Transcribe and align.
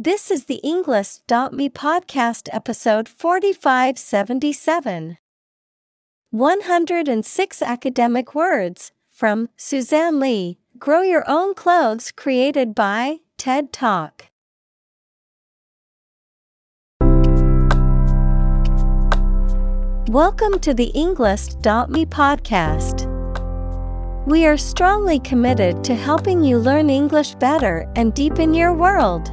This 0.00 0.30
is 0.30 0.44
the 0.44 0.60
Englist.me 0.62 1.70
podcast 1.70 2.48
episode 2.52 3.08
4577. 3.08 5.18
106 6.30 7.62
academic 7.62 8.32
words 8.32 8.92
from 9.10 9.48
Suzanne 9.56 10.20
Lee 10.20 10.60
Grow 10.78 11.02
Your 11.02 11.28
Own 11.28 11.52
Clothes 11.52 12.12
created 12.12 12.76
by 12.76 13.16
TED 13.38 13.72
Talk. 13.72 14.26
Welcome 20.08 20.60
to 20.60 20.74
the 20.74 20.92
Englist.me 20.94 22.06
podcast. 22.06 23.08
We 24.28 24.46
are 24.46 24.56
strongly 24.56 25.18
committed 25.18 25.82
to 25.82 25.96
helping 25.96 26.44
you 26.44 26.58
learn 26.58 26.88
English 26.88 27.34
better 27.34 27.92
and 27.96 28.14
deepen 28.14 28.54
your 28.54 28.72
world. 28.72 29.32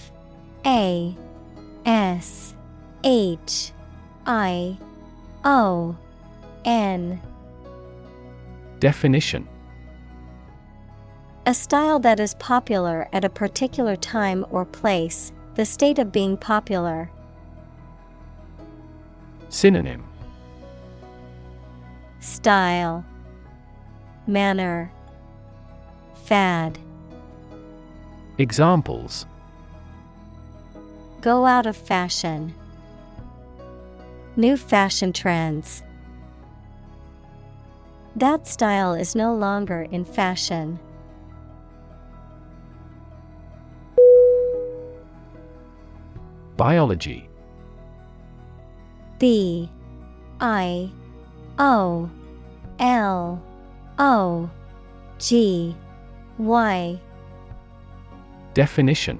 A 0.65 1.15
S 1.85 2.53
H 3.03 3.71
I 4.25 4.77
O 5.43 5.95
N. 6.65 7.19
Definition. 8.79 9.47
A 11.47 11.53
style 11.55 11.99
that 11.99 12.19
is 12.19 12.35
popular 12.35 13.09
at 13.11 13.25
a 13.25 13.29
particular 13.29 13.95
time 13.95 14.45
or 14.51 14.63
place, 14.63 15.31
the 15.55 15.65
state 15.65 15.97
of 15.97 16.11
being 16.11 16.37
popular. 16.37 17.09
Synonym. 19.49 20.03
Style. 22.19 23.03
Manner. 24.27 24.91
Fad. 26.13 26.77
Examples 28.37 29.25
Go 31.21 31.45
out 31.45 31.67
of 31.67 31.77
fashion. 31.77 32.51
New 34.35 34.57
fashion 34.57 35.13
trends. 35.13 35.83
That 38.15 38.47
style 38.47 38.95
is 38.95 39.15
no 39.15 39.35
longer 39.35 39.83
in 39.91 40.03
fashion. 40.03 40.79
Biology 46.57 47.29
B 49.19 49.69
I 50.39 50.91
O 51.59 52.09
L 52.79 53.43
O 53.99 54.49
G 55.19 55.75
Y 56.39 56.99
Definition 58.55 59.19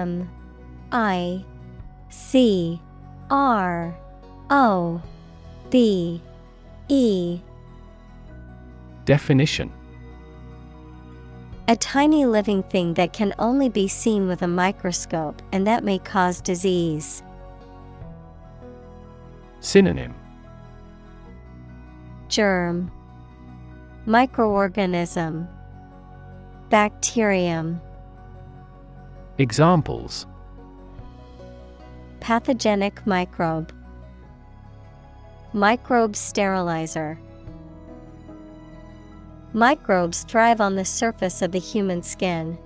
M 0.00 0.30
I 0.92 1.44
C 2.08 2.80
R 3.30 3.94
O 4.48 5.02
B 5.70 6.22
E. 6.88 7.40
Definition. 9.04 9.70
A 11.68 11.76
tiny 11.76 12.26
living 12.26 12.62
thing 12.64 12.94
that 12.94 13.12
can 13.12 13.32
only 13.38 13.68
be 13.68 13.86
seen 13.86 14.26
with 14.26 14.42
a 14.42 14.48
microscope 14.48 15.40
and 15.52 15.66
that 15.66 15.84
may 15.84 15.98
cause 15.98 16.40
disease. 16.40 17.22
Synonym. 19.60 20.14
Germ. 22.28 22.90
Microorganism. 24.06 25.46
Bacterium 26.70 27.80
Examples. 29.40 30.26
Pathogenic 32.20 33.06
microbe. 33.06 33.72
Microbe 35.54 36.14
sterilizer. 36.14 37.18
Microbes 39.54 40.24
thrive 40.24 40.60
on 40.60 40.76
the 40.76 40.84
surface 40.84 41.40
of 41.40 41.52
the 41.52 41.58
human 41.58 42.02
skin. 42.02 42.58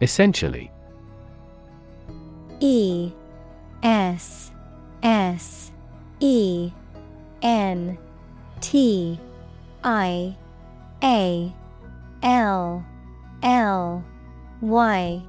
Essentially. 0.00 0.72
E 2.60 3.12
S 3.82 4.50
S 5.02 5.70
E 6.20 6.72
N 7.42 7.98
T 8.62 9.20
I 9.84 10.34
A 11.04 11.52
L 12.22 12.82
L 13.42 14.02
Y 14.62 15.22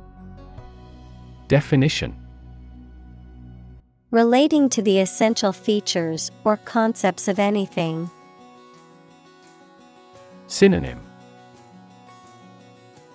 Definition 1.50 2.16
Relating 4.10 4.70
to 4.70 4.82
the 4.82 5.02
essential 5.02 5.52
features 5.52 6.32
or 6.46 6.56
concepts 6.56 7.28
of 7.28 7.40
anything. 7.40 8.10
Synonym 10.48 11.02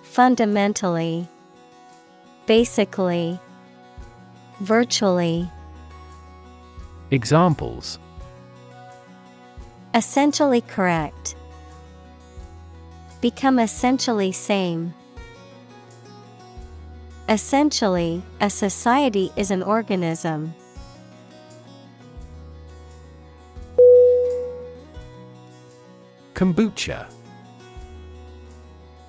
Fundamentally, 0.03 1.27
Basically, 2.45 3.39
Virtually. 4.59 5.49
Examples 7.09 7.97
Essentially 9.95 10.61
correct. 10.61 11.35
Become 13.21 13.59
essentially 13.59 14.31
same. 14.31 14.95
Essentially, 17.29 18.23
a 18.41 18.49
society 18.49 19.31
is 19.37 19.51
an 19.51 19.61
organism. 19.61 20.53
Kombucha 26.33 27.05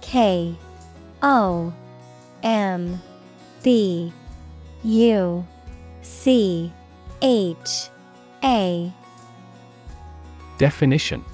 K 0.02 0.54
O 1.22 1.72
M 2.42 3.00
B 3.62 4.12
U 4.84 5.46
C 6.02 6.70
H 7.22 7.88
A 8.44 8.92
Definition 10.58 11.24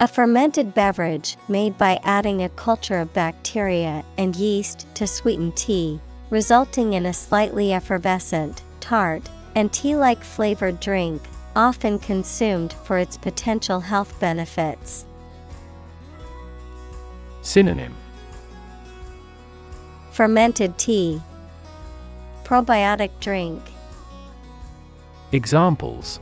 A 0.00 0.06
fermented 0.06 0.74
beverage 0.74 1.36
made 1.48 1.76
by 1.76 1.98
adding 2.04 2.44
a 2.44 2.48
culture 2.50 2.98
of 2.98 3.12
bacteria 3.12 4.04
and 4.16 4.36
yeast 4.36 4.86
to 4.94 5.08
sweeten 5.08 5.50
tea, 5.52 5.98
resulting 6.30 6.92
in 6.92 7.04
a 7.04 7.12
slightly 7.12 7.72
effervescent, 7.72 8.62
tart, 8.78 9.28
and 9.56 9.72
tea 9.72 9.96
like 9.96 10.22
flavored 10.22 10.78
drink, 10.78 11.20
often 11.56 11.98
consumed 11.98 12.74
for 12.84 12.96
its 12.96 13.16
potential 13.16 13.80
health 13.80 14.20
benefits. 14.20 15.04
Synonym 17.42 17.96
Fermented 20.12 20.78
tea, 20.78 21.20
Probiotic 22.44 23.10
drink, 23.18 23.60
Examples 25.32 26.20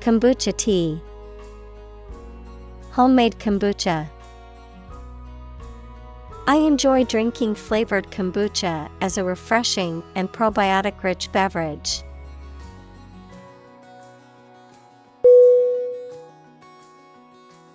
Kombucha 0.00 0.56
tea. 0.56 1.00
Homemade 2.96 3.38
kombucha. 3.38 4.08
I 6.46 6.56
enjoy 6.56 7.04
drinking 7.04 7.54
flavored 7.54 8.10
kombucha 8.10 8.88
as 9.02 9.18
a 9.18 9.22
refreshing 9.22 10.02
and 10.14 10.32
probiotic 10.32 11.02
rich 11.02 11.30
beverage. 11.30 12.02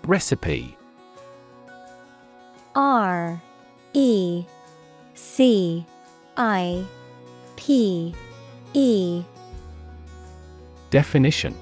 Recipe 0.07 0.75
R 2.73 3.39
E 3.93 4.43
C 5.13 5.85
I 6.35 6.83
P 7.57 8.15
E 8.73 9.23
Definition 10.89 11.55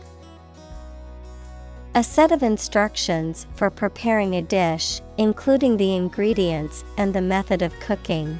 A 1.95 2.03
set 2.03 2.31
of 2.31 2.43
instructions 2.43 3.47
for 3.55 3.71
preparing 3.71 4.35
a 4.35 4.43
dish, 4.43 5.01
including 5.17 5.75
the 5.75 5.95
ingredients 5.95 6.83
and 6.97 7.15
the 7.15 7.21
method 7.21 7.63
of 7.63 7.73
cooking. 7.79 8.37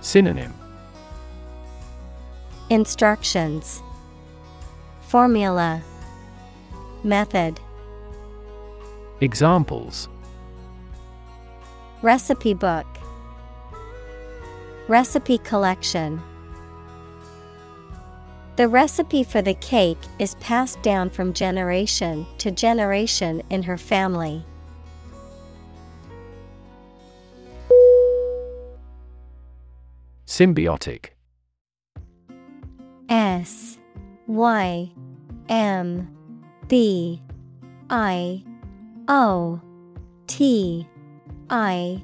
Synonym. 0.00 0.54
Instructions. 2.70 3.82
Formula. 5.00 5.82
Method. 7.02 7.58
Examples. 9.20 10.08
Recipe 12.02 12.54
book. 12.54 12.86
Recipe 14.86 15.38
collection 15.38 16.22
The 18.60 18.68
recipe 18.68 19.22
for 19.22 19.40
the 19.40 19.54
cake 19.54 19.96
is 20.18 20.34
passed 20.34 20.82
down 20.82 21.08
from 21.08 21.32
generation 21.32 22.26
to 22.36 22.50
generation 22.50 23.42
in 23.48 23.62
her 23.62 23.78
family. 23.78 24.44
Symbiotic. 30.26 31.06
S 33.08 33.78
Y 34.26 34.92
M 35.48 36.14
B 36.68 37.22
I 37.88 38.44
O 39.08 39.58
T 40.26 40.86
I 41.48 42.02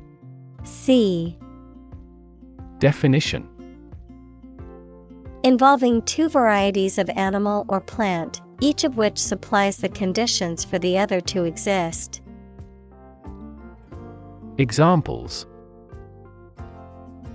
C. 0.65 1.37
Definition 2.79 3.47
Involving 5.47 6.03
two 6.03 6.29
varieties 6.29 6.99
of 6.99 7.09
animal 7.11 7.65
or 7.69 7.81
plant, 7.81 8.41
each 8.61 8.83
of 8.83 8.97
which 8.97 9.17
supplies 9.17 9.77
the 9.77 9.89
conditions 9.89 10.65
for 10.65 10.77
the 10.77 10.99
other 10.99 11.21
to 11.21 11.45
exist. 11.45 12.21
Examples 14.59 15.47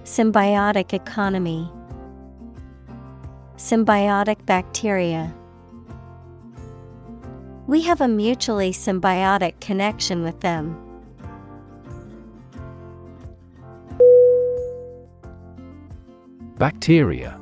Symbiotic 0.03 0.91
economy, 0.91 1.71
Symbiotic 3.55 4.45
bacteria. 4.45 5.33
We 7.65 7.81
have 7.83 8.01
a 8.01 8.09
mutually 8.09 8.73
symbiotic 8.73 9.61
connection 9.61 10.21
with 10.21 10.41
them. 10.41 10.75
Bacteria 16.57 17.40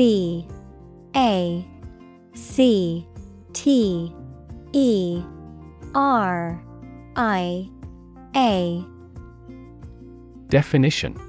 B 0.00 0.46
A 1.14 1.62
C 2.32 3.06
T 3.52 4.14
E 4.72 5.22
R 5.94 6.64
I 7.16 7.68
A 8.34 8.82
Definition 10.48 11.20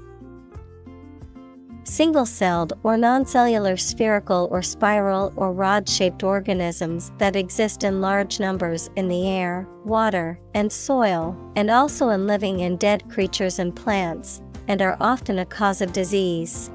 Single 1.84 2.24
celled 2.24 2.72
or 2.82 2.96
non-cellular 2.96 3.76
spherical 3.76 4.48
or 4.50 4.62
spiral 4.62 5.34
or 5.36 5.52
rod 5.52 5.86
shaped 5.86 6.22
organisms 6.22 7.12
that 7.18 7.36
exist 7.36 7.84
in 7.84 8.00
large 8.00 8.40
numbers 8.40 8.88
in 8.96 9.06
the 9.06 9.28
air, 9.28 9.68
water, 9.84 10.40
and 10.54 10.72
soil, 10.72 11.36
and 11.56 11.70
also 11.70 12.08
in 12.08 12.26
living 12.26 12.62
and 12.62 12.78
dead 12.78 13.06
creatures 13.10 13.58
and 13.58 13.76
plants, 13.76 14.40
and 14.66 14.80
are 14.80 14.96
often 14.98 15.40
a 15.40 15.44
cause 15.44 15.82
of 15.82 15.92
disease. 15.92 16.70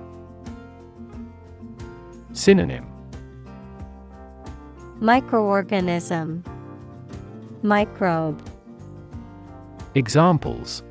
Synonym. 2.38 2.86
Microorganism. 5.02 6.46
Microbe. 7.64 8.40
Examples. 9.96 10.84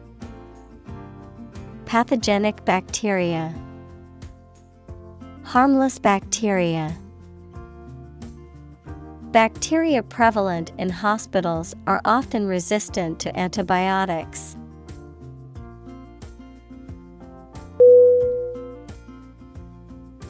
Pathogenic 1.84 2.64
bacteria. 2.64 3.54
Harmless 5.44 6.00
bacteria. 6.00 6.93
Bacteria 9.31 10.02
prevalent 10.02 10.72
in 10.78 10.90
hospitals 10.90 11.76
are 11.87 12.00
often 12.04 12.48
resistant 12.48 13.20
to 13.20 13.38
antibiotics. 13.38 14.56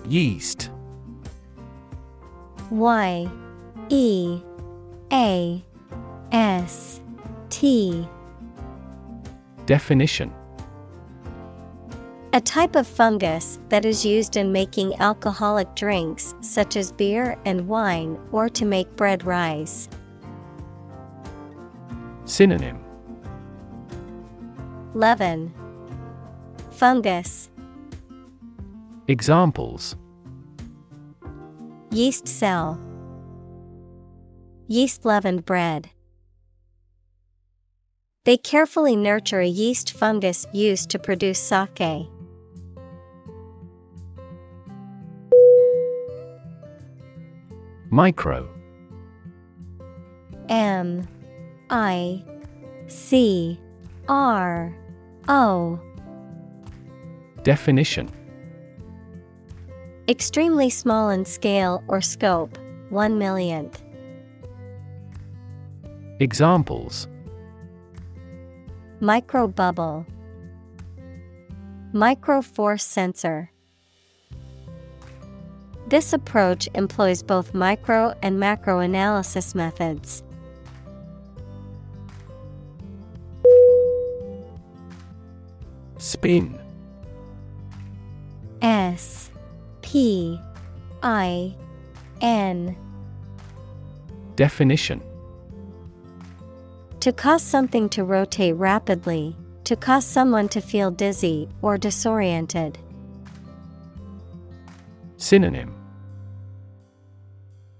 Yeast 0.07 0.71
Y 2.71 3.31
E 3.89 4.41
A 5.13 5.65
S 6.33 7.01
T. 7.49 8.09
Definition. 9.67 10.33
A 12.33 12.41
type 12.41 12.77
of 12.77 12.87
fungus 12.87 13.59
that 13.71 13.85
is 13.85 14.05
used 14.05 14.37
in 14.37 14.53
making 14.53 14.95
alcoholic 15.01 15.75
drinks 15.75 16.35
such 16.41 16.77
as 16.77 16.93
beer 16.93 17.39
and 17.45 17.67
wine 17.67 18.19
or 18.33 18.49
to 18.51 18.65
make 18.65 18.95
bread 18.97 19.25
rise. 19.25 19.89
Synonym. 22.25 22.79
Leaven. 24.95 25.55
Fungus. 26.73 27.49
Examples 29.09 29.97
Yeast 31.97 32.29
cell. 32.29 32.79
Yeast 34.69 35.07
leavened 35.07 35.47
bread. 35.47 35.89
They 38.27 38.37
carefully 38.37 38.97
nurture 38.97 39.41
a 39.41 39.47
yeast 39.47 39.93
fungus 39.93 40.45
used 40.53 40.91
to 40.91 40.99
produce 40.99 41.39
sake. 41.39 42.07
Micro. 47.89 48.47
M. 50.51 51.09
I. 51.71 52.23
C. 52.89 53.59
R. 54.07 54.77
O. 55.29 55.81
Definition 57.43 58.11
Extremely 60.09 60.71
small 60.71 61.11
in 61.11 61.25
scale 61.25 61.83
or 61.89 62.01
scope, 62.01 62.57
one 62.91 63.19
millionth. 63.19 63.83
Examples 66.21 67.09
Micro 69.01 69.49
bubble, 69.49 70.07
Micro 71.93 72.41
force 72.41 72.85
sensor. 72.85 73.51
This 75.89 76.13
approach 76.13 76.69
employs 76.75 77.25
both 77.25 77.53
micro 77.53 78.15
and 78.23 78.39
macro 78.39 78.79
analysis 78.79 79.57
methods. 79.57 80.23
Spin 85.99 86.57
S 88.63 89.31
P 89.87 90.41
I 91.05 91.55
N 92.21 92.77
Definition 94.35 95.01
To 96.99 97.13
cause 97.13 97.41
something 97.41 97.89
to 97.91 98.03
rotate 98.03 98.57
rapidly, 98.57 99.37
to 99.63 99.77
cause 99.77 100.05
someone 100.05 100.49
to 100.49 100.61
feel 100.61 100.91
dizzy 100.91 101.49
or 101.63 101.79
disoriented. 101.79 102.79
Synonym 105.19 105.73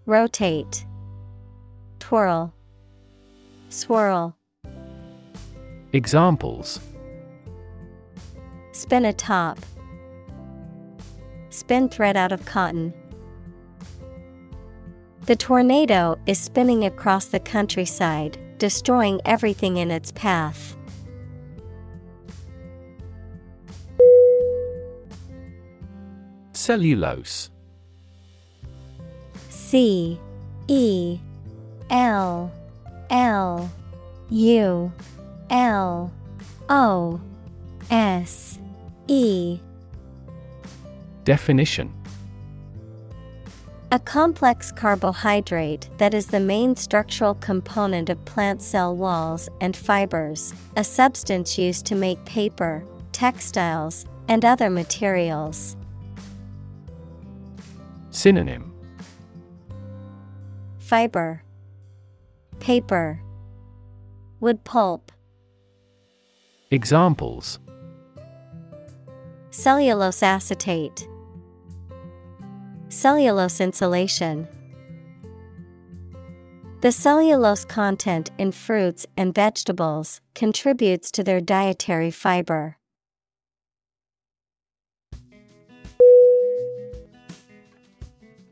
Rotate, 0.07 0.87
Twirl, 1.99 2.55
Swirl. 3.69 4.37
Examples 5.93 6.79
Spin 8.71 9.07
a 9.07 9.13
top. 9.13 9.59
Spin 11.57 11.89
thread 11.89 12.19
out 12.19 12.33
of 12.33 12.45
cotton. 12.45 12.93
The 15.25 15.37
tornado 15.37 16.19
is 16.27 16.39
spinning 16.39 16.85
across 16.85 17.25
the 17.25 17.41
countryside, 17.41 18.39
destroying 18.59 19.23
everything 19.25 19.79
in 19.79 19.91
its 19.91 20.13
path. 20.13 20.77
Cellulose 26.53 27.49
C 29.49 30.21
E 30.69 31.19
L 31.89 32.53
L 33.09 33.71
U 34.29 34.93
L 35.49 36.13
O 36.69 37.21
S 37.91 38.59
E 39.09 39.59
Definition. 41.27 41.93
A 43.91 43.99
complex 43.99 44.71
carbohydrate 44.71 45.91
that 45.99 46.15
is 46.15 46.29
the 46.29 46.39
main 46.39 46.77
structural 46.77 47.35
component 47.35 48.09
of 48.09 48.25
plant 48.25 48.63
cell 48.63 48.95
walls 48.95 49.49
and 49.61 49.77
fibers, 49.77 50.55
a 50.77 50.85
substance 50.85 51.59
used 51.59 51.85
to 51.87 51.97
make 51.97 52.25
paper, 52.25 52.85
textiles, 53.11 54.07
and 54.29 54.45
other 54.45 54.71
materials. 54.71 55.77
Synonym. 58.11 58.73
Fiber, 60.79 61.43
Paper, 62.61 63.21
Wood 64.39 64.63
pulp, 64.63 65.11
Examples. 66.71 67.59
Cellulose 69.51 70.23
acetate, 70.23 71.09
Cellulose 72.97 73.61
insulation. 73.61 74.49
The 76.81 76.91
cellulose 76.91 77.63
content 77.67 78.31
in 78.39 78.53
fruits 78.53 79.05
and 79.19 79.35
vegetables 79.35 80.23
contributes 80.35 81.11
to 81.11 81.23
their 81.23 81.43
dietary 81.43 82.11
fiber. 82.11 82.79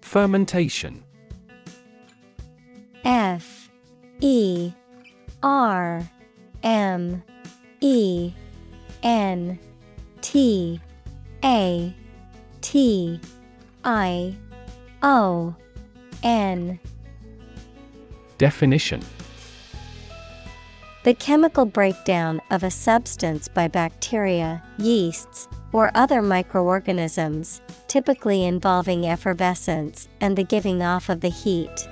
Fermentation 0.03 1.03
F 3.03 3.71
E 4.21 4.75
R 5.43 6.07
M 6.63 7.23
E 7.81 8.31
N 9.03 9.59
T 10.21 10.79
A 11.43 11.95
T 12.61 13.21
I 13.85 14.35
O 15.03 15.55
N. 16.23 16.81
Definition. 18.39 19.03
The 21.05 21.13
chemical 21.15 21.67
breakdown 21.67 22.41
of 22.51 22.63
a 22.63 22.71
substance 22.71 23.47
by 23.47 23.69
bacteria, 23.69 24.63
yeasts, 24.79 25.49
or 25.73 25.91
other 25.95 26.23
microorganisms, 26.23 27.61
typically 27.89 28.45
involving 28.45 29.05
effervescence 29.07 30.09
and 30.23 30.35
the 30.35 30.45
giving 30.45 30.83
off 30.83 31.11
of 31.11 31.21
the 31.21 31.29
heat. 31.29 31.89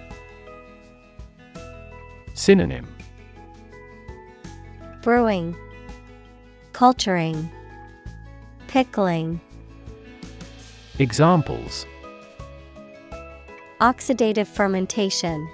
Synonym. 2.32 2.88
Brewing, 5.02 5.54
Culturing, 6.72 7.50
Pickling. 8.66 9.40
Examples 11.02 11.84
Oxidative 13.80 14.46
fermentation, 14.46 15.48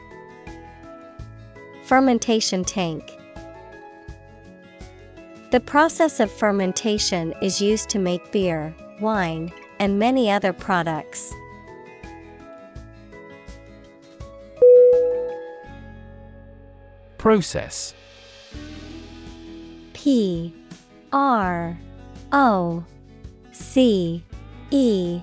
Fermentation 1.85 2.63
tank. 2.65 3.03
The 5.51 5.61
process 5.61 6.21
of 6.21 6.31
fermentation 6.31 7.33
is 7.41 7.63
used 7.63 7.89
to 7.89 7.99
make 7.99 8.31
beer, 8.31 8.75
wine, 9.01 9.51
and 9.79 9.99
many 9.99 10.31
other 10.31 10.53
products. 10.53 11.33
Process 17.17 17.95
P 19.95 20.55
R 21.11 21.79
O 22.33 22.85
C 23.53 24.23
E 24.71 25.23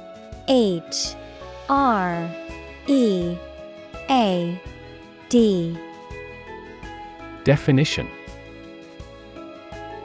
H 0.47 1.15
R 1.69 2.29
E 2.87 3.37
A 4.09 4.61
D 5.29 5.77
Definition 7.43 8.07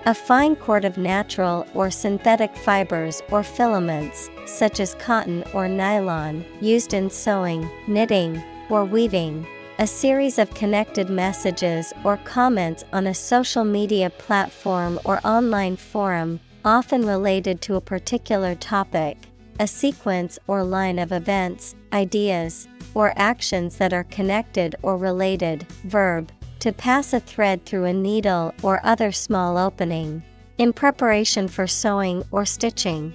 A 0.07 0.14
fine 0.14 0.57
cord 0.57 0.85
of 0.85 0.97
natural 0.97 1.66
or 1.75 1.90
synthetic 1.90 2.57
fibers 2.57 3.23
or 3.31 3.43
filaments, 3.43 4.31
such 4.47 4.81
as 4.81 4.95
cotton 4.95 5.45
or 5.52 5.69
nylon, 5.69 6.45
used 6.61 6.95
in 6.95 7.11
sewing, 7.11 7.69
knitting, 7.88 8.43
or 8.71 8.85
weaving. 8.85 9.47
A 9.78 9.87
series 9.87 10.38
of 10.38 10.55
connected 10.55 11.11
messages 11.11 11.93
or 12.02 12.16
comments 12.19 12.85
on 12.95 13.07
a 13.07 13.12
social 13.12 13.64
media 13.64 14.09
platform 14.09 14.99
or 15.05 15.21
online 15.26 15.76
forum, 15.76 16.40
often 16.64 17.05
related 17.05 17.61
to 17.62 17.75
a 17.75 17.81
particular 17.81 18.55
topic. 18.55 19.25
A 19.58 19.66
sequence 19.66 20.38
or 20.46 20.62
line 20.62 20.98
of 20.98 21.12
events, 21.12 21.75
ideas, 21.92 22.68
or 22.94 23.14
actions 23.16 23.78
that 23.78 23.92
are 23.92 24.04
connected 24.04 24.75
or 24.82 24.98
related. 24.98 25.62
Verb 25.84 26.30
to 26.60 26.72
pass 26.72 27.12
a 27.12 27.20
thread 27.20 27.64
through 27.64 27.84
a 27.84 27.92
needle 27.92 28.52
or 28.62 28.80
other 28.84 29.12
small 29.12 29.56
opening. 29.56 30.22
In 30.58 30.72
preparation 30.72 31.48
for 31.48 31.66
sewing 31.66 32.25
or 32.30 32.44
stitching. 32.44 33.12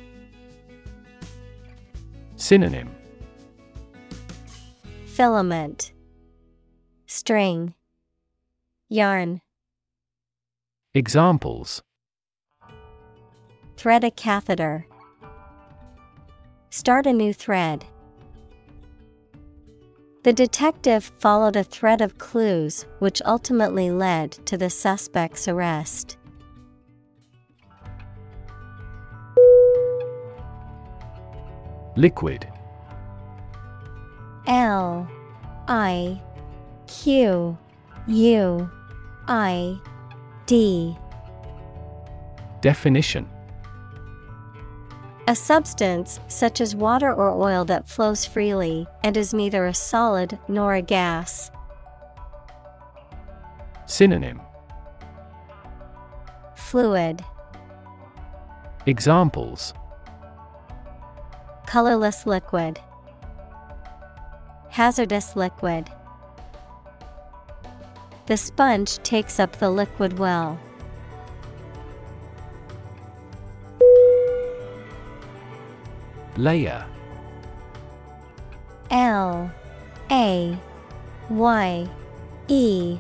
Synonym 2.36 2.90
Filament, 5.06 5.92
String, 7.08 7.74
Yarn. 8.90 9.42
Examples 10.94 11.82
Thread 13.76 14.04
a 14.04 14.12
catheter. 14.12 14.86
Start 16.74 17.06
a 17.06 17.12
new 17.12 17.34
thread. 17.34 17.84
The 20.24 20.32
detective 20.32 21.12
followed 21.20 21.58
a 21.58 21.66
thread 21.66 22.00
of 22.00 22.18
clues 22.18 22.86
which 23.00 23.22
ultimately 23.26 23.92
led 23.92 24.32
to 24.46 24.56
the 24.56 24.70
suspect's 24.70 25.50
arrest. 25.50 26.18
Liquid 31.98 32.48
L 34.48 35.10
I 35.68 36.22
Q 36.88 37.58
U 38.08 38.72
I 39.28 39.78
D 40.46 40.98
Definition 42.62 43.28
A 45.28 45.36
substance, 45.36 46.20
such 46.28 46.60
as 46.60 46.76
water 46.76 47.14
or 47.14 47.30
oil, 47.30 47.64
that 47.66 47.88
flows 47.88 48.26
freely 48.26 48.88
and 49.04 49.16
is 49.16 49.34
neither 49.34 49.66
a 49.66 49.74
solid 49.74 50.38
nor 50.48 50.74
a 50.74 50.82
gas. 50.82 51.52
Synonym 53.86 54.42
Fluid, 56.56 57.24
Examples 58.86 59.74
colorless 61.72 62.26
liquid, 62.26 62.78
hazardous 64.68 65.38
liquid. 65.38 65.90
The 68.26 68.36
sponge 68.36 68.98
takes 69.04 69.40
up 69.40 69.56
the 69.56 69.70
liquid 69.70 70.20
well. 70.20 70.60
Layer 76.42 76.84
L 78.90 79.52
A 80.10 80.58
Y 81.30 81.90
E 82.48 82.98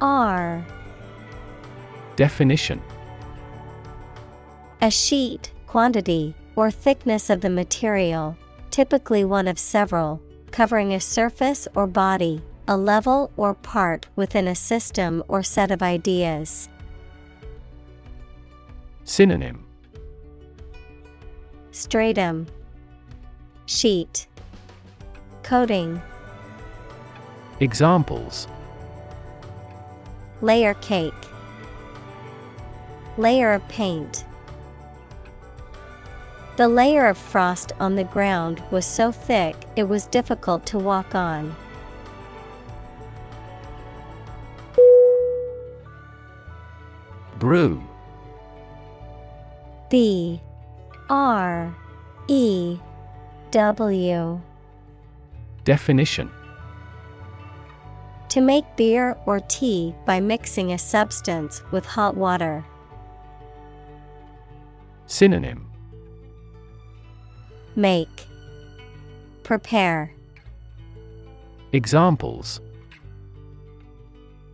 R. 0.00 0.66
Definition. 2.16 2.80
A 4.80 4.90
sheet, 4.90 5.52
quantity, 5.66 6.34
or 6.56 6.70
thickness 6.70 7.28
of 7.28 7.42
the 7.42 7.50
material, 7.50 8.38
typically 8.70 9.22
one 9.22 9.48
of 9.48 9.58
several, 9.58 10.22
covering 10.50 10.94
a 10.94 11.00
surface 11.00 11.68
or 11.74 11.86
body, 11.86 12.40
a 12.66 12.76
level 12.78 13.30
or 13.36 13.52
part 13.52 14.06
within 14.16 14.48
a 14.48 14.54
system 14.54 15.22
or 15.28 15.42
set 15.42 15.70
of 15.70 15.82
ideas. 15.82 16.70
Synonym. 19.04 19.66
Stratum 21.70 22.46
Sheet. 23.72 24.26
Coating. 25.42 26.02
Examples. 27.58 28.46
Layer 30.42 30.74
cake. 30.74 31.14
Layer 33.16 33.54
of 33.54 33.66
paint. 33.68 34.26
The 36.56 36.68
layer 36.68 37.06
of 37.06 37.16
frost 37.16 37.72
on 37.80 37.94
the 37.94 38.04
ground 38.04 38.62
was 38.70 38.84
so 38.84 39.10
thick 39.10 39.56
it 39.74 39.84
was 39.84 40.04
difficult 40.04 40.66
to 40.66 40.78
walk 40.78 41.14
on. 41.14 41.56
Brew 47.38 47.82
B 49.88 50.42
R 51.08 51.74
E 52.28 52.78
W 53.52 54.40
Definition 55.64 56.30
To 58.30 58.40
make 58.40 58.64
beer 58.76 59.14
or 59.26 59.40
tea 59.40 59.94
by 60.06 60.20
mixing 60.20 60.72
a 60.72 60.78
substance 60.78 61.62
with 61.70 61.84
hot 61.84 62.16
water. 62.16 62.64
Synonym 65.04 65.70
Make 67.76 68.26
Prepare 69.42 70.14
Examples 71.72 72.62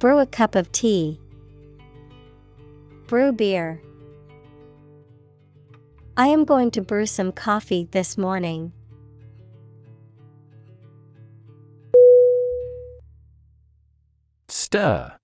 Brew 0.00 0.18
a 0.18 0.26
cup 0.26 0.56
of 0.56 0.72
tea. 0.72 1.20
Brew 3.06 3.30
beer. 3.30 3.80
I 6.16 6.26
am 6.26 6.44
going 6.44 6.72
to 6.72 6.82
brew 6.82 7.06
some 7.06 7.30
coffee 7.30 7.86
this 7.92 8.18
morning. 8.18 8.72
Stir 14.68 15.16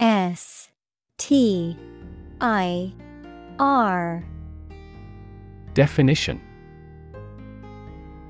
S 0.00 0.70
T 1.18 1.76
I 2.40 2.94
R 3.58 4.24
Definition 5.74 6.40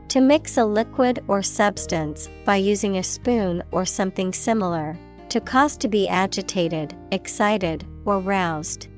To 0.08 0.20
mix 0.20 0.56
a 0.56 0.64
liquid 0.64 1.22
or 1.28 1.40
substance 1.40 2.28
by 2.44 2.56
using 2.56 2.96
a 2.96 3.02
spoon 3.04 3.62
or 3.70 3.84
something 3.84 4.32
similar, 4.32 4.98
to 5.28 5.40
cause 5.40 5.76
to 5.76 5.86
be 5.86 6.08
agitated, 6.08 6.96
excited, 7.12 7.86
or 8.04 8.18
roused. 8.18 8.88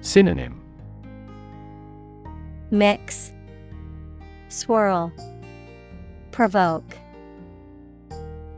Synonym 0.00 0.58
Mix, 2.70 3.34
Swirl, 4.48 5.12
Provoke. 6.30 6.96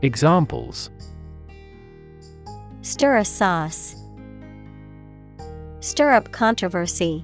Examples. 0.03 0.89
Stir 2.81 3.15
a 3.15 3.23
sauce. 3.23 3.95
Stir 5.79 6.11
up 6.11 6.33
controversy. 6.33 7.23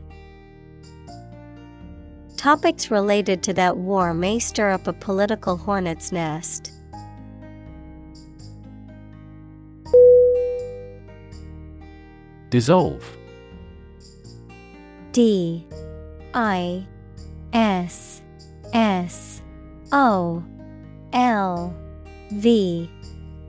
Topics 2.37 2.89
related 2.89 3.43
to 3.43 3.53
that 3.53 3.75
war 3.75 4.13
may 4.13 4.39
stir 4.39 4.69
up 4.69 4.87
a 4.87 4.93
political 4.93 5.57
hornet's 5.57 6.13
nest. 6.13 6.71
Dissolve. 12.49 13.17
D. 15.11 15.67
I. 16.33 16.87
S. 17.51 18.21
S. 18.71 19.41
O. 19.91 20.41
L 21.11 21.75
V 22.31 22.89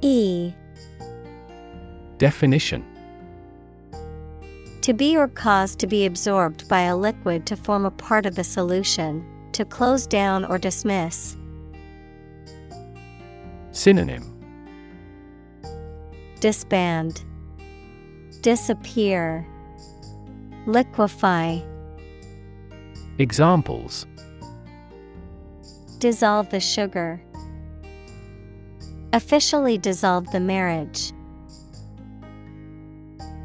E. 0.02 0.52
Definition. 2.18 2.84
To 4.82 4.94
be 4.94 5.16
or 5.16 5.28
cause 5.28 5.76
to 5.76 5.86
be 5.86 6.06
absorbed 6.06 6.68
by 6.68 6.82
a 6.82 6.96
liquid 6.96 7.46
to 7.46 7.56
form 7.56 7.84
a 7.84 7.90
part 7.90 8.24
of 8.24 8.34
the 8.34 8.44
solution, 8.44 9.24
to 9.52 9.64
close 9.64 10.06
down 10.06 10.44
or 10.46 10.58
dismiss. 10.58 11.36
Synonym. 13.72 14.24
Disband, 16.40 17.22
Disappear, 18.40 19.46
Liquefy, 20.66 21.62
Examples. 23.18 24.06
Dissolve 25.98 26.48
the 26.48 26.60
sugar. 26.60 27.22
Officially 29.12 29.76
dissolve 29.76 30.30
the 30.30 30.38
marriage. 30.38 31.12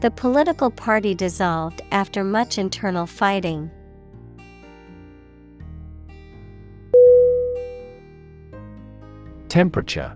The 0.01 0.11
political 0.11 0.69
party 0.69 1.15
dissolved 1.15 1.81
after 1.91 2.23
much 2.23 2.59
internal 2.59 3.07
fighting. 3.07 3.71
Temperature 9.47 10.15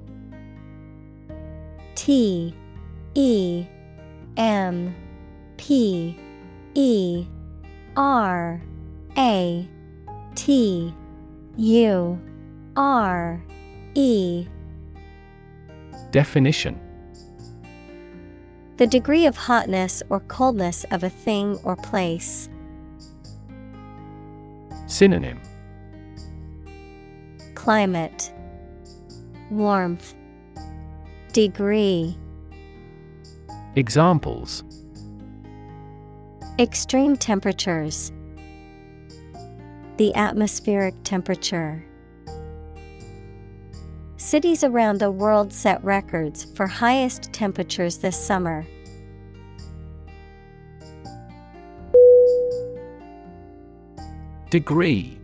T 1.96 2.54
E 3.16 3.66
M 4.38 4.96
P 5.58 6.16
E 6.76 7.26
R 7.98 8.62
A 9.18 9.68
T 10.36 10.94
U 11.58 12.20
R 12.76 13.42
E 13.96 14.48
Definition 16.12 16.80
The 18.78 18.88
degree 18.88 19.26
of 19.26 19.36
hotness 19.36 20.02
or 20.10 20.22
coldness 20.22 20.86
of 20.92 21.04
a 21.04 21.10
thing 21.10 21.60
or 21.64 21.76
place. 21.76 22.50
Synonym 24.88 25.40
Climate 27.56 28.34
Warmth 29.52 30.16
Degree 31.32 32.18
Examples 33.76 34.64
Extreme 36.58 37.18
temperatures. 37.18 38.12
The 39.98 40.14
atmospheric 40.16 40.96
temperature. 41.04 41.86
Cities 44.20 44.66
around 44.66 45.00
the 45.00 45.10
world 45.10 45.54
set 45.54 45.82
records 45.82 46.44
for 46.54 46.68
highest 46.68 47.32
temperatures 47.32 48.00
this 48.00 48.18
summer. 48.18 48.68
Degree. 54.50 55.18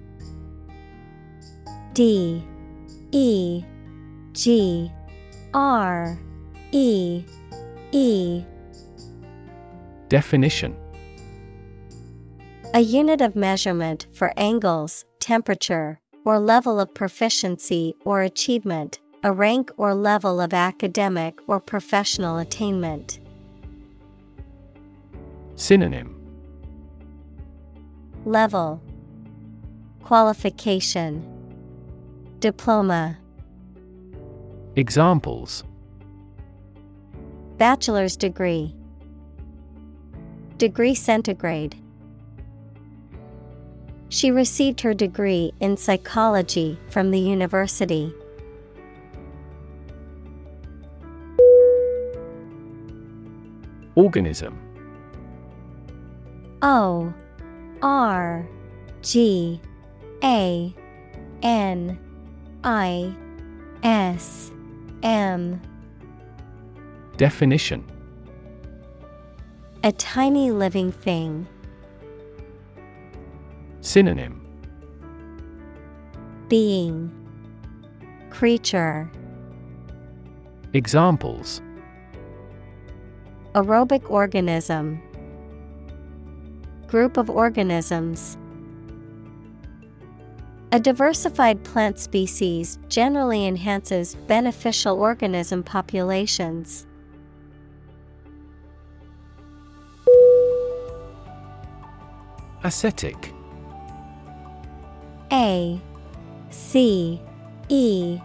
D. 1.91 2.41
E. 3.11 3.65
G. 4.31 4.89
R. 5.53 6.17
E. 6.71 7.25
E. 7.91 8.45
Definition. 10.07 10.73
A 12.73 12.79
unit 12.79 13.19
of 13.19 13.35
measurement 13.35 14.07
for 14.13 14.31
angles, 14.37 15.03
temperature, 15.19 15.99
or 16.25 16.39
level 16.39 16.79
of 16.79 16.93
proficiency 16.93 17.95
or 18.03 18.21
achievement, 18.21 18.99
a 19.23 19.31
rank 19.31 19.71
or 19.77 19.93
level 19.93 20.41
of 20.41 20.53
academic 20.53 21.39
or 21.47 21.59
professional 21.59 22.37
attainment. 22.37 23.19
Synonym. 25.55 26.11
Level. 28.25 28.81
Qualification. 30.03 31.23
Diploma. 32.39 33.17
Examples. 34.75 35.63
Bachelor's 37.57 38.17
degree. 38.17 38.75
Degree 40.57 40.95
centigrade 40.95 41.75
She 44.15 44.31
received 44.31 44.79
her 44.79 44.93
degree 44.93 45.51
in 45.59 45.75
psychology 45.75 46.79
from 46.89 47.11
the 47.11 47.19
university. 47.19 48.13
Organism 53.95 54.57
O 56.61 57.13
R 57.81 58.47
G 59.01 59.59
A 60.23 60.73
N 61.43 61.99
I 62.63 63.13
S 63.83 64.49
M 65.03 65.59
Definition 67.17 67.83
A 69.83 69.91
tiny 69.91 70.51
living 70.51 70.93
thing. 70.93 71.49
Synonym. 73.85 74.41
Being. 76.49 77.11
Creature. 78.31 79.11
Examples. 80.73 81.61
Aerobic 83.53 84.09
organism. 84.09 84.99
Group 86.87 87.17
of 87.17 87.29
organisms. 87.29 88.39
A 90.71 90.79
diversified 90.79 91.63
plant 91.63 91.99
species 91.99 92.79
generally 92.89 93.45
enhances 93.45 94.15
beneficial 94.27 94.99
organism 94.99 95.61
populations. 95.61 96.87
Acetic 102.63 103.34
A 105.31 105.79
C 106.49 107.21
E 107.69 108.19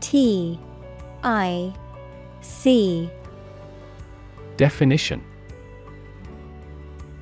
T 0.00 0.58
I 1.22 1.72
C 2.40 3.10
Definition 4.56 5.22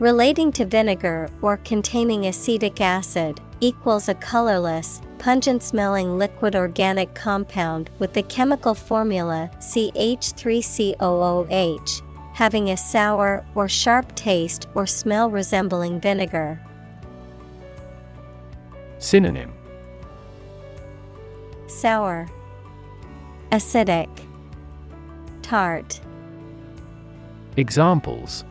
Relating 0.00 0.50
to 0.53 0.66
vinegar 0.66 1.31
or 1.40 1.57
containing 1.59 2.27
acetic 2.27 2.81
acid 2.81 3.40
equals 3.61 4.09
a 4.09 4.14
colorless, 4.14 5.00
pungent 5.18 5.62
smelling 5.62 6.18
liquid 6.18 6.57
organic 6.57 7.14
compound 7.14 7.90
with 8.00 8.12
the 8.12 8.24
chemical 8.24 8.74
formula 8.74 9.48
CH3COOH, 9.61 12.03
having 12.35 12.70
a 12.70 12.77
sour 12.77 13.46
or 13.55 13.68
sharp 13.68 14.16
taste 14.16 14.66
or 14.74 14.85
smell 14.87 15.31
resembling 15.31 16.00
vinegar. 16.00 16.61
Synonym 19.04 19.52
Sour, 21.66 22.26
acidic, 23.52 24.08
tart. 25.42 26.00
Examples 27.58 28.44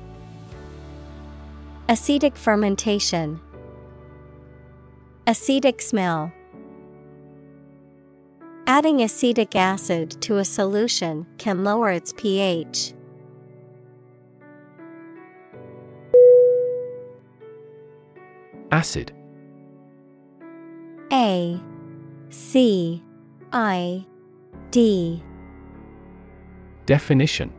Acetic 1.89 2.37
fermentation. 2.37 3.41
Acetic 5.25 5.81
smell. 5.81 6.31
Adding 8.67 9.01
acetic 9.01 9.55
acid 9.55 10.21
to 10.21 10.37
a 10.37 10.45
solution 10.45 11.25
can 11.39 11.63
lower 11.63 11.89
its 11.89 12.13
pH. 12.15 12.93
Acid 18.71 19.13
A 21.13 21.61
C 22.29 23.03
I 23.51 24.03
D. 24.71 25.21
Definition. 26.87 27.53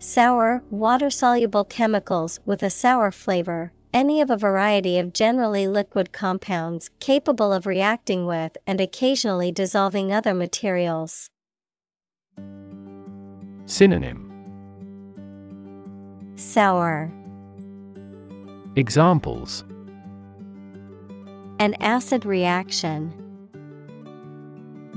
Sour, 0.00 0.64
water 0.70 1.08
soluble 1.08 1.64
chemicals 1.64 2.40
with 2.44 2.64
a 2.64 2.68
sour 2.68 3.12
flavor, 3.12 3.72
any 3.94 4.20
of 4.20 4.28
a 4.28 4.36
variety 4.36 4.98
of 4.98 5.12
generally 5.12 5.68
liquid 5.68 6.12
compounds 6.12 6.90
capable 6.98 7.52
of 7.52 7.64
reacting 7.64 8.26
with 8.26 8.56
and 8.66 8.80
occasionally 8.80 9.52
dissolving 9.52 10.12
other 10.12 10.34
materials. 10.34 11.28
Synonym. 13.66 14.32
Sour, 16.34 17.12
Examples 18.74 19.64
an 21.62 21.76
acid 21.78 22.26
reaction. 22.26 23.14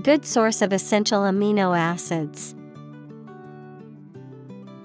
Good 0.02 0.26
source 0.26 0.64
of 0.64 0.74
essential 0.74 1.22
amino 1.22 1.78
acids. 1.78 2.56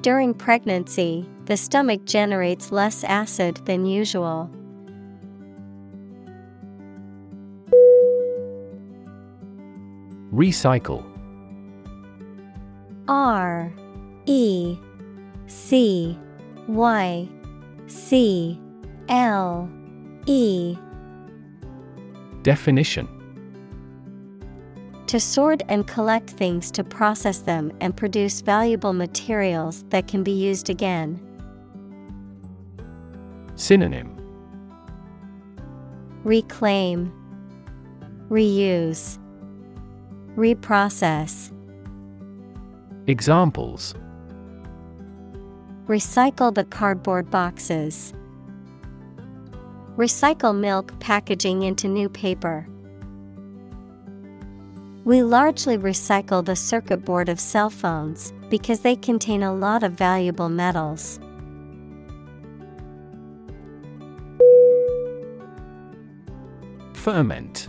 During 0.02 0.34
pregnancy, 0.34 1.26
the 1.46 1.56
stomach 1.56 2.04
generates 2.04 2.70
less 2.70 3.02
acid 3.02 3.62
than 3.64 3.86
usual. 3.86 4.50
Recycle 10.34 11.02
R 13.08 13.72
E 14.26 14.76
C 15.46 16.18
Y 16.68 17.26
C 17.86 18.60
L 19.08 19.70
E 20.26 20.76
Definition 22.42 23.06
To 25.08 25.20
sort 25.20 25.62
and 25.68 25.86
collect 25.86 26.30
things 26.30 26.70
to 26.70 26.82
process 26.82 27.38
them 27.40 27.72
and 27.80 27.96
produce 27.96 28.40
valuable 28.40 28.92
materials 28.92 29.84
that 29.90 30.08
can 30.08 30.22
be 30.22 30.32
used 30.32 30.70
again. 30.70 31.20
Synonym 33.56 34.16
Reclaim, 36.24 37.12
Reuse, 38.28 39.18
Reprocess. 40.36 41.52
Examples 43.06 43.94
Recycle 45.86 46.54
the 46.54 46.64
cardboard 46.64 47.30
boxes. 47.30 48.14
Recycle 49.96 50.56
milk 50.56 50.98
packaging 51.00 51.62
into 51.62 51.88
new 51.88 52.08
paper. 52.08 52.66
We 55.04 55.22
largely 55.22 55.76
recycle 55.76 56.44
the 56.44 56.54
circuit 56.54 57.04
board 57.04 57.28
of 57.28 57.40
cell 57.40 57.70
phones 57.70 58.32
because 58.48 58.80
they 58.80 58.96
contain 58.96 59.42
a 59.42 59.52
lot 59.52 59.82
of 59.82 59.92
valuable 59.92 60.48
metals. 60.48 61.18
Ferment 66.92 67.68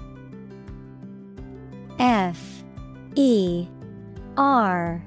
F 1.99 2.63
E 3.15 3.65
R 4.37 5.01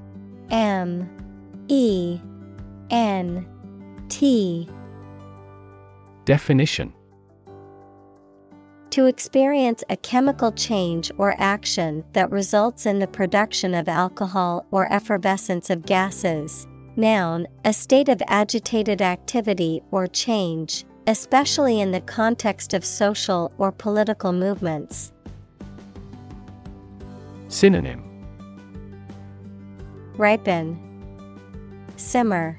M 0.51 1.09
E 1.69 2.19
N 2.91 3.47
T 4.09 4.69
Definition 6.25 6.93
To 8.95 9.07
experience 9.07 9.83
a 9.91 9.97
chemical 9.97 10.53
change 10.53 11.11
or 11.19 11.35
action 11.39 12.05
that 12.13 12.31
results 12.31 12.87
in 12.87 13.01
the 13.01 13.09
production 13.09 13.75
of 13.75 13.89
alcohol 13.89 14.67
or 14.71 14.87
effervescence 14.93 15.69
of 15.69 15.85
gases. 15.85 16.69
Noun, 16.95 17.49
a 17.65 17.73
state 17.73 18.09
of 18.09 18.23
agitated 18.29 19.03
activity 19.03 19.83
or 19.91 20.07
change, 20.07 20.85
especially 21.09 21.81
in 21.81 21.91
the 21.91 22.03
context 22.03 22.73
of 22.73 22.85
social 22.85 23.53
or 23.59 23.73
political 23.73 24.33
movements. 24.33 25.13
Synonym 27.49 28.05
Ripen, 30.17 30.79
Simmer. 31.97 32.57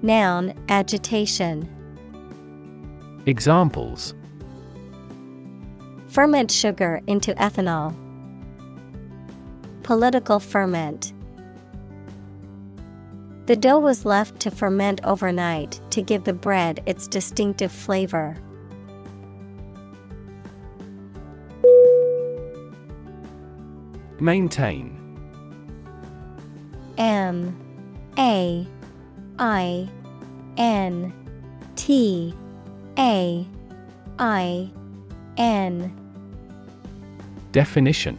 Noun, 0.00 0.54
agitation. 0.68 1.68
Examples 3.26 4.14
Ferment 6.18 6.50
sugar 6.50 7.00
into 7.06 7.32
ethanol. 7.34 7.94
Political 9.84 10.40
ferment. 10.40 11.12
The 13.46 13.54
dough 13.54 13.78
was 13.78 14.04
left 14.04 14.40
to 14.40 14.50
ferment 14.50 15.00
overnight 15.04 15.80
to 15.90 16.02
give 16.02 16.24
the 16.24 16.32
bread 16.32 16.82
its 16.86 17.06
distinctive 17.06 17.70
flavor. 17.70 18.36
Maintain 24.18 24.98
M 26.98 27.56
A 28.18 28.66
I 29.38 29.88
N 30.56 31.12
T 31.76 32.34
A 32.98 33.46
I 34.18 34.70
N 35.36 36.07
Definition 37.58 38.16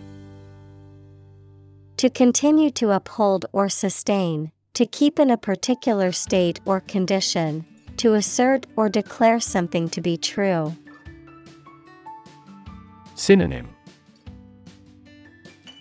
To 1.95 2.09
continue 2.09 2.71
to 2.71 2.91
uphold 2.91 3.45
or 3.53 3.69
sustain, 3.69 4.51
to 4.73 4.85
keep 4.85 5.17
in 5.17 5.31
a 5.31 5.37
particular 5.37 6.11
state 6.11 6.59
or 6.65 6.81
condition, 6.81 7.63
to 7.95 8.15
assert 8.15 8.67
or 8.75 8.89
declare 8.89 9.39
something 9.39 9.87
to 9.91 10.01
be 10.01 10.17
true. 10.17 10.75
Synonym 13.15 13.69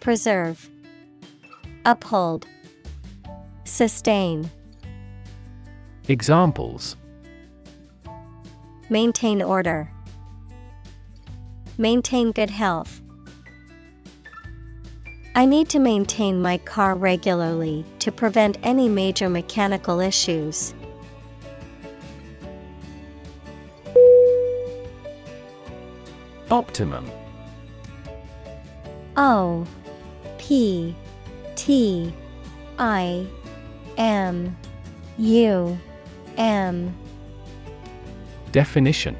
Preserve, 0.00 0.70
Uphold, 1.84 2.46
Sustain. 3.64 4.48
Examples 6.06 6.94
Maintain 8.88 9.42
order. 9.42 9.90
Maintain 11.76 12.30
good 12.30 12.50
health. 12.50 12.97
I 15.38 15.44
need 15.44 15.68
to 15.68 15.78
maintain 15.78 16.42
my 16.42 16.58
car 16.58 16.96
regularly 16.96 17.84
to 18.00 18.10
prevent 18.10 18.58
any 18.64 18.88
major 18.88 19.28
mechanical 19.28 20.00
issues. 20.00 20.74
Optimum. 26.50 27.08
O 29.16 29.64
P 30.38 30.96
T 31.54 32.12
I 32.80 33.24
M 33.96 34.56
U 35.18 35.78
M. 36.36 36.96
Definition. 38.50 39.16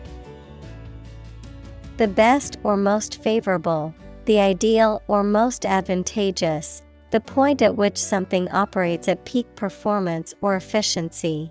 The 1.96 2.08
best 2.08 2.58
or 2.64 2.76
most 2.76 3.22
favorable, 3.22 3.94
the 4.28 4.38
ideal 4.38 5.02
or 5.08 5.24
most 5.24 5.64
advantageous, 5.64 6.82
the 7.12 7.18
point 7.20 7.62
at 7.62 7.74
which 7.74 7.96
something 7.96 8.46
operates 8.50 9.08
at 9.08 9.24
peak 9.24 9.46
performance 9.56 10.34
or 10.42 10.54
efficiency. 10.54 11.50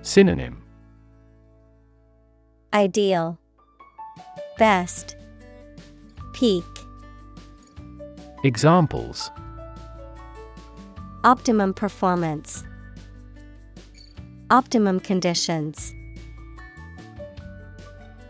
Synonym 0.00 0.62
Ideal, 2.72 3.38
Best, 4.56 5.14
Peak. 6.32 6.64
Examples 8.42 9.30
Optimum 11.22 11.74
performance. 11.74 12.64
Optimum 14.48 15.00
conditions. 15.00 15.94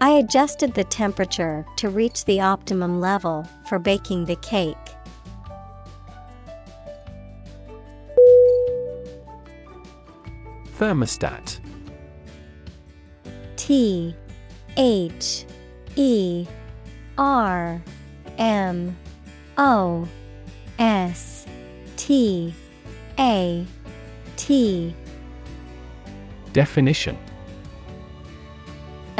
I 0.02 0.12
adjusted 0.12 0.72
the 0.72 0.84
temperature 0.84 1.66
to 1.76 1.90
reach 1.90 2.24
the 2.24 2.40
optimum 2.40 3.00
level 3.00 3.46
for 3.68 3.78
baking 3.78 4.24
the 4.24 4.36
cake. 4.36 4.76
Thermostat. 10.78 11.60
T 13.56 14.16
H 14.78 15.44
E 15.96 16.46
R 17.18 17.82
M 18.38 18.96
O 19.58 20.08
S 20.78 21.46
T 21.98 22.54
A 23.18 23.66
T. 24.36 24.96
Definition 26.54 27.18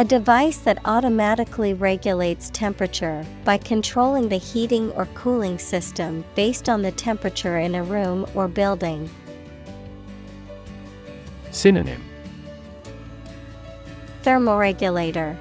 A 0.00 0.04
device 0.04 0.56
that 0.60 0.78
automatically 0.86 1.74
regulates 1.74 2.48
temperature 2.54 3.22
by 3.44 3.58
controlling 3.58 4.30
the 4.30 4.38
heating 4.38 4.90
or 4.92 5.04
cooling 5.12 5.58
system 5.58 6.24
based 6.34 6.70
on 6.70 6.80
the 6.80 6.90
temperature 6.90 7.58
in 7.58 7.74
a 7.74 7.82
room 7.82 8.24
or 8.34 8.48
building. 8.48 9.10
Synonym. 11.50 12.02
Thermoregulator, 14.22 15.36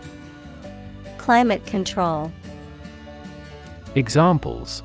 Climate 1.17 1.65
control, 1.65 2.29
Examples. 3.95 4.83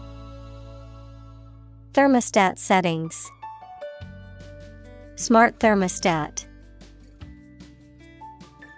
Thermostat 1.94 2.58
settings, 2.60 3.28
Smart 5.16 5.58
thermostat. 5.58 6.44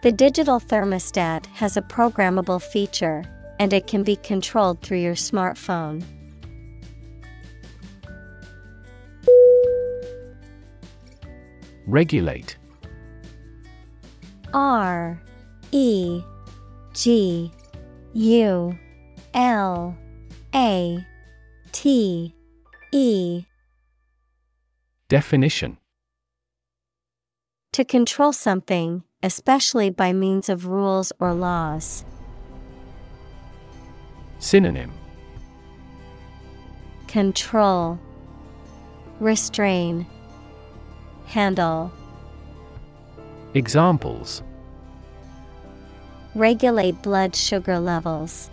The 0.07 0.13
digital 0.13 0.61
thermostat 0.61 1.47
has 1.47 1.77
a 1.77 1.83
programmable 1.83 2.63
feature, 2.63 3.25
and 3.59 3.73
it 3.73 3.89
can 3.89 4.05
be 4.05 4.15
controlled 4.15 4.81
through 4.81 4.99
your 4.99 5.17
smartphone. 5.17 6.05
Regulate. 11.89 12.57
R 14.55 15.21
E 15.73 16.23
G 16.95 17.51
U 18.13 18.79
L 19.35 19.99
A 20.55 21.05
T 21.73 22.33
E. 22.93 23.45
Definition. 25.09 25.79
To 27.73 27.85
control 27.85 28.33
something, 28.33 29.03
especially 29.27 29.91
by 29.91 30.13
means 30.13 30.49
of 30.49 30.67
rules 30.67 31.13
or 31.19 31.35
laws. 31.35 32.05
Synonym 34.39 34.93
Control 37.09 37.99
Restrain 39.19 40.07
Handle 41.27 41.91
Examples 43.55 44.45
Regulate 46.37 47.03
blood 47.03 47.35
sugar 47.35 47.81
levels. 47.81 48.49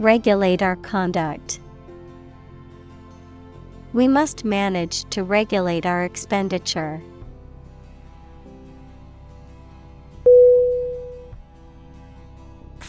Regulate 0.00 0.60
our 0.60 0.76
conduct. 0.76 1.60
We 3.94 4.06
must 4.06 4.44
manage 4.44 5.04
to 5.10 5.22
regulate 5.24 5.86
our 5.86 6.04
expenditure. 6.04 7.00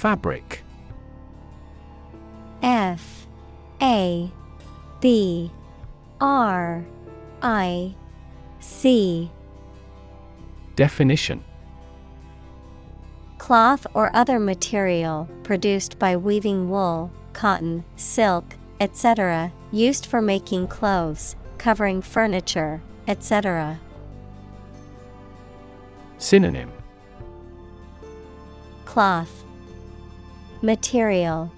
Fabric 0.04 0.62
F 2.62 3.26
A 3.82 4.30
B 5.00 5.50
R 6.20 6.86
I 7.42 7.96
C 8.60 9.32
Definition 10.76 11.42
Cloth 13.38 13.88
or 13.94 14.14
other 14.14 14.40
material 14.40 15.30
produced 15.44 15.98
by 15.98 16.18
weaving 16.18 16.70
wool, 16.70 17.10
cotton, 17.32 17.86
silk, 17.96 18.44
etc., 18.82 19.54
used 19.72 20.06
for 20.06 20.22
making 20.22 20.68
clothes, 20.68 21.38
covering 21.58 22.02
furniture, 22.02 22.82
etc. 23.08 23.80
Synonym 26.18 26.74
cloth, 28.86 29.43
material, 30.64 31.52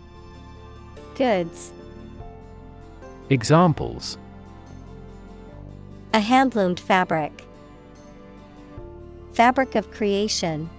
goods. 1.16 1.72
Examples 3.30 4.18
A 6.14 6.20
handloomed 6.20 6.80
fabric, 6.80 7.46
fabric 9.34 9.76
of 9.76 9.92
creation. 9.92 10.70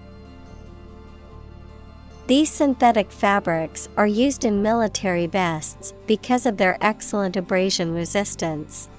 These 2.27 2.51
synthetic 2.51 3.09
fabrics 3.09 3.87
are 3.95 4.05
used 4.07 4.43
in 4.43 4.61
military 4.61 5.27
vests 5.27 5.93
because 6.05 6.45
of 6.45 6.57
their 6.57 6.77
excellent 6.81 7.37
abrasion 7.37 7.93
resistance. 7.93 8.89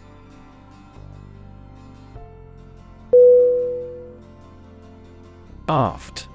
Aft 5.69 6.29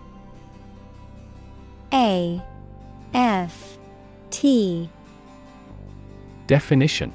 A 1.92 2.40
F 3.14 3.78
T 4.32 4.90
Definition 6.48 7.14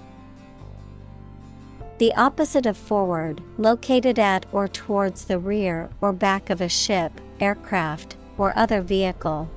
The 1.99 2.15
opposite 2.15 2.67
of 2.67 2.77
forward, 2.77 3.43
located 3.59 4.19
at 4.19 4.47
or 4.53 4.69
towards 4.69 5.25
the 5.25 5.39
rear 5.41 5.91
or 6.01 6.13
back 6.13 6.51
of 6.51 6.61
a 6.61 6.69
ship, 6.69 7.21
aircraft, 7.41 8.17
or 8.37 8.57
other 8.57 8.81
vehicle. 8.81 9.51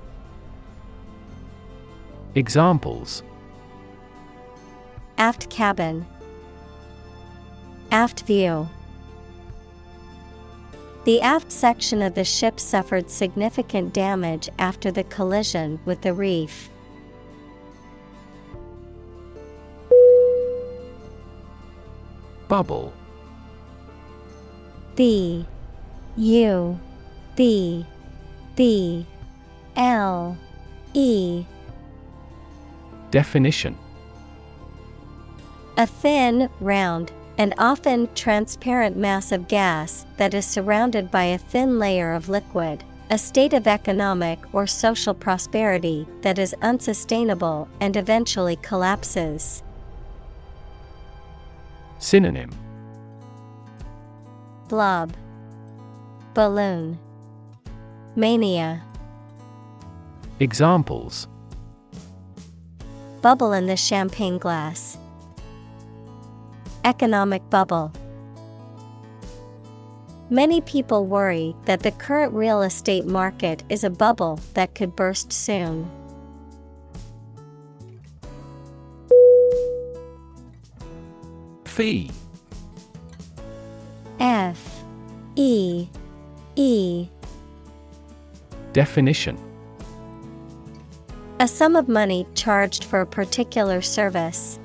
Examples 2.33 3.21
Aft 5.17 5.49
cabin, 5.51 6.05
Aft 7.91 8.21
view. 8.21 8.67
The 11.03 11.19
aft 11.21 11.51
section 11.51 12.03
of 12.03 12.13
the 12.13 12.23
ship 12.23 12.59
suffered 12.59 13.09
significant 13.09 13.91
damage 13.91 14.49
after 14.59 14.91
the 14.91 15.03
collision 15.05 15.79
with 15.83 16.01
the 16.01 16.13
reef. 16.13 16.69
Bubble. 22.47 22.93
B 24.95 25.47
U 26.17 26.79
B 27.35 27.85
B 28.55 29.05
L 29.75 30.37
E. 30.93 31.45
Definition. 33.09 33.75
A 35.77 35.87
thin, 35.87 36.49
round, 36.59 37.11
and 37.37 37.53
often 37.57 38.07
transparent 38.15 38.95
mass 38.95 39.31
of 39.31 39.47
gas 39.47 40.05
that 40.17 40.33
is 40.33 40.45
surrounded 40.45 41.09
by 41.11 41.23
a 41.25 41.37
thin 41.37 41.79
layer 41.79 42.13
of 42.13 42.29
liquid, 42.29 42.83
a 43.09 43.17
state 43.17 43.53
of 43.53 43.67
economic 43.67 44.39
or 44.53 44.65
social 44.67 45.13
prosperity 45.13 46.07
that 46.21 46.39
is 46.39 46.55
unsustainable 46.61 47.67
and 47.79 47.97
eventually 47.97 48.55
collapses. 48.57 49.63
Synonym. 51.99 52.49
Blob, 54.67 55.13
Balloon, 56.33 56.97
Mania, 58.15 58.83
Examples. 60.41 61.27
Bubble 63.21 63.53
in 63.53 63.67
the 63.67 63.77
champagne 63.77 64.39
glass. 64.39 64.97
Economic 66.83 67.47
bubble. 67.49 67.91
Many 70.31 70.61
people 70.61 71.05
worry 71.05 71.55
that 71.65 71.81
the 71.81 71.91
current 71.91 72.33
real 72.33 72.61
estate 72.61 73.05
market 73.05 73.63
is 73.69 73.83
a 73.83 73.89
bubble 73.89 74.39
that 74.53 74.73
could 74.73 74.95
burst 74.95 75.31
soon. 75.31 75.91
Fee 81.65 82.09
F 84.19 84.83
E 85.35 85.87
E 86.55 87.07
Definition 88.73 89.37
A 91.39 91.47
sum 91.47 91.75
of 91.75 91.87
money 91.87 92.25
charged 92.35 92.85
for 92.85 93.01
a 93.01 93.05
particular 93.05 93.81
service. 93.81 94.59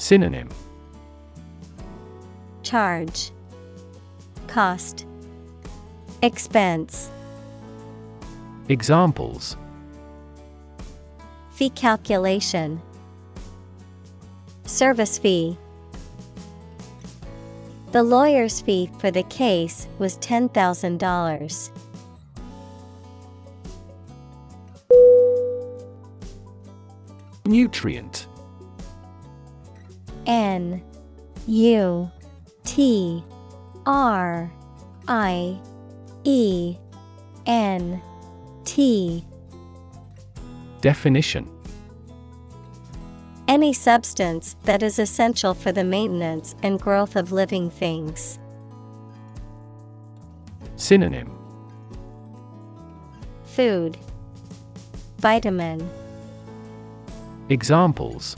Synonym. 0.00 0.48
Charge. 2.62 3.32
Cost. 4.46 5.04
Expense. 6.22 7.10
Examples. 8.70 9.58
Fee 11.50 11.68
calculation. 11.68 12.80
Service 14.64 15.18
fee. 15.18 15.58
The 17.92 18.02
lawyer's 18.02 18.62
fee 18.62 18.90
for 19.00 19.10
the 19.10 19.24
case 19.24 19.86
was 19.98 20.16
$10,000. 20.16 21.70
Nutrient 27.44 28.29
N 30.26 30.82
U 31.46 32.10
T 32.64 33.24
R 33.86 34.52
I 35.08 35.60
E 36.24 36.76
N 37.46 38.02
T. 38.64 39.24
Definition. 40.80 41.48
Any 43.48 43.72
substance 43.72 44.56
that 44.64 44.82
is 44.82 44.98
essential 44.98 45.54
for 45.54 45.72
the 45.72 45.82
maintenance 45.82 46.54
and 46.62 46.80
growth 46.80 47.16
of 47.16 47.32
living 47.32 47.68
things. 47.68 48.38
Synonym. 50.76 51.36
Food. 53.44 53.98
Vitamin. 55.18 55.90
Examples 57.48 58.36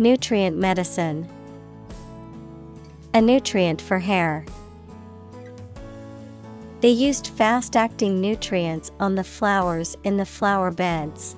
Nutrient 0.00 0.56
medicine 0.56 1.28
A 3.12 3.20
nutrient 3.20 3.82
for 3.82 3.98
hair. 3.98 4.46
They 6.80 6.90
used 6.90 7.26
fast 7.26 7.74
acting 7.74 8.20
nutrients 8.20 8.92
on 9.00 9.16
the 9.16 9.24
flowers 9.24 9.96
in 10.04 10.16
the 10.16 10.24
flower 10.24 10.70
beds. 10.70 11.34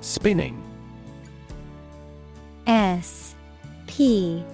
Spinning 0.00 0.62
S 2.68 3.34
P 3.88 4.44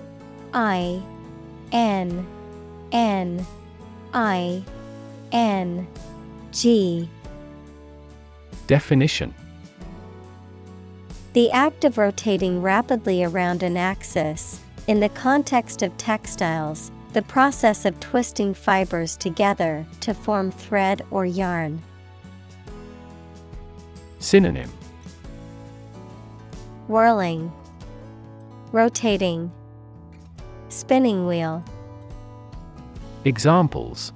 I 0.55 1.03
N 1.71 2.27
N 2.93 3.47
I 4.15 4.65
N 5.33 5.87
G 6.51 7.11
Definition. 8.67 9.35
The 11.33 11.51
act 11.51 11.85
of 11.85 11.99
rotating 11.99 12.61
rapidly 12.61 13.25
around 13.25 13.63
an 13.63 13.77
axis. 13.77 14.61
In 14.87 15.01
the 15.01 15.09
context 15.09 15.83
of 15.83 15.97
textiles, 15.97 16.91
the 17.13 17.23
process 17.23 17.85
of 17.85 17.99
twisting 18.01 18.55
fibers 18.55 19.17
together 19.17 19.87
to 20.01 20.15
form 20.15 20.51
thread 20.51 21.03
or 21.11 21.25
yarn. 21.25 21.83
Synonym. 24.19 24.71
Whirling, 26.89 27.53
Rotating, 28.73 29.51
Spinning 30.69 31.27
wheel, 31.27 31.65
Examples. 33.25 34.13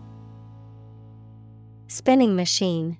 Spinning 1.87 2.35
machine, 2.35 2.99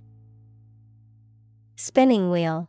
Spinning 1.89 2.31
wheel. 2.31 2.69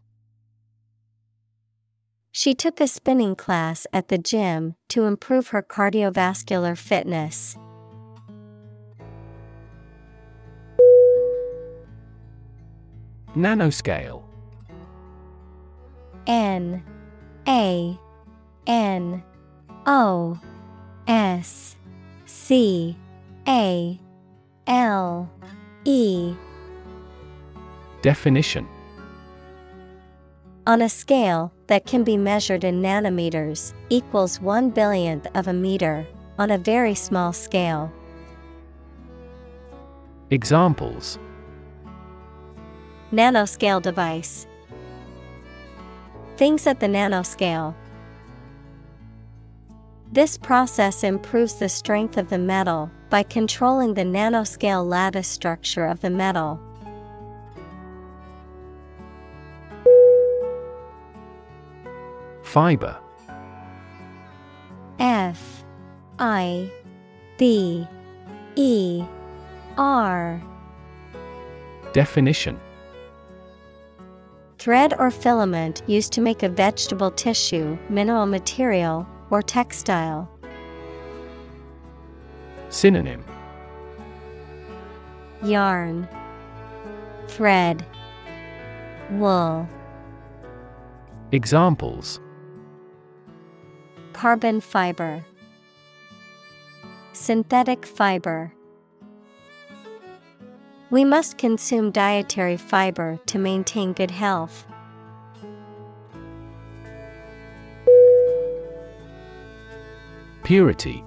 She 2.32 2.54
took 2.54 2.80
a 2.80 2.88
spinning 2.88 3.36
class 3.36 3.88
at 3.92 4.10
the 4.10 4.20
gym 4.20 4.76
to 4.90 5.06
improve 5.06 5.48
her 5.48 5.64
cardiovascular 5.64 6.78
fitness. 6.78 7.58
Nanoscale 13.36 14.22
N 16.28 16.84
A 17.48 17.98
N 18.68 19.24
O 19.88 20.40
S 21.08 21.76
C 22.28 22.96
A 23.48 24.00
L 24.68 25.32
E 25.86 26.36
Definition 28.04 28.68
On 30.68 30.82
a 30.82 30.90
scale 30.90 31.54
that 31.68 31.86
can 31.86 32.04
be 32.04 32.18
measured 32.18 32.66
in 32.66 32.82
nanometers 32.82 33.74
equals 33.88 34.42
one 34.42 34.70
billionth 34.70 35.26
of 35.34 35.48
a 35.48 35.54
meter 35.54 36.06
on 36.38 36.52
a 36.52 36.58
very 36.58 36.94
small 36.94 37.32
scale. 37.32 37.90
Examples 40.30 41.20
Nanoscale 43.14 43.82
device. 43.82 44.46
Things 46.36 46.68
at 46.68 46.82
the 46.82 46.88
nanoscale. 46.88 47.74
This 50.12 50.38
process 50.38 51.06
improves 51.06 51.54
the 51.54 51.70
strength 51.70 52.18
of 52.18 52.30
the 52.30 52.38
metal 52.38 52.92
by 53.10 53.24
controlling 53.24 53.94
the 53.94 54.04
nanoscale 54.04 54.86
lattice 54.86 55.30
structure 55.30 55.86
of 55.86 56.02
the 56.02 56.10
metal. 56.10 56.60
Fiber. 62.48 62.98
F 65.00 65.66
I 66.18 66.72
B 67.38 67.86
E 68.56 69.04
R. 69.78 70.42
Definition. 71.92 72.58
Thread 74.60 74.94
or 74.98 75.12
filament 75.12 75.82
used 75.88 76.14
to 76.14 76.22
make 76.22 76.42
a 76.42 76.48
vegetable 76.48 77.12
tissue, 77.12 77.78
mineral 77.90 78.26
material, 78.26 79.06
or 79.30 79.42
textile. 79.42 80.30
Synonym. 82.70 83.26
Yarn, 85.44 86.08
Thread, 87.28 87.86
Wool. 89.12 89.68
Examples 91.34 92.22
Carbon 94.18 94.62
fiber, 94.62 95.24
Synthetic 97.14 97.86
fiber. 97.86 98.52
We 100.90 101.06
must 101.06 101.38
consume 101.38 101.92
dietary 101.92 102.58
fiber 102.58 103.20
to 103.28 103.38
maintain 103.38 103.94
good 103.94 104.10
health. 104.10 104.66
Purity 110.44 111.04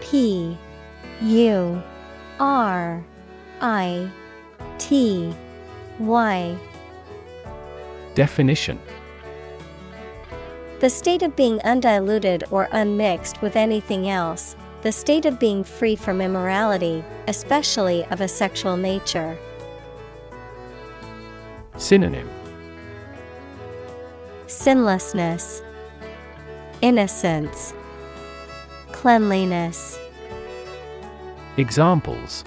P 0.00 0.56
U 1.20 1.82
R 2.38 3.04
I 3.60 4.10
T 4.78 5.34
Y 5.98 6.56
Definition 8.14 8.78
The 10.80 10.88
state 10.88 11.20
of 11.20 11.36
being 11.36 11.60
undiluted 11.60 12.44
or 12.50 12.66
unmixed 12.72 13.42
with 13.42 13.54
anything 13.54 14.08
else, 14.08 14.56
the 14.80 14.90
state 14.90 15.26
of 15.26 15.38
being 15.38 15.62
free 15.62 15.94
from 15.94 16.22
immorality, 16.22 17.04
especially 17.28 18.06
of 18.06 18.22
a 18.22 18.28
sexual 18.28 18.78
nature. 18.78 19.38
Synonym 21.76 22.30
Sinlessness, 24.46 25.60
Innocence, 26.80 27.74
Cleanliness. 28.92 29.98
Examples 31.58 32.42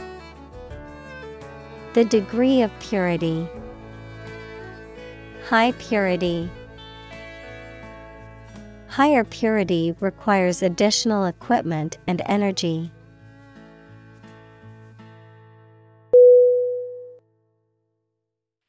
The 1.93 2.03
degree 2.03 2.63
of 2.63 2.71
purity, 2.79 3.47
High 5.49 5.73
purity. 5.73 6.49
Higher 8.93 9.23
purity 9.23 9.95
requires 10.01 10.61
additional 10.61 11.25
equipment 11.25 11.97
and 12.05 12.21
energy. 12.27 12.91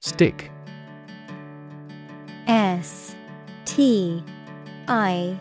Stick 0.01 0.51
S 2.47 3.14
T 3.66 4.25
I 4.89 5.39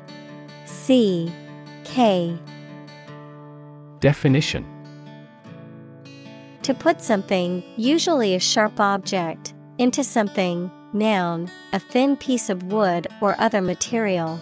C 0.66 1.32
K 1.86 2.38
Definition 4.02 4.66
To 6.64 6.74
put 6.74 7.02
something, 7.02 7.64
usually 7.78 8.36
a 8.36 8.40
sharp 8.42 8.82
object, 8.82 9.54
into 9.78 10.04
something, 10.04 10.70
noun, 10.92 11.50
a 11.72 11.80
thin 11.80 12.18
piece 12.18 12.50
of 12.50 12.64
wood 12.64 13.08
or 13.22 13.40
other 13.40 13.62
material. 13.62 14.42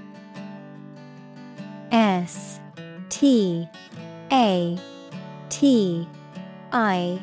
S 1.91 2.59
T 3.09 3.67
A 4.31 4.79
T 5.49 6.07
I 6.71 7.19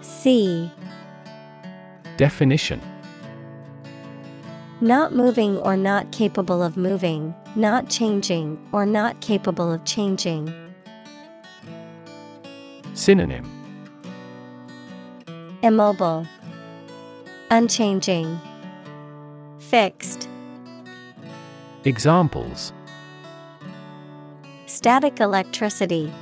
C. 0.00 0.70
Definition. 2.16 2.80
Not 4.80 5.14
moving 5.14 5.56
or 5.58 5.76
not 5.76 6.10
capable 6.10 6.62
of 6.62 6.76
moving, 6.76 7.32
not 7.54 7.88
changing 7.88 8.58
or 8.72 8.84
not 8.84 9.20
capable 9.20 9.72
of 9.72 9.84
changing. 9.84 10.52
Synonym. 12.94 13.48
Immobile, 15.62 16.26
Unchanging, 17.50 18.40
Fixed. 19.60 20.28
Examples 21.84 22.72
Static 24.82 25.20
electricity. 25.20 26.12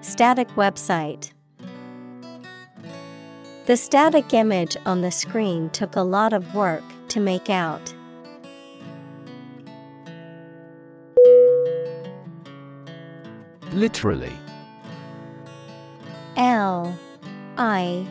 Static 0.00 0.48
website. 0.56 1.30
The 3.66 3.76
static 3.76 4.34
image 4.34 4.76
on 4.84 5.00
the 5.00 5.12
screen 5.12 5.70
took 5.70 5.94
a 5.94 6.00
lot 6.00 6.32
of 6.32 6.56
work 6.56 6.82
to 7.10 7.20
make 7.20 7.48
out. 7.48 7.94
Literally 13.70 14.32
L 16.36 16.98
I 17.58 18.04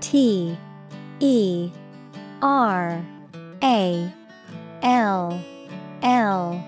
T 0.00 0.56
E 1.20 1.70
R 2.40 3.04
A 3.62 4.12
L 4.82 5.44
L 6.02 6.64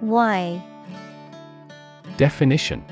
Y 0.00 0.64
Definition 2.18 2.84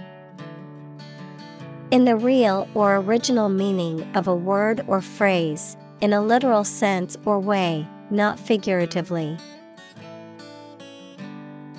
In 1.91 2.05
the 2.05 2.15
real 2.15 2.69
or 2.75 2.95
original 2.99 3.49
meaning 3.49 4.09
of 4.15 4.29
a 4.29 4.35
word 4.35 4.85
or 4.87 5.01
phrase, 5.01 5.77
in 6.01 6.13
a 6.13 6.23
literal 6.23 6.63
sense 6.63 7.17
or 7.25 7.41
way, 7.41 7.85
not 8.09 8.39
figuratively. 8.39 9.37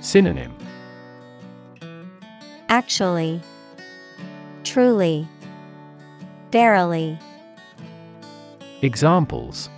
Synonym 0.01 0.53
Actually, 2.67 3.39
truly, 4.65 5.25
verily. 6.51 7.17
Examples 8.81 9.69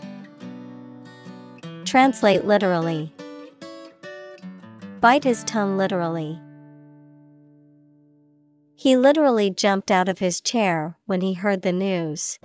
Translate 1.86 2.46
literally. 2.46 3.14
Bite 5.02 5.24
his 5.24 5.44
tongue 5.44 5.78
literally. 5.78 6.40
He 8.80 8.96
literally 8.96 9.50
jumped 9.50 9.92
out 9.92 10.08
of 10.08 10.20
his 10.20 10.40
chair 10.40 10.96
when 11.06 11.20
he 11.20 11.34
heard 11.34 11.64
the 11.64 11.74
news. 11.74 12.40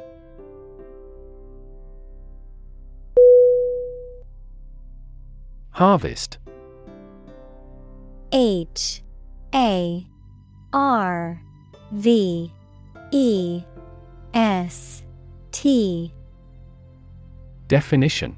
Harvest. 5.71 6.39
H 8.33 9.05
A 9.55 10.05
R 10.73 11.41
V 11.93 12.53
E 13.13 13.63
S 14.35 15.05
T. 15.53 16.13
Definition. 17.69 18.37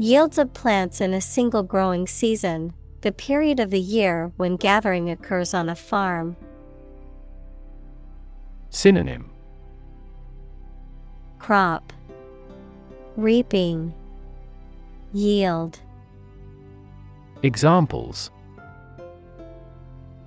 Yields 0.00 0.36
of 0.36 0.52
plants 0.52 1.00
in 1.00 1.14
a 1.14 1.20
single 1.20 1.62
growing 1.62 2.08
season, 2.08 2.74
the 3.02 3.12
period 3.12 3.58
of 3.58 3.70
the 3.70 3.80
year 3.80 4.32
when 4.36 4.56
gathering 4.56 5.10
occurs 5.10 5.52
on 5.52 5.68
a 5.68 5.74
farm. 5.74 6.36
Synonym 8.70 9.28
Crop 11.38 11.92
Reaping 13.16 13.92
Yield 15.12 15.80
Examples 17.42 18.30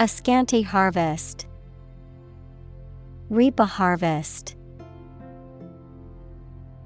A 0.01 0.07
scanty 0.07 0.61
harvest. 0.61 1.47
Reap 3.29 3.59
a 3.59 3.65
harvest. 3.65 4.57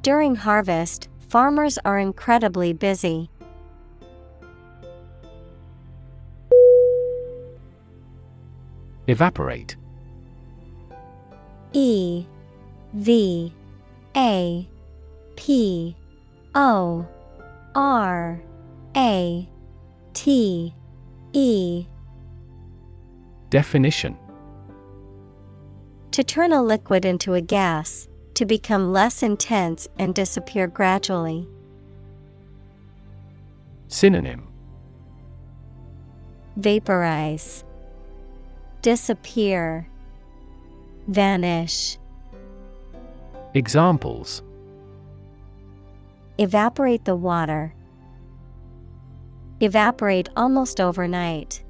During 0.04 0.36
harvest, 0.36 1.10
farmers 1.28 1.80
are 1.84 1.98
incredibly 1.98 2.74
busy. 2.74 3.32
Evaporate. 9.10 9.76
E 11.74 12.28
V 12.94 13.52
A 14.16 14.70
P 15.36 15.96
O 16.54 17.08
R 17.74 18.40
A 18.96 19.50
T 20.14 20.74
E. 21.34 21.86
Definition. 23.50 24.16
To 26.12 26.24
turn 26.24 26.54
a 26.54 26.62
liquid 26.62 27.04
into 27.04 27.34
a 27.34 27.42
gas, 27.42 28.08
to 28.36 28.46
become 28.46 28.94
less 28.94 29.24
intense 29.24 29.88
and 29.98 30.14
disappear 30.14 30.68
gradually. 30.68 31.48
Synonym. 33.88 34.48
Vaporize, 36.58 37.64
Disappear, 38.82 39.88
Vanish. 41.08 41.98
Examples 43.54 44.42
Evaporate 46.38 47.04
the 47.04 47.16
water. 47.16 47.74
Evaporate 49.60 50.30
almost 50.38 50.80
overnight. 50.80 51.62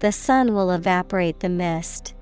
The 0.00 0.12
sun 0.12 0.52
will 0.52 0.70
evaporate 0.70 1.40
the 1.40 1.48
mist. 1.48 2.14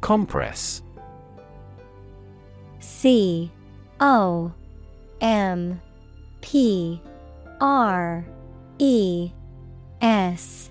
Compress 0.00 0.82
C 2.80 3.50
O 4.00 4.52
M 5.20 5.82
P 6.46 7.02
R 7.60 8.24
E 8.78 9.32
S 10.00 10.70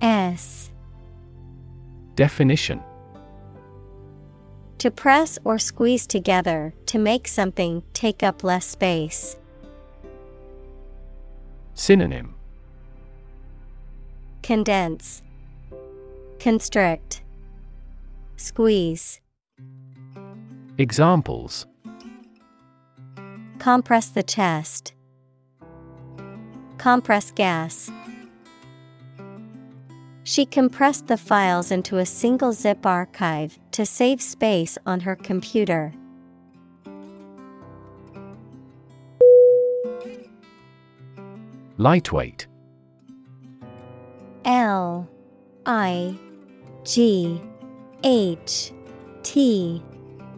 S 0.00 0.70
Definition 2.14 2.80
To 4.78 4.92
press 4.92 5.36
or 5.42 5.58
squeeze 5.58 6.06
together 6.06 6.72
to 6.86 7.00
make 7.00 7.26
something 7.26 7.82
take 7.92 8.22
up 8.22 8.44
less 8.44 8.66
space. 8.66 9.36
Synonym 11.74 12.36
Condense, 14.44 15.24
Constrict, 16.38 17.20
Squeeze. 18.36 19.20
Examples 20.78 21.66
Compress 23.58 24.06
the 24.10 24.22
chest. 24.22 24.92
Compress 26.86 27.32
gas. 27.32 27.90
She 30.22 30.46
compressed 30.46 31.08
the 31.08 31.16
files 31.16 31.72
into 31.72 31.98
a 31.98 32.06
single 32.06 32.52
zip 32.52 32.86
archive 32.86 33.58
to 33.72 33.84
save 33.84 34.22
space 34.22 34.78
on 34.86 35.00
her 35.00 35.16
computer. 35.16 35.92
Lightweight 41.76 42.46
L 44.44 45.08
I 45.66 46.16
G 46.84 47.42
H 48.04 48.72
T 49.24 49.82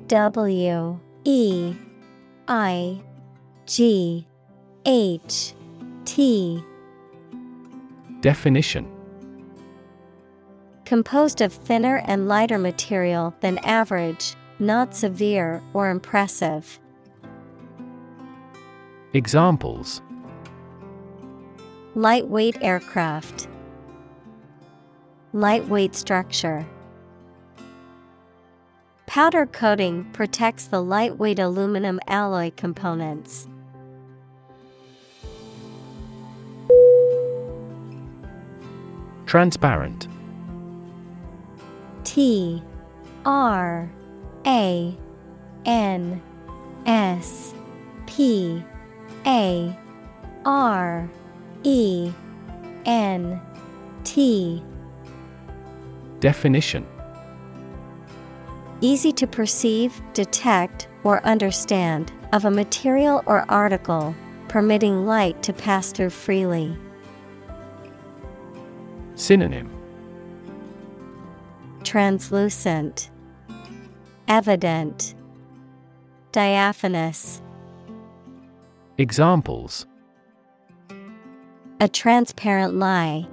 W 0.06 1.00
E 1.24 1.74
I 2.48 3.02
G 3.66 4.26
H 4.86 5.52
T 6.08 6.64
Definition 8.20 8.90
Composed 10.86 11.42
of 11.42 11.52
thinner 11.52 11.98
and 12.06 12.26
lighter 12.26 12.56
material 12.56 13.34
than 13.40 13.58
average, 13.58 14.34
not 14.58 14.96
severe 14.96 15.60
or 15.74 15.90
impressive. 15.90 16.80
Examples 19.12 20.00
Lightweight 21.94 22.56
aircraft. 22.62 23.46
Lightweight 25.34 25.94
structure. 25.94 26.66
Powder 29.06 29.44
coating 29.44 30.04
protects 30.14 30.64
the 30.64 30.82
lightweight 30.82 31.38
aluminum 31.38 32.00
alloy 32.06 32.52
components. 32.56 33.47
Transparent. 39.28 40.08
T 42.02 42.62
R 43.26 43.92
A 44.46 44.96
N 45.66 46.22
S 46.86 47.52
P 48.06 48.64
A 49.26 49.78
R 50.46 51.10
E 51.62 52.10
N 52.86 53.38
T. 54.04 54.64
Definition. 56.20 56.86
Easy 58.80 59.12
to 59.12 59.26
perceive, 59.26 60.00
detect, 60.14 60.88
or 61.04 61.22
understand 61.26 62.12
of 62.32 62.46
a 62.46 62.50
material 62.50 63.22
or 63.26 63.44
article, 63.50 64.14
permitting 64.48 65.04
light 65.04 65.42
to 65.42 65.52
pass 65.52 65.92
through 65.92 66.08
freely. 66.08 66.74
Synonym 69.18 69.68
Translucent, 71.82 73.10
Evident, 74.28 75.16
Diaphanous. 76.30 77.42
Examples 78.96 79.86
A 81.80 81.88
transparent 81.88 82.74
lie. 82.74 83.26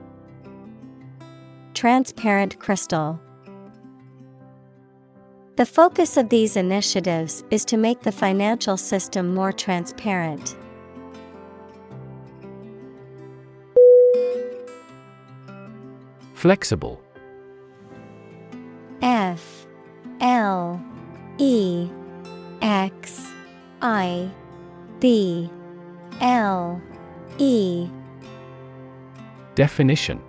Transparent 1.76 2.58
crystal. 2.58 3.20
The 5.56 5.68
focus 5.68 6.18
of 6.18 6.30
these 6.30 6.58
initiatives 6.58 7.44
is 7.52 7.64
to 7.66 7.78
make 7.78 8.02
the 8.02 8.12
financial 8.12 8.76
system 8.76 9.36
more 9.36 9.52
transparent. 9.52 10.56
Flexible. 16.36 17.02
F 19.02 19.66
L 20.20 20.84
E 21.38 21.90
X 22.62 23.32
I 23.82 24.30
B 25.00 25.50
L 26.20 26.82
E. 27.38 27.88
Definition. 29.56 30.22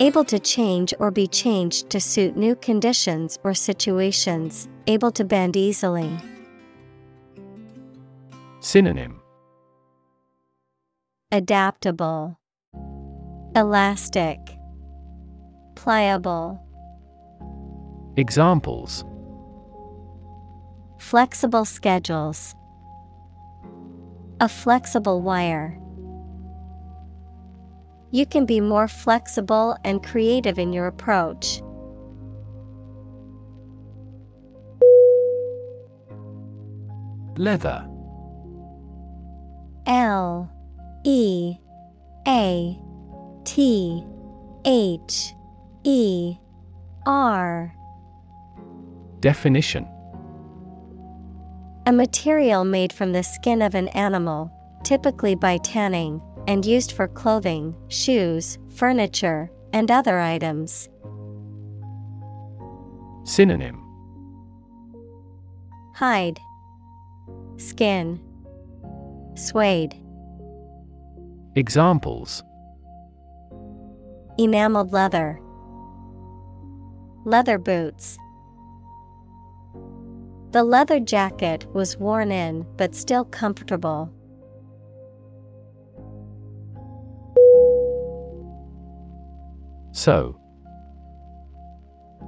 Able 0.00 0.24
to 0.24 0.38
change 0.38 0.92
or 0.98 1.10
be 1.10 1.26
changed 1.28 1.88
to 1.90 2.00
suit 2.00 2.36
new 2.36 2.56
conditions 2.56 3.38
or 3.44 3.54
situations, 3.54 4.68
able 4.88 5.12
to 5.12 5.24
bend 5.24 5.56
easily. 5.56 6.10
Synonym. 8.60 9.20
Adaptable, 11.30 12.37
Elastic, 13.58 14.38
Pliable. 15.74 16.62
Examples 18.16 19.04
Flexible 21.00 21.64
schedules. 21.64 22.54
A 24.38 24.48
flexible 24.48 25.22
wire. 25.22 25.76
You 28.12 28.26
can 28.26 28.46
be 28.46 28.60
more 28.60 28.86
flexible 28.86 29.76
and 29.84 30.04
creative 30.04 30.56
in 30.56 30.72
your 30.72 30.86
approach. 30.86 31.60
Leather. 37.36 37.84
L 39.84 40.48
E 41.04 41.56
A 42.28 42.80
T 43.48 44.04
H 44.66 45.34
E 45.82 46.36
R. 47.06 47.74
Definition. 49.20 49.88
A 51.86 51.92
material 51.92 52.66
made 52.66 52.92
from 52.92 53.12
the 53.12 53.22
skin 53.22 53.62
of 53.62 53.74
an 53.74 53.88
animal, 53.88 54.52
typically 54.84 55.34
by 55.34 55.56
tanning, 55.56 56.20
and 56.46 56.66
used 56.66 56.92
for 56.92 57.08
clothing, 57.08 57.74
shoes, 57.88 58.58
furniture, 58.68 59.50
and 59.72 59.90
other 59.90 60.18
items. 60.18 60.90
Synonym. 63.24 63.82
Hide, 65.94 66.38
Skin, 67.56 68.20
Suede. 69.34 69.96
Examples 71.56 72.42
Enameled 74.38 74.92
leather, 74.92 75.40
Leather 77.24 77.58
boots. 77.58 78.16
The 80.52 80.62
leather 80.62 80.98
jacket 80.98 81.66
was 81.74 81.98
worn 81.98 82.32
in 82.32 82.64
but 82.78 82.94
still 82.94 83.26
comfortable. 83.26 84.10
Sew. 89.92 90.40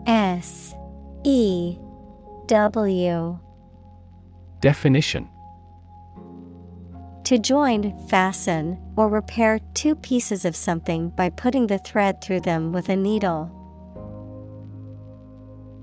S 0.07 0.75
E 1.25 1.79
W 2.47 3.39
Definition 4.61 5.31
To 7.31 7.39
join, 7.39 7.97
fasten, 8.09 8.77
or 8.97 9.09
repair 9.09 9.61
two 9.75 9.95
pieces 9.95 10.45
of 10.45 10.57
something 10.57 11.11
by 11.11 11.31
putting 11.31 11.69
the 11.69 11.79
thread 11.79 12.21
through 12.21 12.41
them 12.41 12.73
with 12.73 12.89
a 12.89 12.97
needle. 12.97 13.53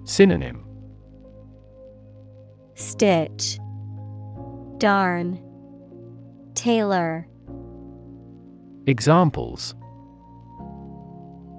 Synonym 0.04 0.66
Stitch, 2.76 3.60
Darn, 4.78 5.42
Tailor. 6.54 7.30
Examples 8.86 9.74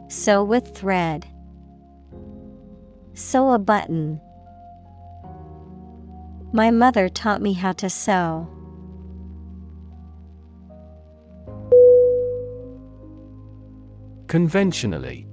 Sew 0.08 0.44
with 0.44 0.76
thread. 0.76 1.26
Sew 3.14 3.52
a 3.52 3.58
button. 3.58 4.20
My 6.52 6.70
mother 6.70 7.08
taught 7.08 7.40
me 7.40 7.54
how 7.54 7.72
to 7.72 7.88
sew. 7.88 8.50
Conventionally. 14.28 15.26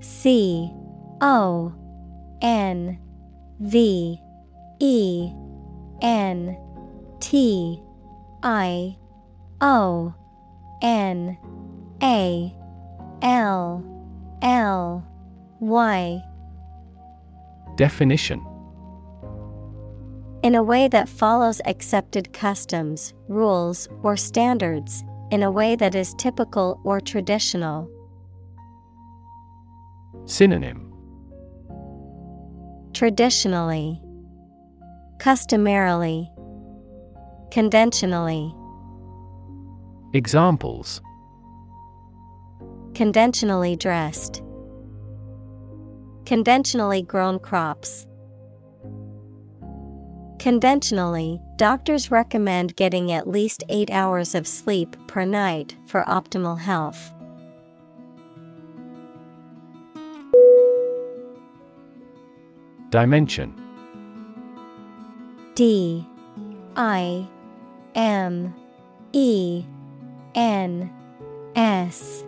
C 0.00 0.70
O 1.20 1.74
N 2.40 2.98
V 3.60 4.18
E 4.78 5.32
N 6.00 6.56
T 7.20 7.82
I 8.42 8.96
O 9.60 10.14
N 10.82 11.36
A 12.02 12.54
L 13.22 13.84
L 14.40 15.04
Y. 15.58 16.22
Definition. 17.76 18.46
In 20.42 20.54
a 20.54 20.62
way 20.62 20.88
that 20.88 21.08
follows 21.08 21.60
accepted 21.66 22.32
customs, 22.32 23.12
rules, 23.28 23.88
or 24.02 24.16
standards, 24.16 25.04
in 25.30 25.42
a 25.42 25.50
way 25.50 25.76
that 25.76 25.94
is 25.94 26.14
typical 26.14 26.80
or 26.84 27.00
traditional. 27.00 27.88
Synonym 30.26 30.92
Traditionally, 32.92 34.00
Customarily, 35.18 36.30
Conventionally. 37.50 38.54
Examples 40.12 41.00
Conventionally 42.94 43.76
dressed. 43.76 44.42
Conventionally 46.26 47.02
grown 47.02 47.38
crops. 47.38 48.06
Conventionally, 50.40 51.38
doctors 51.56 52.10
recommend 52.10 52.74
getting 52.74 53.12
at 53.12 53.28
least 53.28 53.62
eight 53.68 53.90
hours 53.90 54.34
of 54.34 54.46
sleep 54.48 54.96
per 55.06 55.26
night 55.26 55.76
for 55.84 56.02
optimal 56.04 56.58
health. 56.58 57.12
Dimension. 62.88 63.52
D. 65.54 66.08
I. 66.74 67.28
M. 67.94 68.54
E. 69.12 69.62
N. 70.34 70.90
S. 71.54 72.24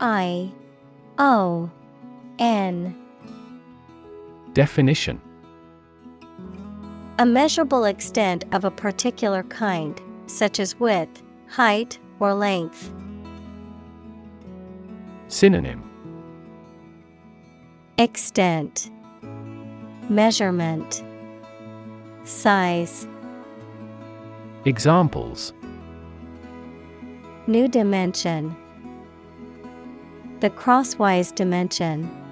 I. 0.00 0.52
O. 1.16 1.70
N. 2.38 2.94
Definition 4.52 5.18
A 7.20 7.24
measurable 7.24 7.84
extent 7.84 8.44
of 8.50 8.64
a 8.64 8.72
particular 8.72 9.44
kind, 9.44 10.00
such 10.26 10.58
as 10.58 10.80
width, 10.80 11.22
height, 11.46 11.96
or 12.18 12.34
length. 12.34 12.92
Synonym. 15.28 15.88
Extent. 17.98 18.90
Measurement. 20.08 21.04
Size. 22.24 23.06
Examples. 24.64 25.52
New 27.46 27.68
dimension. 27.68 28.56
The 30.40 30.50
crosswise 30.50 31.30
dimension. 31.30 32.23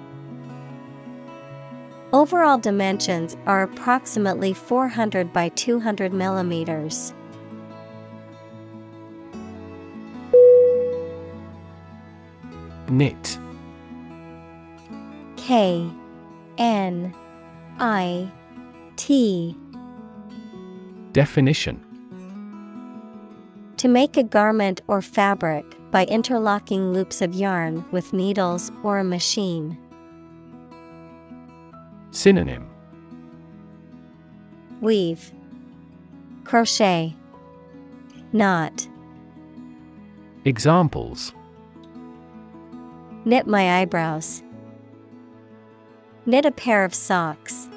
Overall 2.13 2.59
dimensions 2.59 3.35
are 3.47 3.63
approximately 3.63 4.53
400 4.53 5.33
by 5.33 5.49
200 5.49 6.13
millimeters. 6.13 7.11
Knit 12.87 13.39
K 15.37 15.89
N 16.59 17.15
I 17.79 18.31
T 18.95 19.57
Definition 21.13 21.83
To 23.77 23.87
make 23.87 24.17
a 24.17 24.23
garment 24.23 24.81
or 24.85 25.01
fabric 25.01 25.65
by 25.89 26.05
interlocking 26.05 26.93
loops 26.93 27.23
of 27.23 27.33
yarn 27.33 27.83
with 27.91 28.13
needles 28.13 28.71
or 28.83 28.99
a 28.99 29.03
machine. 29.03 29.79
Synonym 32.13 32.69
Weave, 34.81 35.31
Crochet, 36.43 37.15
Knot. 38.31 38.87
Examples 40.45 41.33
Knit 43.25 43.47
my 43.47 43.79
eyebrows. 43.79 44.43
Knit 46.27 46.45
a 46.45 46.51
pair 46.51 46.85
of 46.85 46.93
socks. 46.93 47.67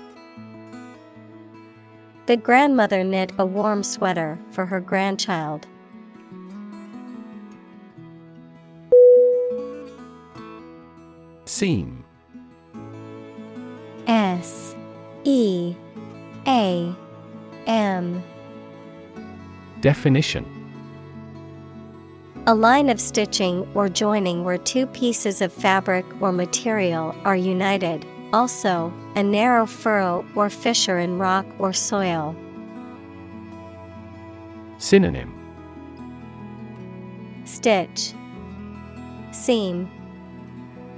The 2.27 2.37
grandmother 2.37 3.05
knit 3.05 3.33
a 3.39 3.47
warm 3.47 3.83
sweater 3.83 4.39
for 4.51 4.67
her 4.67 4.81
grandchild. 4.81 5.67
Seam 11.47 11.96
S 14.07 14.75
E 15.25 15.75
A 16.47 16.95
M. 17.67 18.23
Definition. 19.81 20.45
A 22.47 22.55
line 22.55 22.89
of 22.89 23.01
stitching 23.01 23.67
or 23.75 23.89
joining 23.89 24.45
where 24.45 24.59
two 24.59 24.87
pieces 24.87 25.43
of 25.43 25.53
fabric 25.53 26.05
or 26.21 26.31
material 26.31 27.17
are 27.25 27.35
united, 27.35 28.07
also, 28.33 28.93
a 29.17 29.23
narrow 29.23 29.67
furrow 29.67 30.25
or 30.37 30.49
fissure 30.49 31.01
in 31.01 31.19
rock 31.19 31.45
or 31.59 31.73
soil. 31.73 32.37
Synonym. 34.79 35.33
Stitch, 37.45 38.13
Seam, 39.33 39.91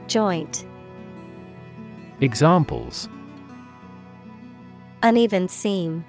Joint, 0.06 0.66
Examples 2.20 3.08
Uneven 5.04 5.46
seam. 5.46 6.04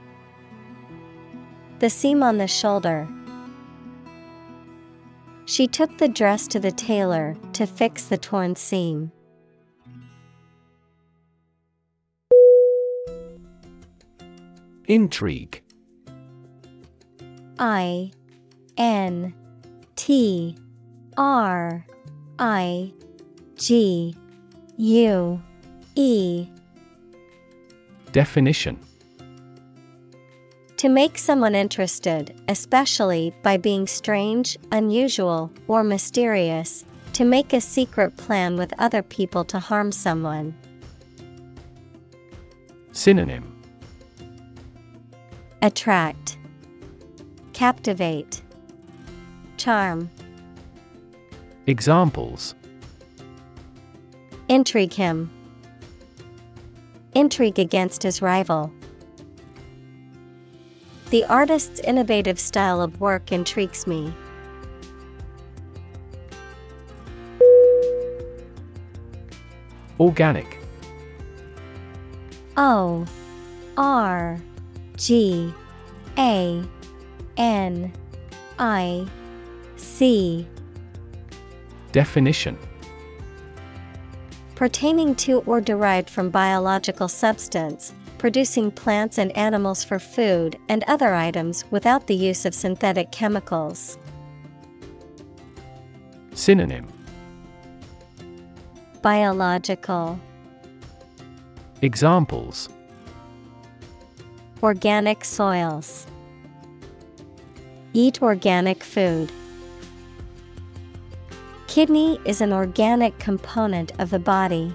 The 1.77 1.89
seam 1.91 2.23
on 2.23 2.39
the 2.39 2.47
shoulder. 2.47 3.07
She 5.45 5.67
took 5.67 5.99
the 5.99 6.07
dress 6.07 6.47
to 6.47 6.59
the 6.59 6.71
tailor 6.71 7.37
to 7.53 7.67
fix 7.67 8.05
the 8.05 8.17
torn 8.17 8.55
seam. 8.55 9.11
Intrigue 14.87 15.61
I 17.59 18.11
N 18.77 19.35
T 19.95 20.57
R 21.15 21.85
I 22.39 22.93
G 23.55 24.15
U 24.77 25.41
E. 25.95 26.47
Definition. 28.11 28.79
To 30.77 30.89
make 30.89 31.17
someone 31.17 31.55
interested, 31.55 32.39
especially 32.47 33.33
by 33.43 33.57
being 33.57 33.85
strange, 33.85 34.57
unusual, 34.71 35.51
or 35.67 35.83
mysterious, 35.83 36.85
to 37.13 37.25
make 37.25 37.51
a 37.51 37.59
secret 37.59 38.15
plan 38.15 38.55
with 38.55 38.73
other 38.79 39.01
people 39.01 39.43
to 39.45 39.59
harm 39.59 39.91
someone. 39.91 40.55
Synonym. 42.93 43.55
Attract, 45.61 46.37
Captivate, 47.51 48.41
Charm, 49.57 50.09
Examples. 51.67 52.55
Intrigue 54.47 54.93
him, 54.93 55.29
Intrigue 57.13 57.59
against 57.59 58.03
his 58.03 58.21
rival. 58.21 58.71
The 61.09 61.25
artist's 61.25 61.79
innovative 61.79 62.39
style 62.39 62.81
of 62.81 63.01
work 63.01 63.31
intrigues 63.31 63.87
me. 63.87 64.13
Organic 69.99 70.59
O 72.55 73.05
R 73.75 74.39
G 74.95 75.53
A 76.17 76.63
N 77.37 77.91
I 78.59 79.07
C 79.77 80.47
Definition 81.91 82.57
Pertaining 84.59 85.15
to 85.15 85.39
or 85.45 85.61
derived 85.61 86.09
from 86.09 86.29
biological 86.29 87.07
substance, 87.07 87.93
producing 88.17 88.71
plants 88.71 89.17
and 89.17 89.31
animals 89.37 89.85
for 89.85 89.99
food 89.99 90.59
and 90.67 90.83
other 90.85 91.13
items 91.13 91.63
without 91.71 92.07
the 92.07 92.13
use 92.13 92.45
of 92.45 92.53
synthetic 92.53 93.09
chemicals. 93.09 93.97
Synonym 96.33 96.87
Biological, 99.01 100.19
Examples 101.81 102.67
Organic 104.61 105.23
soils. 105.23 106.05
Eat 107.93 108.21
organic 108.21 108.83
food. 108.83 109.31
Kidney 111.69 112.19
is 112.25 112.41
an 112.41 112.51
organic 112.51 113.19
component 113.19 113.91
of 113.99 114.09
the 114.09 114.17
body. 114.17 114.73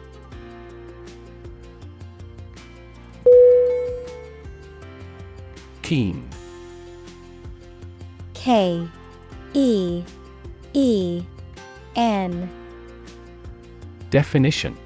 Keen. 5.83 6.31
K 8.33 8.89
E 9.55 10.05
E 10.73 11.25
N. 11.97 12.49
Definition. 14.11 14.79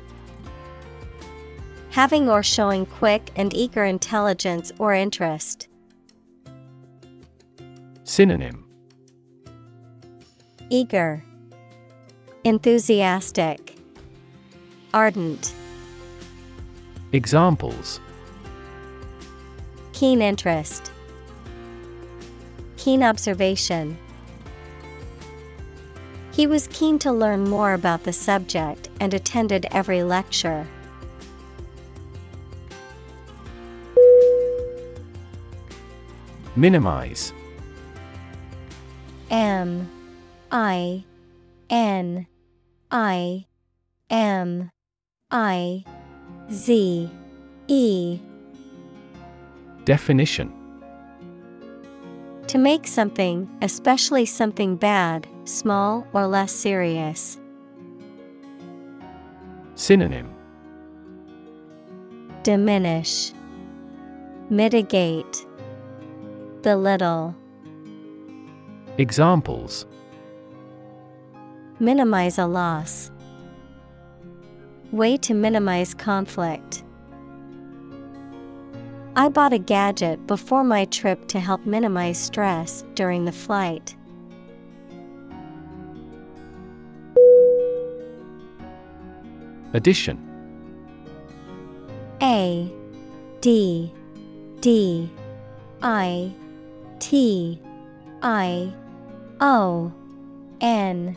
Having 1.91 2.31
or 2.31 2.43
showing 2.43 2.87
quick 2.87 3.31
and 3.37 3.53
eager 3.53 3.85
intelligence 3.85 4.73
or 4.79 4.95
interest. 4.95 5.69
Synonym. 8.05 8.65
Eager, 10.71 11.23
Enthusiastic, 12.45 13.77
Ardent, 14.95 15.53
Examples. 17.13 18.01
Keen 19.93 20.23
interest, 20.23 20.93
Keen 22.77 23.03
observation. 23.03 23.99
He 26.33 26.47
was 26.47 26.69
keen 26.69 27.01
to 27.01 27.11
learn 27.11 27.49
more 27.49 27.73
about 27.73 28.05
the 28.05 28.13
subject 28.13 28.89
and 29.01 29.13
attended 29.13 29.67
every 29.73 30.05
lecture. 30.05 30.69
Minimize. 36.55 37.33
M 39.31 39.91
I 40.53 41.05
N 41.71 42.27
I 42.91 43.47
M 44.09 44.71
I 45.31 45.85
Z 46.51 47.11
E. 47.69 48.21
Definition. 49.85 50.53
To 52.47 52.57
make 52.59 52.87
something, 52.87 53.49
especially 53.61 54.25
something 54.25 54.77
bad, 54.77 55.27
small 55.45 56.07
or 56.15 56.27
less 56.27 56.53
serious. 56.53 57.39
Synonym. 59.75 60.35
Diminish, 62.43 63.33
Mitigate, 64.49 65.47
Belittle, 66.63 67.35
Examples 68.99 69.87
Minimize 71.81 72.39
a 72.39 72.47
loss. 72.47 73.11
Way 74.91 75.17
to 75.19 75.33
minimize 75.33 75.95
conflict. 75.95 76.83
I 79.15 79.29
bought 79.29 79.53
a 79.53 79.59
gadget 79.59 80.27
before 80.27 80.65
my 80.65 80.87
trip 80.87 81.29
to 81.29 81.39
help 81.39 81.67
minimize 81.67 82.19
stress 82.19 82.85
during 82.95 83.25
the 83.25 83.33
flight. 83.33 83.95
Addition 89.73 90.19
A 92.23 92.73
D 93.41 93.93
D 94.61 95.11
I 95.83 96.33
T 96.99 97.61
I 98.23 98.73
O 99.41 99.93
N 100.61 101.17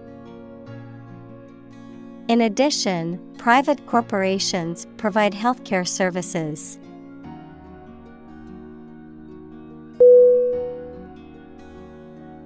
In 2.31 2.39
addition, 2.39 3.19
private 3.37 3.85
corporations 3.87 4.87
provide 4.95 5.33
healthcare 5.33 5.85
services. 5.85 6.79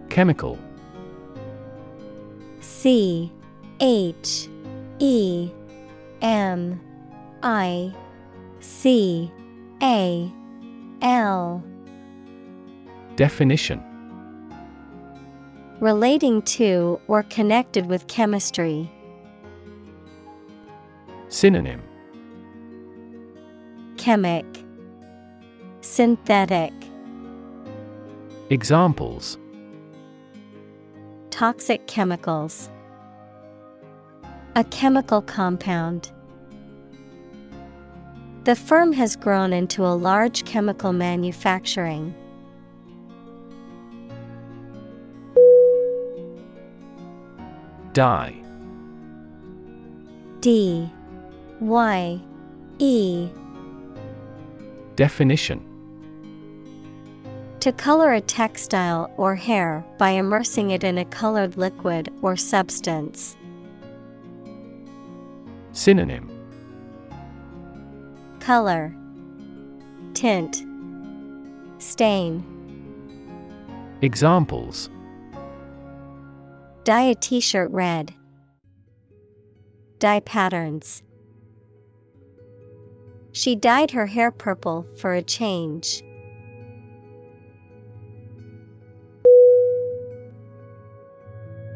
Chemical 0.09 0.57
C 2.61 3.31
H 3.79 4.49
E 4.97 5.51
M 6.23 6.81
I 7.43 7.93
C 8.61 9.31
A 9.83 10.33
L 11.03 11.63
Definition 13.17 13.83
Relating 15.79 16.41
to 16.41 16.99
or 17.07 17.21
connected 17.21 17.86
with 17.86 18.07
chemistry. 18.07 18.91
Synonym 21.30 21.82
Chemic, 23.97 24.45
Synthetic, 25.82 26.73
Examples 28.49 29.38
Toxic 31.32 31.86
chemicals, 31.88 32.69
a 34.55 34.63
chemical 34.65 35.21
compound. 35.21 36.11
The 38.45 38.55
firm 38.55 38.93
has 38.93 39.15
grown 39.15 39.51
into 39.51 39.84
a 39.84 39.89
large 39.89 40.45
chemical 40.45 40.93
manufacturing. 40.93 42.13
Dye. 47.93 48.36
D 50.41 50.89
Y 51.61 52.21
E. 52.79 53.29
Definition. 54.95 55.61
To 57.61 57.71
color 57.71 58.13
a 58.13 58.21
textile 58.21 59.11
or 59.17 59.35
hair 59.35 59.83
by 59.97 60.11
immersing 60.11 60.71
it 60.71 60.83
in 60.83 60.97
a 60.97 61.05
colored 61.05 61.57
liquid 61.57 62.13
or 62.21 62.35
substance. 62.35 63.35
Synonym. 65.71 66.29
Color. 68.39 68.95
Tint. 70.13 70.63
Stain. 71.79 72.43
Examples. 74.01 74.89
Dye 76.83 77.01
a 77.01 77.15
t-shirt 77.15 77.71
red. 77.71 78.13
Dye 79.97 80.19
patterns. 80.19 81.01
She 83.36 83.53
dyed 83.53 83.91
her 83.91 84.05
hair 84.05 84.31
purple 84.31 84.88
for 84.95 85.13
a 85.13 85.21
change. 85.21 86.01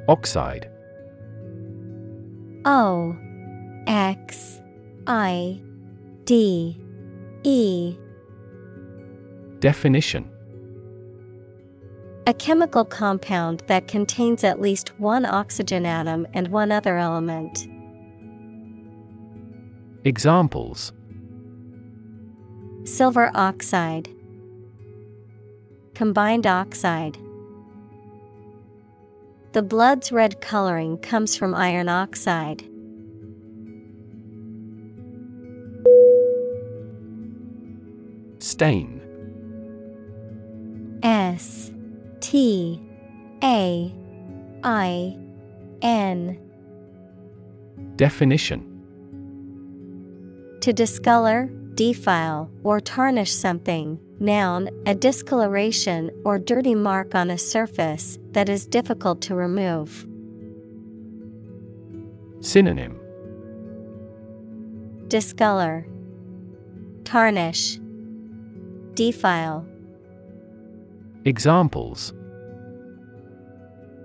Oxide 0.07 0.71
O 2.63 3.13
X 3.87 4.61
I 5.05 5.61
D 6.23 6.79
E 7.43 7.97
Definition 9.59 10.31
A 12.25 12.33
chemical 12.33 12.85
compound 12.85 13.63
that 13.67 13.89
contains 13.89 14.45
at 14.45 14.61
least 14.61 14.97
one 14.97 15.25
oxygen 15.25 15.85
atom 15.85 16.25
and 16.33 16.47
one 16.47 16.71
other 16.71 16.97
element. 16.97 17.67
Examples 20.05 20.93
Silver 22.89 23.29
oxide. 23.35 24.09
Combined 25.93 26.47
oxide. 26.47 27.19
The 29.51 29.61
blood's 29.61 30.11
red 30.11 30.41
coloring 30.41 30.97
comes 30.97 31.35
from 31.37 31.53
iron 31.53 31.87
oxide. 31.87 32.63
Stain 38.39 38.99
S 41.03 41.71
T 42.21 42.81
A 43.43 43.93
I 44.63 45.17
N 45.83 46.39
Definition 47.97 48.65
To 50.61 50.73
discolor, 50.73 51.49
defile, 51.79 52.51
or 52.61 52.81
tarnish 52.81 53.31
something. 53.31 53.97
Noun, 54.19 54.69
a 54.85 54.93
discoloration 54.93 56.11
or 56.25 56.37
dirty 56.37 56.75
mark 56.75 57.15
on 57.15 57.29
a 57.29 57.37
surface 57.37 58.19
that 58.31 58.49
is 58.49 58.65
difficult 58.65 59.21
to 59.21 59.33
remove. 59.33 60.05
Synonym 62.41 62.99
Discolor, 65.07 65.87
tarnish, 67.05 67.79
defile, 68.93 69.65
Examples 71.23 72.13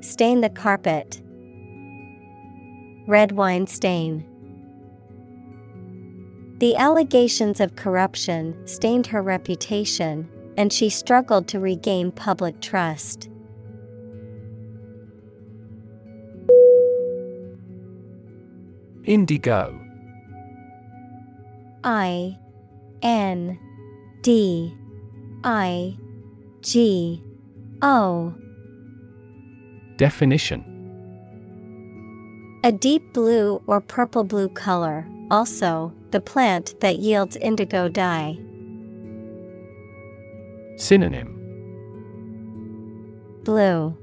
stain 0.01 0.43
the 0.43 0.51
carpet, 0.51 1.21
red 3.09 3.33
wine 3.33 3.67
stain. 3.67 4.29
The 6.59 6.77
allegations 6.77 7.61
of 7.61 7.75
corruption 7.75 8.57
stained 8.67 9.09
her 9.09 9.21
reputation, 9.21 10.29
and 10.57 10.73
she 10.73 10.89
struggled 10.89 11.49
to 11.49 11.59
regain 11.59 12.13
public 12.13 12.61
trust. 12.61 13.29
Indigo. 19.05 19.79
I 21.83 22.39
N 23.03 23.59
D 24.23 24.75
I 25.43 25.97
G 26.63 27.23
O. 27.83 28.35
Definition. 29.97 30.71
A 32.65 32.73
deep 32.73 33.13
blue 33.13 33.61
or 33.67 33.81
purple 33.83 34.25
blue 34.25 34.49
color, 34.49 35.07
also, 35.31 35.93
the 36.11 36.21
plant 36.21 36.79
that 36.81 36.99
yields 36.99 37.37
indigo 37.37 37.89
dye. 37.89 38.39
Synonym 40.77 41.31
Blue, 43.45 43.97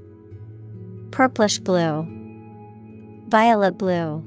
purplish 1.10 1.58
blue, 1.58 2.06
violet 3.28 3.78
blue. 3.78 4.24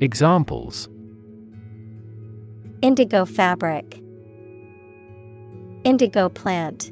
Examples 0.00 0.88
Indigo 2.82 3.26
fabric. 3.26 4.02
Indigo 5.84 6.30
plant. 6.30 6.90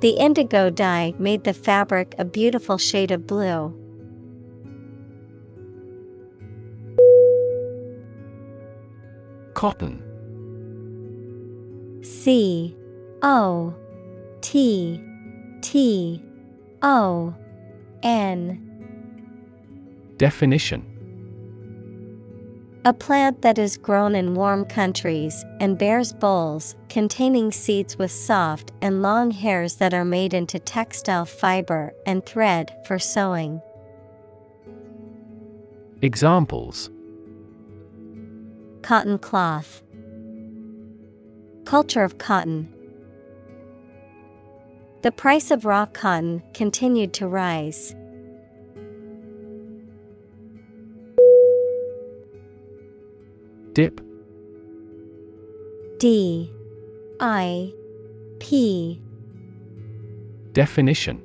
The 0.00 0.10
indigo 0.10 0.68
dye 0.68 1.14
made 1.18 1.44
the 1.44 1.54
fabric 1.54 2.14
a 2.18 2.24
beautiful 2.26 2.76
shade 2.76 3.10
of 3.10 3.26
blue. 3.26 3.74
Cotton 9.56 10.02
C 12.04 12.76
O 13.22 13.74
T 14.42 15.02
T 15.62 16.22
O 16.82 17.34
N. 18.02 18.62
Definition. 20.18 20.84
A 22.84 22.92
plant 22.92 23.40
that 23.40 23.58
is 23.58 23.78
grown 23.78 24.14
in 24.14 24.34
warm 24.34 24.66
countries 24.66 25.42
and 25.58 25.78
bears 25.78 26.12
bolls 26.12 26.76
containing 26.90 27.50
seeds 27.50 27.96
with 27.98 28.12
soft 28.12 28.72
and 28.82 29.00
long 29.00 29.30
hairs 29.30 29.76
that 29.76 29.94
are 29.94 30.04
made 30.04 30.34
into 30.34 30.58
textile 30.58 31.24
fiber 31.24 31.94
and 32.04 32.26
thread 32.26 32.76
for 32.86 32.98
sewing. 32.98 33.62
Examples 36.02 36.90
Cotton 38.86 39.18
cloth. 39.18 39.82
Culture 41.64 42.04
of 42.04 42.18
cotton. 42.18 42.72
The 45.02 45.10
price 45.10 45.50
of 45.50 45.64
raw 45.64 45.86
cotton 45.86 46.40
continued 46.54 47.12
to 47.14 47.26
rise. 47.26 47.96
Dip 53.72 54.00
D 55.98 56.54
I 57.18 57.72
P 58.38 59.02
Definition 60.52 61.20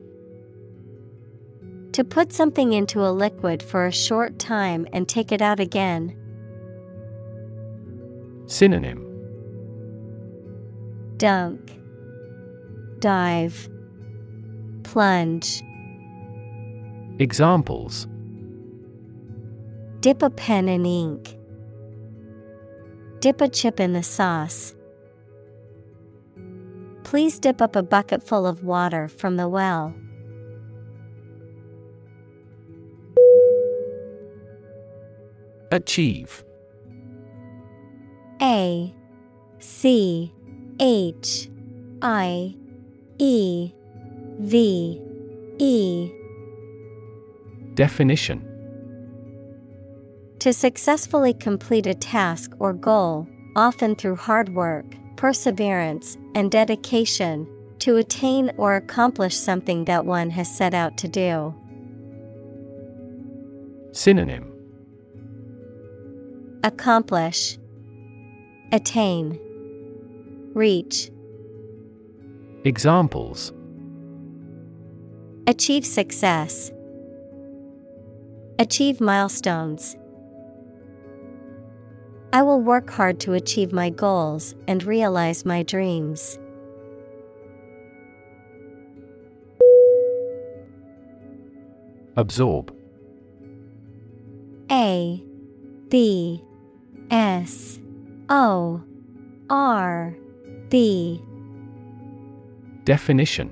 To 1.91 2.03
put 2.03 2.33
something 2.33 2.73
into 2.73 3.05
a 3.05 3.11
liquid 3.11 3.61
for 3.61 3.85
a 3.85 3.91
short 3.91 4.39
time 4.39 4.87
and 4.91 5.07
take 5.07 5.31
it 5.31 5.43
out 5.43 5.59
again. 5.59 6.17
Synonym 8.51 9.07
Dunk, 11.15 11.71
Dive, 12.99 13.69
Plunge. 14.83 15.63
Examples 17.19 18.07
Dip 20.01 20.21
a 20.21 20.29
pen 20.29 20.67
in 20.67 20.85
ink. 20.85 21.37
Dip 23.21 23.39
a 23.39 23.47
chip 23.47 23.79
in 23.79 23.93
the 23.93 24.03
sauce. 24.03 24.75
Please 27.05 27.39
dip 27.39 27.61
up 27.61 27.77
a 27.77 27.83
bucket 27.83 28.21
full 28.21 28.45
of 28.45 28.65
water 28.65 29.07
from 29.07 29.37
the 29.37 29.47
well. 29.47 29.93
Achieve 35.71 36.43
A 38.41 38.93
C 39.59 40.33
H 40.79 41.49
I 42.01 42.55
E 43.19 43.71
V 44.39 45.01
E. 45.59 46.11
Definition. 47.75 48.47
To 50.39 50.51
successfully 50.51 51.35
complete 51.35 51.85
a 51.85 51.93
task 51.93 52.53
or 52.57 52.73
goal, 52.73 53.27
often 53.55 53.95
through 53.95 54.15
hard 54.15 54.55
work, 54.55 54.85
perseverance, 55.17 56.17
and 56.33 56.49
dedication, 56.49 57.47
to 57.77 57.97
attain 57.97 58.51
or 58.57 58.75
accomplish 58.75 59.35
something 59.35 59.85
that 59.85 60.05
one 60.05 60.31
has 60.31 60.49
set 60.49 60.73
out 60.73 60.97
to 60.97 61.07
do. 61.07 61.53
Synonym. 63.91 64.51
Accomplish, 66.63 67.59
Attain, 68.73 69.37
Reach, 70.53 71.11
Examples. 72.63 73.51
Achieve 75.45 75.85
success, 75.85 76.71
Achieve 78.59 79.01
milestones. 79.01 79.97
I 82.31 82.43
will 82.43 82.61
work 82.61 82.89
hard 82.89 83.19
to 83.21 83.33
achieve 83.33 83.73
my 83.73 83.89
goals 83.89 84.55
and 84.69 84.81
realize 84.85 85.43
my 85.43 85.63
dreams. 85.63 86.39
Absorb. 92.15 92.73
A. 94.71 95.21
B. 95.89 96.41
S 97.09 97.80
O 98.31 98.81
R 99.49 100.15
B 100.69 101.21
Definition. 102.85 103.51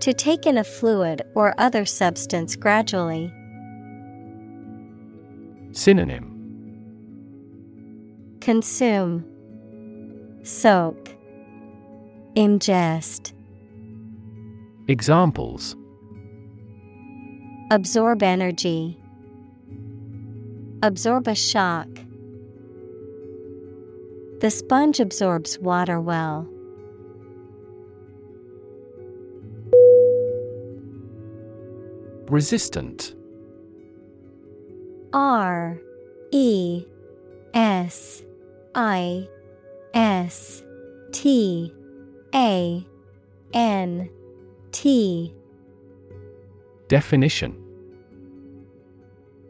To 0.00 0.12
take 0.12 0.46
in 0.46 0.58
a 0.58 0.64
fluid 0.64 1.22
or 1.36 1.54
other 1.58 1.84
substance 1.84 2.56
gradually. 2.56 3.32
Synonym. 5.70 6.28
Consume, 8.40 9.24
Soak, 10.42 11.10
Ingest, 12.34 13.32
Examples. 14.88 15.76
Absorb 17.70 18.24
energy, 18.24 18.98
Absorb 20.82 21.28
a 21.28 21.36
shock. 21.36 21.86
The 24.42 24.50
sponge 24.50 24.98
absorbs 24.98 25.56
water 25.60 26.00
well. 26.00 26.48
Resistant. 32.28 33.14
R 35.12 35.80
E 36.32 36.84
S 37.54 38.24
I 38.74 39.28
S 39.94 40.64
T 41.12 41.72
A 42.34 42.84
N 43.54 44.10
T. 44.72 45.32
Definition. 46.88 47.56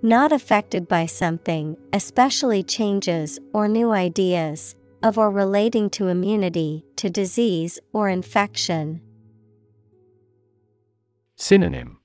Not 0.03 0.32
affected 0.32 0.86
by 0.86 1.07
something, 1.07 1.78
especially 1.95 2.62
changes 2.62 3.38
or 3.55 3.68
new 3.68 3.93
ideas, 3.93 4.74
of 5.03 5.19
or 5.19 5.31
relating 5.31 5.91
to 5.91 6.09
immunity 6.09 6.85
to 6.97 7.11
disease 7.11 7.79
or 7.93 8.09
infection. 8.09 9.01
Synonym 11.37 11.99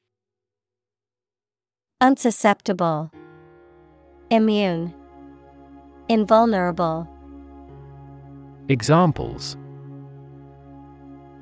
Unsusceptible, 2.02 3.12
Immune, 4.30 4.94
Invulnerable. 6.10 7.08
Examples 8.70 9.58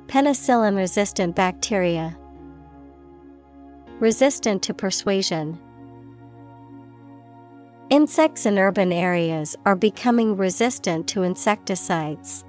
Penicillin 0.06 0.76
resistant 0.76 1.34
bacteria. 1.34 2.16
Resistant 3.98 4.62
to 4.62 4.74
persuasion. 4.74 5.58
Insects 7.88 8.46
in 8.46 8.58
urban 8.58 8.92
areas 8.92 9.54
are 9.64 9.76
becoming 9.76 10.36
resistant 10.36 11.06
to 11.06 11.22
insecticides. 11.22 12.44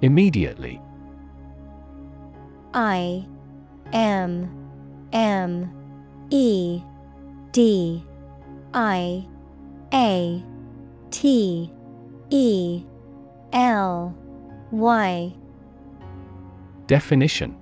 Immediately. 0.00 0.80
I 2.74 3.24
M 3.92 4.50
M 5.12 5.72
E 6.30 6.82
D 7.52 8.04
I 8.74 9.24
A 9.94 10.44
T 11.12 11.72
E 12.30 12.84
L 13.52 14.12
Y. 14.72 15.32
Definition 16.88 17.61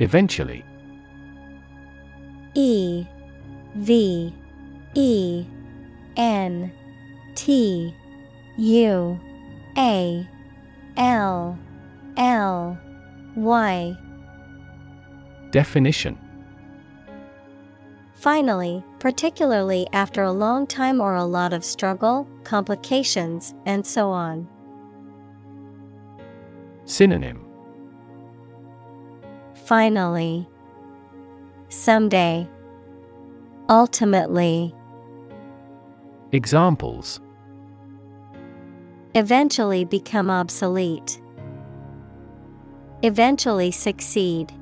Eventually. 0.00 0.64
E 2.54 3.06
V 3.76 4.34
E 4.94 5.44
N 6.16 6.72
T 7.34 7.94
U 8.56 9.20
A 9.76 10.28
L 10.96 11.58
L 12.16 12.78
Y. 13.36 13.96
Definition. 15.52 16.18
Finally, 18.14 18.82
particularly 18.98 19.86
after 19.92 20.22
a 20.22 20.32
long 20.32 20.66
time 20.66 21.00
or 21.00 21.14
a 21.14 21.24
lot 21.24 21.52
of 21.52 21.64
struggle, 21.64 22.26
complications, 22.44 23.54
and 23.64 23.86
so 23.86 24.10
on. 24.10 24.48
Synonym 26.84 27.49
Finally, 29.70 30.48
someday, 31.68 32.48
ultimately, 33.68 34.74
Examples 36.32 37.20
eventually 39.14 39.84
become 39.84 40.28
obsolete, 40.28 41.22
eventually 43.02 43.70
succeed. 43.70 44.52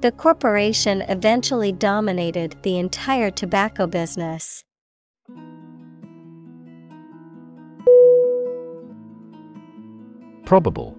The 0.00 0.10
corporation 0.10 1.02
eventually 1.02 1.70
dominated 1.70 2.56
the 2.64 2.78
entire 2.78 3.30
tobacco 3.30 3.86
business. 3.86 4.64
Probable 10.44 10.98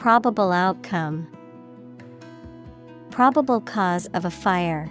probable 0.00 0.50
outcome, 0.50 1.28
probable 3.10 3.60
cause 3.60 4.06
of 4.14 4.24
a 4.24 4.30
fire. 4.30 4.90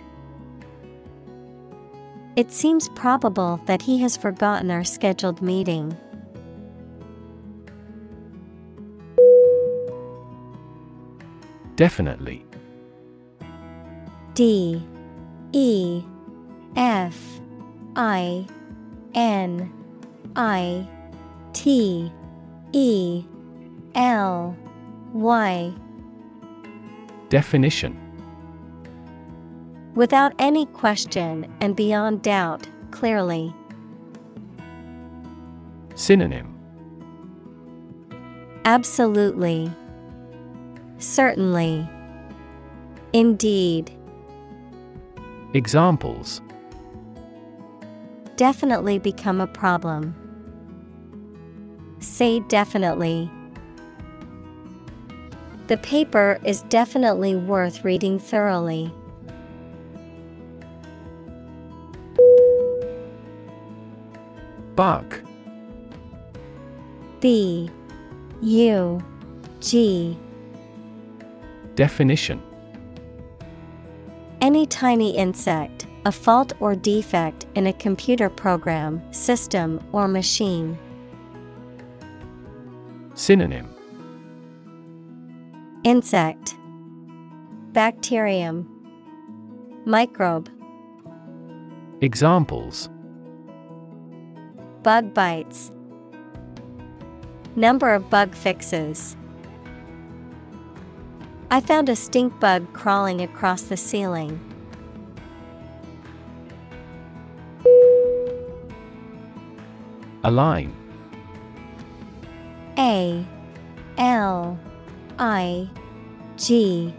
It 2.35 2.51
seems 2.51 2.89
probable 2.89 3.59
that 3.65 3.81
he 3.81 3.97
has 4.03 4.15
forgotten 4.15 4.69
our 4.69 4.83
scheduled 4.83 5.41
meeting. 5.41 5.97
Definitely. 11.75 12.45
D. 14.35 14.85
E. 15.53 16.03
F. 16.75 17.41
I. 17.95 18.45
N. 19.15 19.73
I. 20.35 20.87
T. 21.53 22.11
E. 22.73 23.25
L 23.95 24.55
Y 25.13 25.73
Definition 27.29 27.97
Without 29.95 30.33
any 30.39 30.65
question 30.67 31.51
and 31.59 31.75
beyond 31.75 32.21
doubt, 32.21 32.67
clearly. 32.91 33.53
Synonym 35.95 36.55
Absolutely. 38.65 39.71
Certainly. 40.99 41.89
Indeed. 43.13 43.91
Examples 45.53 46.41
Definitely 48.35 48.99
become 48.99 49.41
a 49.41 49.47
problem. 49.47 50.15
Say 51.99 52.39
definitely. 52.41 53.29
The 55.69 55.77
paper 55.77 56.39
is 56.43 56.63
definitely 56.63 57.35
worth 57.35 57.85
reading 57.85 58.17
thoroughly. 58.17 58.91
Bug 64.75 65.21
B. 67.19 67.69
U. 68.41 68.99
G. 69.59 70.17
Definition. 71.75 72.41
Any 74.41 74.65
tiny 74.65 75.15
insect, 75.15 75.85
a 76.03 76.11
fault 76.11 76.53
or 76.59 76.73
defect 76.73 77.45
in 77.53 77.67
a 77.67 77.73
computer 77.73 78.27
program, 78.27 79.03
system, 79.13 79.79
or 79.91 80.07
machine. 80.07 80.79
Synonym 83.13 83.68
Insect 85.85 86.57
Bacterium 87.71 88.67
Microbe 89.85 90.49
Examples 92.01 92.89
Bug 94.83 95.13
bites 95.13 95.71
Number 97.55 97.93
of 97.93 98.09
bug 98.09 98.35
fixes. 98.35 99.15
I 101.49 101.61
found 101.61 101.87
a 101.87 101.95
stink 101.95 102.37
bug 102.41 102.71
crawling 102.73 103.21
across 103.21 103.61
the 103.63 103.77
ceiling. 103.77 104.37
Align 110.25 110.73
A 112.77 113.25
L 113.97 114.59
I 115.19 115.69
G 116.37 116.93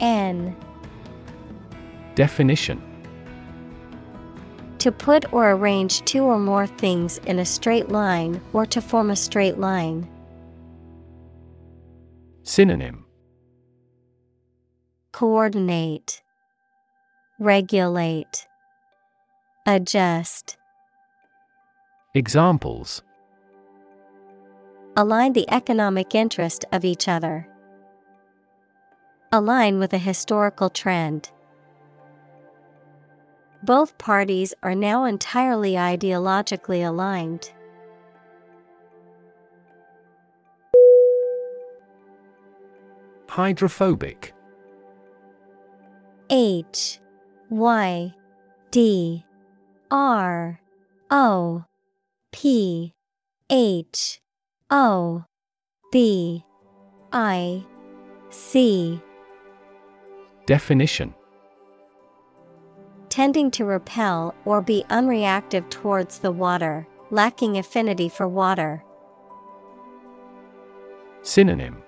N 0.00 0.56
Definition 2.16 2.82
To 4.78 4.90
put 4.90 5.32
or 5.32 5.52
arrange 5.52 6.02
two 6.02 6.24
or 6.24 6.40
more 6.40 6.66
things 6.66 7.18
in 7.18 7.38
a 7.38 7.44
straight 7.44 7.88
line 7.88 8.40
or 8.52 8.66
to 8.66 8.80
form 8.80 9.10
a 9.10 9.16
straight 9.16 9.58
line. 9.58 10.08
Synonym 12.42 13.04
Coordinate, 15.12 16.20
Regulate, 17.38 18.48
Adjust. 19.66 20.56
Examples 22.14 23.02
Align 24.96 25.32
the 25.32 25.48
economic 25.50 26.14
interest 26.14 26.64
of 26.72 26.84
each 26.84 27.06
other. 27.06 27.46
Align 29.34 29.78
with 29.78 29.94
a 29.94 29.98
historical 29.98 30.68
trend. 30.68 31.30
Both 33.62 33.96
parties 33.96 34.52
are 34.62 34.74
now 34.74 35.04
entirely 35.04 35.72
ideologically 35.72 36.86
aligned. 36.86 37.50
Hydrophobic 43.28 44.34
H 46.28 47.00
Y 47.48 48.14
D 48.70 49.24
R 49.90 50.60
O 51.10 51.64
P 52.32 52.92
H 53.48 54.20
O 54.68 55.24
B 55.90 56.44
I 57.10 57.64
C 58.28 59.00
Definition 60.52 61.14
Tending 63.08 63.50
to 63.52 63.64
repel 63.64 64.34
or 64.44 64.60
be 64.60 64.84
unreactive 64.90 65.66
towards 65.70 66.18
the 66.18 66.30
water, 66.30 66.86
lacking 67.10 67.56
affinity 67.56 68.10
for 68.10 68.28
water. 68.28 68.84
Synonym 71.22 71.82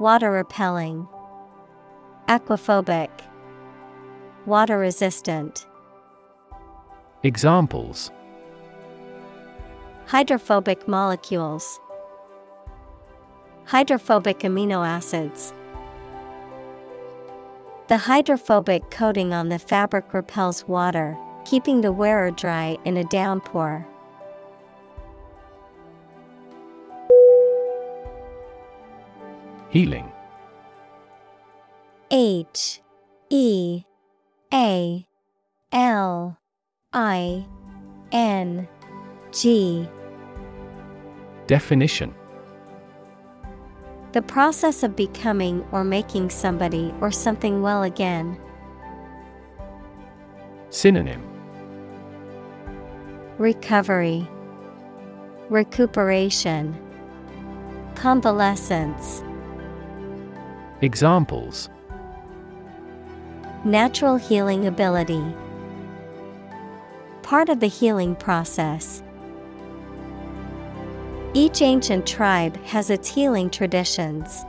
Water 0.00 0.32
repelling, 0.32 1.06
Aquaphobic, 2.26 3.10
Water 4.44 4.80
resistant. 4.80 5.64
Examples 7.22 8.10
Hydrophobic 10.06 10.88
molecules, 10.88 11.78
Hydrophobic 13.66 14.40
amino 14.40 14.84
acids. 14.84 15.52
The 17.88 17.96
hydrophobic 17.96 18.90
coating 18.90 19.32
on 19.32 19.48
the 19.48 19.58
fabric 19.58 20.12
repels 20.12 20.68
water, 20.68 21.16
keeping 21.46 21.80
the 21.80 21.90
wearer 21.90 22.30
dry 22.30 22.76
in 22.84 22.98
a 22.98 23.04
downpour. 23.04 23.88
Healing. 29.70 30.12
H 32.10 32.82
E 33.30 33.84
A 34.52 35.06
L 35.72 36.38
I 36.92 37.46
N 38.12 38.68
G. 39.32 39.88
Definition 41.46 42.14
The 44.18 44.22
process 44.22 44.82
of 44.82 44.96
becoming 44.96 45.64
or 45.70 45.84
making 45.84 46.30
somebody 46.30 46.92
or 47.00 47.12
something 47.12 47.62
well 47.62 47.84
again. 47.84 48.36
Synonym 50.70 51.22
Recovery, 53.38 54.28
Recuperation, 55.48 56.76
Convalescence. 57.94 59.22
Examples 60.80 61.70
Natural 63.64 64.16
healing 64.16 64.66
ability. 64.66 65.22
Part 67.22 67.48
of 67.48 67.60
the 67.60 67.68
healing 67.68 68.16
process. 68.16 69.00
Each 71.38 71.62
ancient 71.62 72.04
tribe 72.04 72.56
has 72.64 72.90
its 72.90 73.08
healing 73.08 73.48
traditions. 73.48 74.44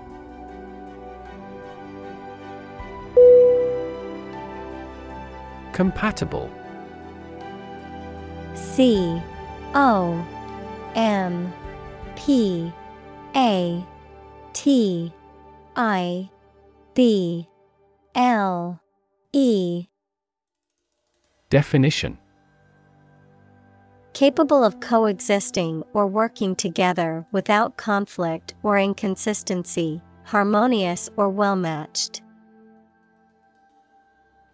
Compatible. 5.71 6.49
C 8.55 9.21
O 9.75 10.27
M 10.95 11.53
P 12.15 12.73
A 13.35 13.85
T 14.53 15.13
I 15.75 16.27
B 16.95 17.47
L 18.15 18.81
E. 19.31 19.85
Definition 21.51 22.17
Capable 24.19 24.65
of 24.65 24.81
coexisting 24.81 25.81
or 25.93 26.05
working 26.05 26.53
together 26.53 27.25
without 27.31 27.77
conflict 27.77 28.53
or 28.63 28.77
inconsistency, 28.77 30.01
harmonious 30.25 31.09
or 31.15 31.29
well 31.29 31.55
matched. 31.55 32.21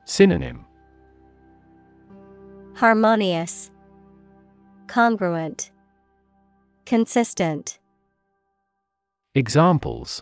Synonym 0.03 0.67
Harmonious, 2.75 3.71
Congruent, 4.85 5.71
Consistent. 6.85 7.79
Examples 9.33 10.21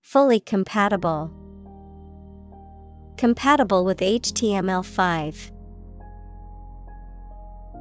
Fully 0.00 0.40
compatible. 0.40 1.30
Compatible 3.18 3.84
with 3.84 3.98
HTML5. 3.98 5.51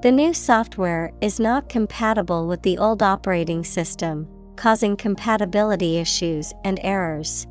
The 0.01 0.11
new 0.11 0.33
software 0.33 1.11
is 1.21 1.39
not 1.39 1.69
compatible 1.69 2.47
with 2.47 2.63
the 2.63 2.79
old 2.79 3.03
operating 3.03 3.63
system, 3.63 4.27
causing 4.55 4.97
compatibility 4.97 5.99
issues 5.99 6.51
and 6.63 6.79
errors. 6.81 7.45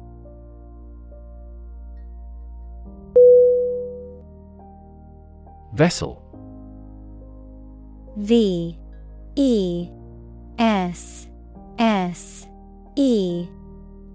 Vessel. 5.75 6.21
V. 8.17 8.77
E. 9.37 9.89
S. 10.59 11.29
S. 11.79 12.49
E. 12.97 13.47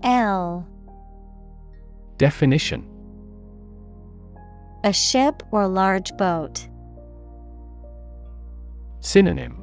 L. 0.04 0.68
Definition. 2.18 2.86
A 4.84 4.92
ship 4.92 5.42
or 5.52 5.70
large 5.70 6.16
boat. 6.18 6.68
Synonym. 9.06 9.56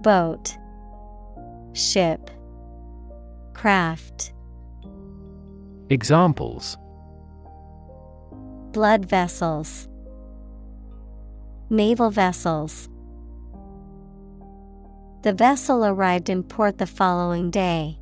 Boat. 0.00 0.56
Ship. 1.74 2.30
Craft. 3.52 4.32
Examples. 5.90 6.78
Blood 8.72 9.04
vessels. 9.04 9.86
Naval 11.68 12.10
vessels. 12.10 12.88
The 15.20 15.34
vessel 15.34 15.84
arrived 15.84 16.30
in 16.30 16.42
port 16.42 16.78
the 16.78 16.86
following 16.86 17.50
day. 17.50 17.98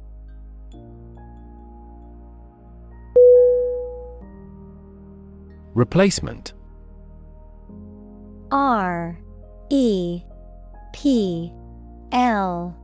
Replacement. 5.74 6.52
R 8.52 9.19
E 9.70 10.22
P 10.92 11.52
L 12.12 12.76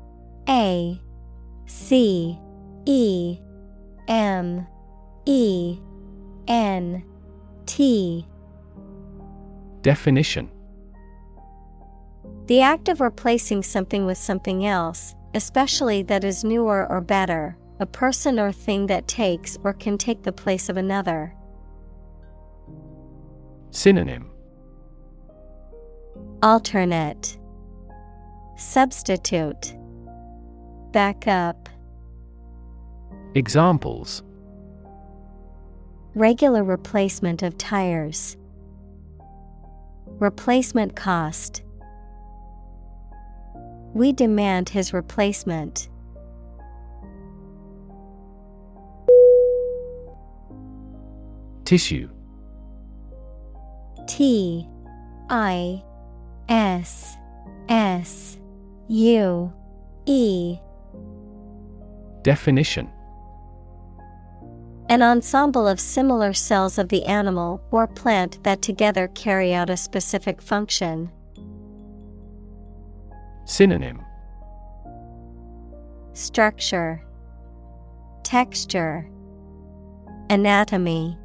A 0.49 1.01
C 1.67 2.39
E 2.87 3.39
M 4.09 4.67
E 5.27 5.79
N 6.49 7.05
T. 7.67 8.27
Definition. 9.83 10.51
The 12.47 12.61
act 12.61 12.89
of 12.89 13.01
replacing 13.01 13.63
something 13.63 14.07
with 14.07 14.19
something 14.19 14.67
else, 14.67 15.15
especially 15.35 16.03
that 16.03 16.25
is 16.25 16.43
newer 16.43 16.87
or 16.91 17.01
better, 17.01 17.57
a 17.79 17.87
person 17.87 18.41
or 18.41 18.51
thing 18.51 18.87
that 18.89 19.07
takes 19.07 19.57
or 19.63 19.73
can 19.73 19.97
take 19.97 20.25
the 20.25 20.33
place 20.33 20.69
of 20.69 20.77
another. 20.77 21.35
Synonym 23.71 24.30
Alternate 26.43 27.37
Substitute 28.57 29.77
Backup 30.91 31.69
Examples 33.35 34.23
Regular 36.15 36.65
replacement 36.65 37.43
of 37.43 37.59
tires. 37.59 38.39
Replacement 40.07 40.97
cost. 40.97 41.63
We 43.93 44.13
demand 44.13 44.71
his 44.71 44.95
replacement. 44.95 45.91
Tissue 51.67 52.09
T 54.07 54.67
I 55.29 55.85
S 56.51 57.17
S 57.69 58.37
U 58.89 59.53
E. 60.07 60.59
Definition. 62.23 62.91
An 64.89 65.01
ensemble 65.01 65.69
of 65.69 65.79
similar 65.79 66.33
cells 66.33 66.77
of 66.77 66.89
the 66.89 67.05
animal 67.05 67.63
or 67.71 67.87
plant 67.87 68.43
that 68.43 68.63
together 68.63 69.07
carry 69.15 69.55
out 69.55 69.71
a 69.71 69.77
specific 69.77 70.43
function. 70.43 71.13
Synonym. 73.45 74.03
Structure. 76.15 77.05
Texture. 78.25 79.09
Anatomy. 80.29 81.17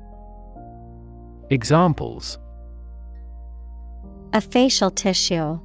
Examples 1.50 2.38
A 4.36 4.41
facial 4.41 4.91
tissue. 4.91 5.57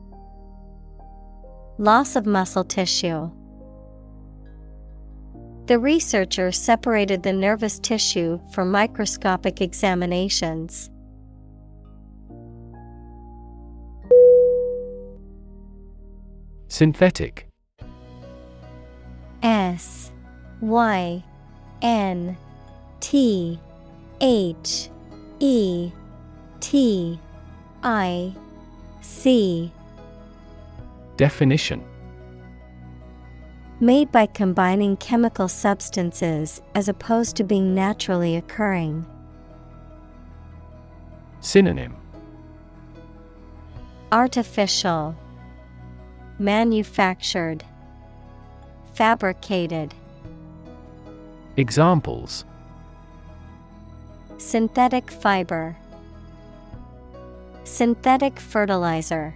Loss 1.78 2.14
of 2.14 2.24
muscle 2.24 2.62
tissue. 2.62 3.28
The 5.66 5.76
researcher 5.76 6.52
separated 6.52 7.24
the 7.24 7.32
nervous 7.32 7.80
tissue 7.80 8.38
for 8.52 8.64
microscopic 8.64 9.60
examinations. 9.60 10.88
Synthetic 16.68 17.48
S 19.42 20.12
Y 20.60 21.24
N 21.82 22.36
T 23.00 23.58
H 24.20 24.90
E 25.40 25.90
T 26.60 27.18
I 27.82 28.32
C. 29.00 29.72
Definition. 31.16 31.84
Made 33.80 34.12
by 34.12 34.26
combining 34.26 34.96
chemical 34.98 35.48
substances 35.48 36.60
as 36.74 36.88
opposed 36.88 37.36
to 37.36 37.44
being 37.44 37.74
naturally 37.74 38.36
occurring. 38.36 39.06
Synonym. 41.40 41.96
Artificial. 44.12 45.16
Manufactured. 46.38 47.64
Fabricated. 48.92 49.94
Examples. 51.56 52.44
Synthetic 54.36 55.10
fiber 55.10 55.76
Synthetic 57.72 58.40
fertilizer. 58.40 59.32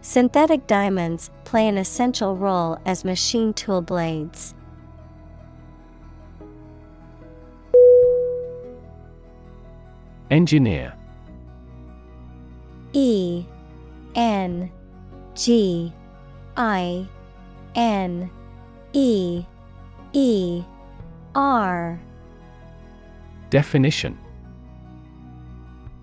Synthetic 0.00 0.66
diamonds 0.66 1.30
play 1.44 1.68
an 1.68 1.78
essential 1.78 2.36
role 2.36 2.76
as 2.84 3.04
machine 3.04 3.54
tool 3.54 3.80
blades. 3.80 4.52
Engineer. 10.28 10.92
E 12.92 13.46
N 14.16 14.72
G 15.36 15.92
I 16.56 17.06
N 17.76 18.28
E 18.92 19.44
E 20.12 20.64
R. 21.36 22.00
Definition 23.50 24.18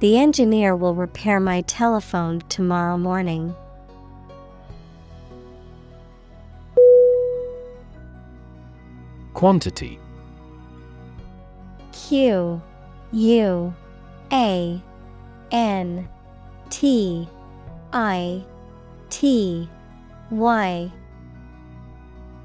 The 0.00 0.16
engineer 0.16 0.74
will 0.74 0.94
repair 0.94 1.38
my 1.40 1.60
telephone 1.60 2.40
tomorrow 2.48 2.96
morning. 2.96 3.54
Quantity 9.34 10.00
Q 11.92 12.62
U 13.12 13.74
A 14.32 14.82
N 15.52 16.08
T 16.70 17.28
I 17.92 18.42
T 19.10 19.68
Y 20.30 20.92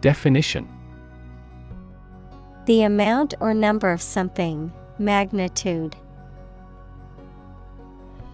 Definition 0.01 0.67
The 2.65 2.81
amount 2.83 3.33
or 3.39 3.53
number 3.53 3.91
of 3.91 4.01
something, 4.01 4.73
magnitude. 4.99 5.95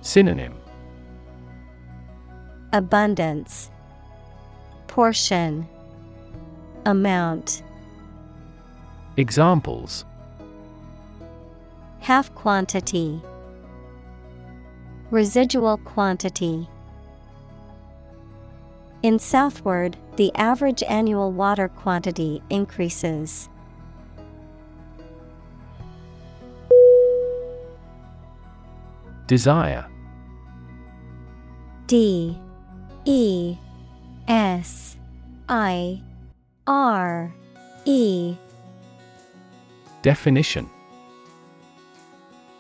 Synonym 0.02 0.56
Abundance, 2.74 3.70
Portion, 4.88 5.68
Amount. 6.86 7.62
Examples 9.18 10.06
Half 12.00 12.34
quantity, 12.34 13.22
Residual 15.12 15.78
quantity. 15.78 16.68
In 19.04 19.20
southward, 19.20 19.98
the 20.16 20.34
average 20.34 20.82
annual 20.84 21.32
water 21.32 21.68
quantity 21.68 22.42
increases. 22.50 23.50
Desire 29.28 29.91
D 31.92 32.38
E 33.04 33.58
S 34.26 34.96
I 35.50 36.02
R 36.66 37.34
E. 37.84 38.38
Definition. 40.02 40.70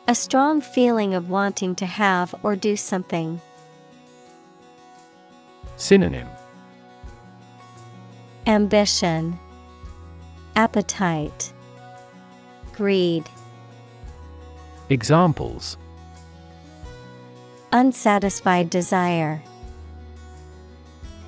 A 0.09 0.15
strong 0.15 0.59
feeling 0.59 1.13
of 1.13 1.29
wanting 1.29 1.75
to 1.75 1.85
have 1.85 2.35
or 2.43 2.57
do 2.57 2.75
something. 2.75 3.39
Synonym. 5.77 6.27
Ambition, 8.47 9.39
Appetite, 10.57 11.53
Greed, 12.73 13.29
Examples 14.89 15.77
Unsatisfied 17.73 18.69
desire, 18.69 19.41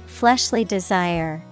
Fleshly 0.08 0.64
desire. 0.64 1.44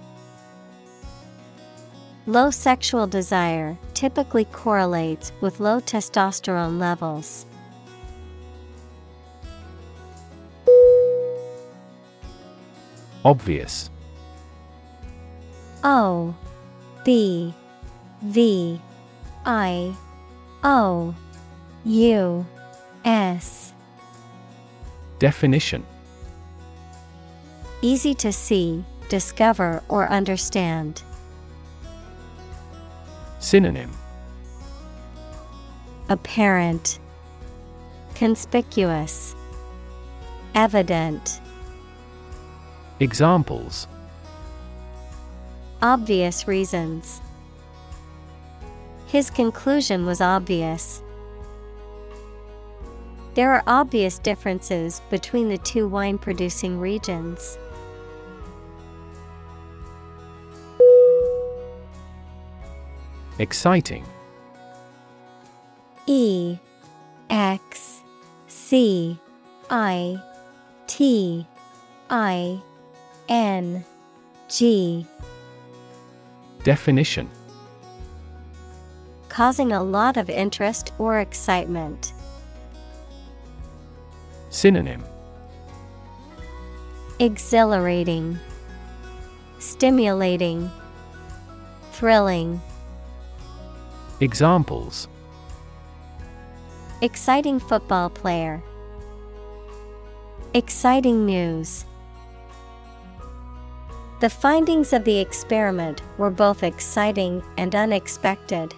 Low 2.26 2.50
sexual 2.50 3.06
desire 3.06 3.76
typically 3.94 4.44
correlates 4.44 5.32
with 5.40 5.60
low 5.60 5.80
testosterone 5.80 6.78
levels. 6.78 7.46
Obvious 13.24 13.90
O 15.84 16.34
B 17.04 17.52
V 18.22 18.80
I 19.44 19.94
O 20.62 21.14
U 21.84 22.46
S 23.04 23.71
Definition 25.22 25.86
Easy 27.80 28.12
to 28.14 28.32
see, 28.32 28.84
discover, 29.08 29.80
or 29.88 30.08
understand. 30.08 31.02
Synonym 33.38 33.92
Apparent, 36.08 36.98
Conspicuous, 38.16 39.36
Evident. 40.56 41.40
Examples 42.98 43.86
Obvious 45.82 46.48
reasons. 46.48 47.20
His 49.06 49.30
conclusion 49.30 50.04
was 50.04 50.20
obvious. 50.20 51.01
There 53.34 53.50
are 53.52 53.62
obvious 53.66 54.18
differences 54.18 55.00
between 55.08 55.48
the 55.48 55.56
two 55.58 55.88
wine 55.88 56.18
producing 56.18 56.78
regions. 56.78 57.56
Exciting 63.38 64.04
E 66.06 66.58
X 67.30 68.02
C 68.48 69.18
I 69.70 70.20
T 70.86 71.46
I 72.10 72.60
N 73.30 73.82
G 74.50 75.06
Definition 76.64 77.30
Causing 79.30 79.72
a 79.72 79.82
lot 79.82 80.18
of 80.18 80.28
interest 80.28 80.92
or 80.98 81.20
excitement. 81.20 82.12
Synonym 84.52 85.02
Exhilarating, 87.18 88.38
Stimulating, 89.58 90.70
Thrilling. 91.92 92.60
Examples 94.20 95.08
Exciting 97.00 97.58
football 97.58 98.10
player. 98.10 98.62
Exciting 100.52 101.24
news. 101.24 101.86
The 104.20 104.28
findings 104.28 104.92
of 104.92 105.04
the 105.04 105.18
experiment 105.18 106.02
were 106.18 106.30
both 106.30 106.62
exciting 106.62 107.42
and 107.56 107.74
unexpected. 107.74 108.74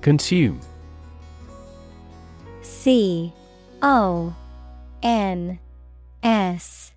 Consume. 0.00 0.60
C 2.62 3.32
O 3.82 4.34
N 5.02 5.58
S 6.22 6.92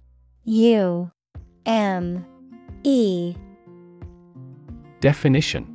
U 0.45 1.11
M 1.65 2.25
E. 2.83 3.35
Definition. 4.99 5.69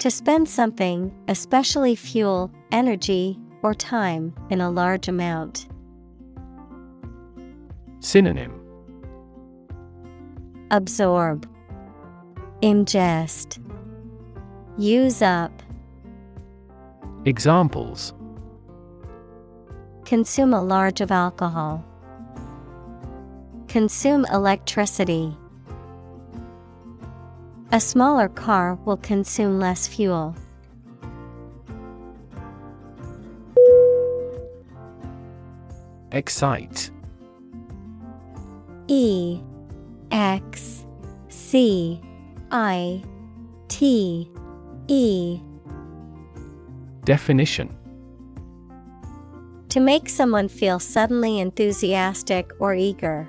To 0.00 0.10
spend 0.10 0.48
something, 0.48 1.12
especially 1.28 1.94
fuel, 1.96 2.50
energy, 2.70 3.38
or 3.62 3.74
time, 3.74 4.32
in 4.50 4.60
a 4.60 4.70
large 4.70 5.08
amount. 5.08 5.68
Synonym. 8.00 8.52
Absorb, 10.70 11.48
Ingest, 12.62 13.58
Use 14.78 15.22
up, 15.22 15.50
Examples 17.24 18.14
Consume 20.04 20.54
a 20.54 20.62
large 20.62 21.00
of 21.00 21.10
alcohol. 21.10 21.84
Consume 23.66 24.24
electricity. 24.32 25.36
A 27.72 27.80
smaller 27.80 28.28
car 28.28 28.76
will 28.84 28.98
consume 28.98 29.58
less 29.58 29.88
fuel. 29.88 30.36
Excite 36.12 36.92
E 38.86 39.40
X 40.12 40.86
C 41.28 42.00
I 42.52 43.02
T 43.66 44.30
E. 44.90 45.38
Definition. 47.04 47.76
To 49.68 49.80
make 49.80 50.08
someone 50.08 50.48
feel 50.48 50.78
suddenly 50.78 51.38
enthusiastic 51.40 52.50
or 52.58 52.74
eager. 52.74 53.28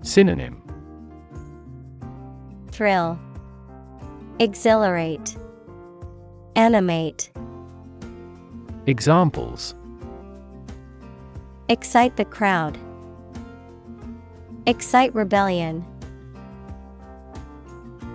Synonym. 0.00 0.62
Thrill, 2.68 3.18
Exhilarate, 4.38 5.36
Animate, 6.56 7.30
Examples. 8.86 9.74
Excite 11.68 12.16
the 12.16 12.24
crowd, 12.24 12.78
Excite 14.64 15.14
rebellion. 15.14 15.84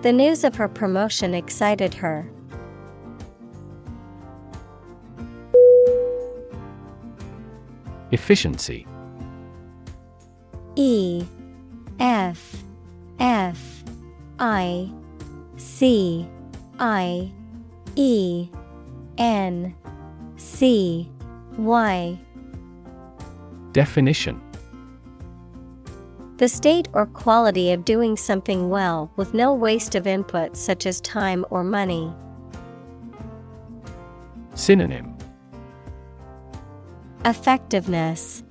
The 0.05 0.13
news 0.13 0.43
of 0.43 0.53
her 0.57 0.67
promotion 0.67 1.33
excited 1.33 1.95
her. 1.95 2.29
Efficiency. 8.11 8.85
E 10.75 11.25
F 11.99 12.63
F 13.17 13.83
I 14.37 14.91
C 15.57 16.29
I 16.77 17.31
E 17.95 18.47
N 19.17 19.73
C 20.37 21.09
Y. 21.57 22.19
Definition 23.71 24.39
The 26.37 26.49
state 26.49 26.89
or 26.91 27.05
quality 27.05 27.71
of 27.71 27.85
doing 27.85 28.17
something 28.17 28.69
well 28.69 29.09
with 29.15 29.33
no 29.33 29.53
waste 29.53 29.95
of 29.95 30.05
input 30.05 30.57
such 30.57 30.85
as 30.85 30.99
time 30.99 31.45
or 31.49 31.63
money. 31.63 32.13
Synonym 34.53 35.17
Effectiveness, 37.23 38.43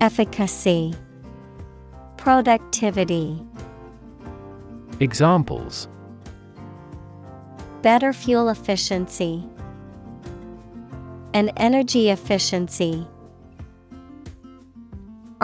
Efficacy, 0.00 0.94
Productivity. 2.16 3.40
Examples 4.98 5.86
Better 7.82 8.12
fuel 8.12 8.48
efficiency, 8.48 9.46
and 11.32 11.52
energy 11.56 12.10
efficiency. 12.10 13.06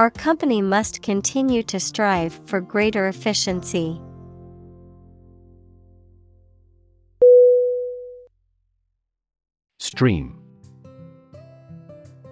Our 0.00 0.08
company 0.08 0.62
must 0.62 1.02
continue 1.02 1.62
to 1.64 1.78
strive 1.78 2.40
for 2.46 2.58
greater 2.58 3.06
efficiency. 3.06 4.00
Stream. 9.78 10.40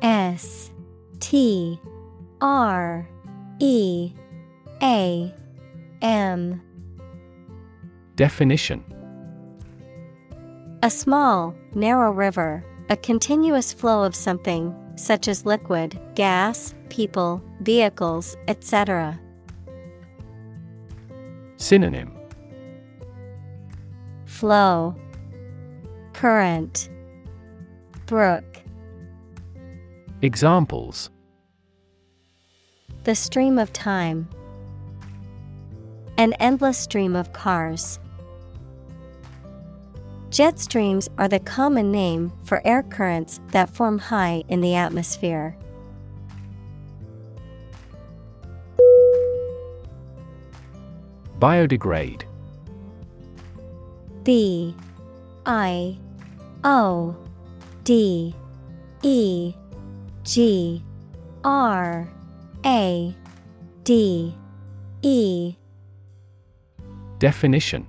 S 0.00 0.70
T 1.20 1.78
R 2.40 3.06
E 3.58 4.14
A 4.82 5.34
M. 6.00 6.62
Definition. 8.16 8.82
A 10.82 10.88
small, 10.88 11.54
narrow 11.74 12.12
river, 12.12 12.64
a 12.88 12.96
continuous 12.96 13.74
flow 13.74 14.04
of 14.04 14.14
something, 14.14 14.74
such 14.96 15.28
as 15.28 15.44
liquid, 15.44 16.00
gas, 16.14 16.74
people, 16.88 17.42
vehicles, 17.60 18.36
etc. 18.46 19.18
Synonym 21.56 22.12
Flow, 24.26 24.94
Current, 26.12 26.88
Brook. 28.06 28.44
Examples 30.22 31.10
The 33.04 33.14
stream 33.14 33.58
of 33.58 33.72
time. 33.72 34.28
An 36.16 36.32
endless 36.34 36.78
stream 36.78 37.14
of 37.14 37.32
cars. 37.32 37.98
Jet 40.30 40.58
streams 40.58 41.08
are 41.16 41.28
the 41.28 41.40
common 41.40 41.90
name 41.90 42.32
for 42.44 42.60
air 42.66 42.82
currents 42.82 43.40
that 43.48 43.70
form 43.70 43.98
high 43.98 44.44
in 44.48 44.60
the 44.60 44.74
atmosphere. 44.74 45.56
Biodegrade. 51.38 52.22
B 54.24 54.74
I 55.46 55.96
O 56.64 57.16
D 57.84 58.34
E 59.02 59.54
G 60.24 60.82
R 61.44 62.08
A 62.66 63.14
D 63.84 64.34
E. 65.02 65.54
Definition. 67.20 67.86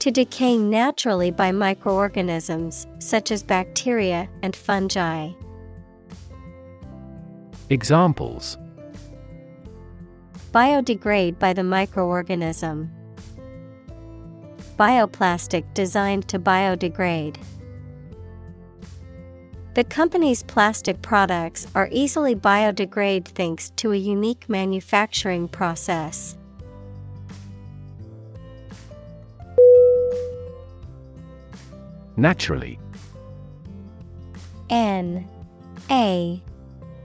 To 0.00 0.10
decay 0.10 0.58
naturally 0.58 1.30
by 1.30 1.52
microorganisms 1.52 2.86
such 2.98 3.30
as 3.30 3.42
bacteria 3.42 4.28
and 4.42 4.54
fungi. 4.54 5.30
Examples 7.70 8.58
Biodegrade 10.54 11.40
by 11.40 11.52
the 11.52 11.62
microorganism. 11.62 12.88
Bioplastic 14.78 15.64
designed 15.74 16.28
to 16.28 16.38
biodegrade. 16.38 17.38
The 19.74 19.82
company's 19.82 20.44
plastic 20.44 21.02
products 21.02 21.66
are 21.74 21.88
easily 21.90 22.36
biodegrade 22.36 23.24
thanks 23.24 23.70
to 23.70 23.90
a 23.90 23.96
unique 23.96 24.48
manufacturing 24.48 25.48
process. 25.48 26.36
Naturally 32.16 32.78
N 34.70 35.28
A 35.90 36.40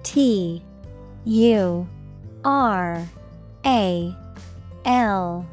T 0.04 0.64
U 1.26 1.90
R 2.46 3.10
A 3.66 4.16
L 4.86 5.46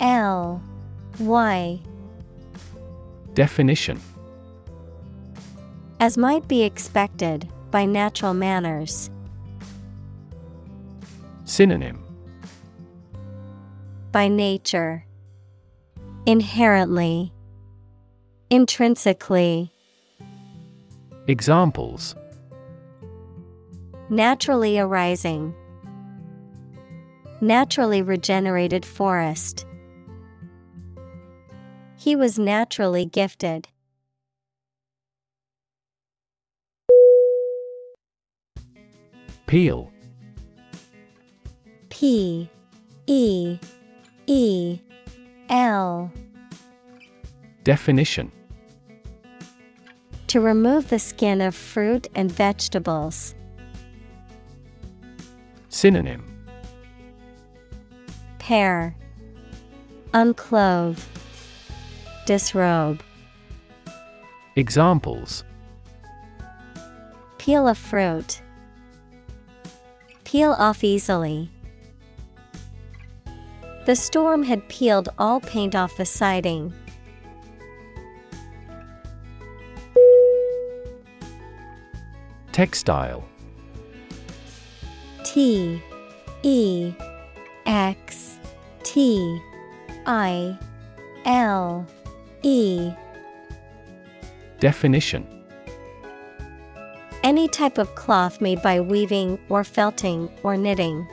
L 0.00 0.62
Y 1.20 1.80
Definition 3.34 4.00
As 6.00 6.18
might 6.18 6.46
be 6.48 6.62
expected 6.62 7.48
by 7.70 7.84
natural 7.84 8.34
manners. 8.34 9.10
Synonym 11.44 12.04
By 14.12 14.28
nature. 14.28 15.04
Inherently. 16.26 17.32
Intrinsically. 18.50 19.72
Examples 21.26 22.14
Naturally 24.10 24.78
arising. 24.78 25.54
Naturally 27.44 28.00
regenerated 28.00 28.86
forest. 28.86 29.66
He 31.94 32.16
was 32.16 32.38
naturally 32.38 33.04
gifted. 33.04 33.68
Peel 39.46 39.92
P 41.90 42.48
E 43.06 43.58
E 44.26 44.78
L 45.50 46.10
Definition 47.62 48.32
To 50.28 50.40
remove 50.40 50.88
the 50.88 50.98
skin 50.98 51.42
of 51.42 51.54
fruit 51.54 52.06
and 52.14 52.32
vegetables. 52.32 53.34
Synonym 55.68 56.33
Pare, 58.44 58.94
Unclothe, 60.12 61.02
Disrobe. 62.26 63.02
Examples 64.54 65.44
Peel 67.38 67.68
a 67.68 67.74
fruit. 67.74 68.42
Peel 70.24 70.52
off 70.58 70.84
easily. 70.84 71.50
The 73.86 73.96
storm 73.96 74.42
had 74.42 74.68
peeled 74.68 75.08
all 75.18 75.40
paint 75.40 75.74
off 75.74 75.96
the 75.96 76.04
siding. 76.04 76.74
Textile 82.52 83.24
T 85.24 85.82
E 86.42 86.92
X 87.64 88.33
T 88.84 89.42
I 90.06 90.56
L 91.24 91.86
E. 92.42 92.92
Definition. 94.60 95.26
Any 97.22 97.48
type 97.48 97.78
of 97.78 97.94
cloth 97.94 98.40
made 98.42 98.60
by 98.62 98.80
weaving 98.80 99.38
or 99.48 99.64
felting 99.64 100.30
or 100.42 100.56
knitting. 100.58 101.08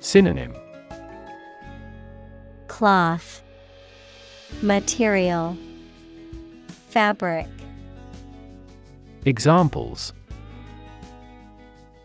Synonym. 0.00 0.54
Cloth. 2.68 3.42
Material. 4.60 5.56
Fabric. 6.90 7.46
Examples. 9.24 10.12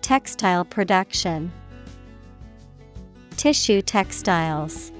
Textile 0.01 0.63
production 0.63 1.51
Tissue 3.45 3.83
textiles. 3.83 4.91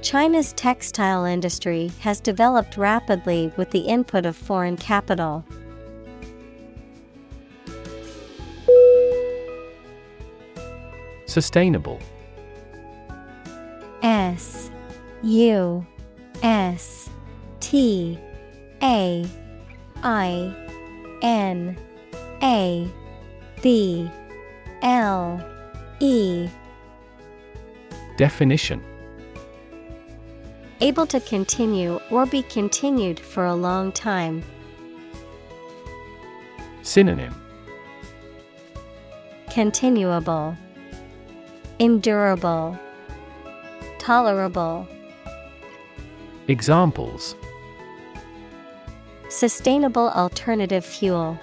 China's 0.00 0.54
textile 0.54 1.26
industry 1.26 1.92
has 2.00 2.18
developed 2.18 2.78
rapidly 2.78 3.52
with 3.58 3.70
the 3.72 3.80
input 3.80 4.24
of 4.24 4.34
foreign 4.34 4.78
capital. 4.78 5.44
Sustainable 11.26 12.00
S 14.02 14.70
U 15.22 15.86
S 16.42 17.10
T 17.60 18.18
A 18.82 19.26
I 20.02 20.54
N 21.20 21.76
A 22.42 22.90
B 23.60 24.10
L 24.80 25.53
E 26.00 26.48
Definition 28.16 28.82
Able 30.80 31.06
to 31.06 31.20
continue 31.20 32.00
or 32.10 32.26
be 32.26 32.42
continued 32.42 33.18
for 33.18 33.46
a 33.46 33.54
long 33.54 33.92
time. 33.92 34.42
Synonym 36.82 37.34
Continuable, 39.50 40.56
Endurable, 41.78 42.78
Tolerable. 43.98 44.86
Examples 46.48 47.36
Sustainable 49.28 50.10
alternative 50.10 50.84
fuel. 50.84 51.38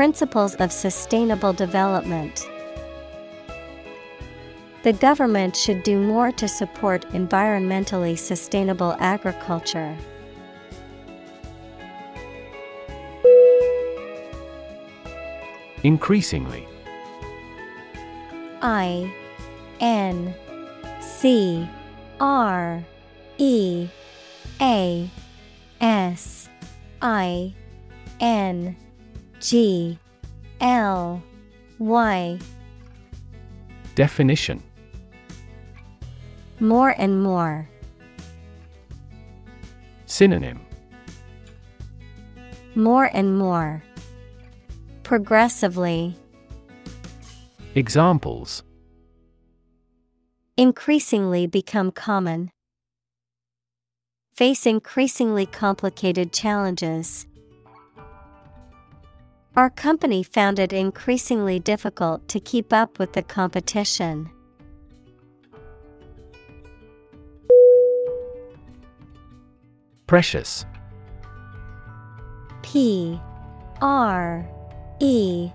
Principles 0.00 0.54
of 0.54 0.72
sustainable 0.72 1.52
development. 1.52 2.48
The 4.82 4.94
government 4.94 5.54
should 5.54 5.82
do 5.82 6.00
more 6.00 6.32
to 6.32 6.48
support 6.48 7.02
environmentally 7.10 8.16
sustainable 8.16 8.96
agriculture. 8.98 9.94
Increasingly 15.82 16.66
I 18.62 19.12
N 19.80 20.34
C 21.02 21.68
R 22.18 22.82
E 23.36 23.86
A 24.62 25.10
S 25.82 26.48
I 27.02 27.52
N 28.18 28.76
G 29.40 29.98
L 30.60 31.22
Y 31.78 32.38
Definition 33.94 34.62
More 36.60 36.94
and 36.98 37.22
more. 37.22 37.66
Synonym 40.04 40.60
More 42.74 43.08
and 43.14 43.38
more. 43.38 43.82
Progressively. 45.04 46.14
Examples 47.74 48.62
Increasingly 50.58 51.46
become 51.46 51.90
common. 51.92 52.50
Face 54.34 54.66
increasingly 54.66 55.46
complicated 55.46 56.30
challenges. 56.30 57.26
Our 59.60 59.68
company 59.68 60.22
found 60.22 60.58
it 60.58 60.72
increasingly 60.72 61.60
difficult 61.60 62.26
to 62.28 62.40
keep 62.40 62.72
up 62.72 62.98
with 62.98 63.12
the 63.12 63.22
competition. 63.22 64.30
Precious. 70.06 70.64
P. 72.62 73.20
R. 73.82 74.48
E. 74.98 75.50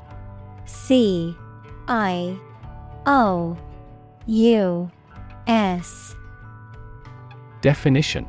C. 0.66 1.36
I. 1.88 2.38
O. 3.08 3.58
U. 4.28 4.92
S. 5.48 6.16
Definition. 7.62 8.28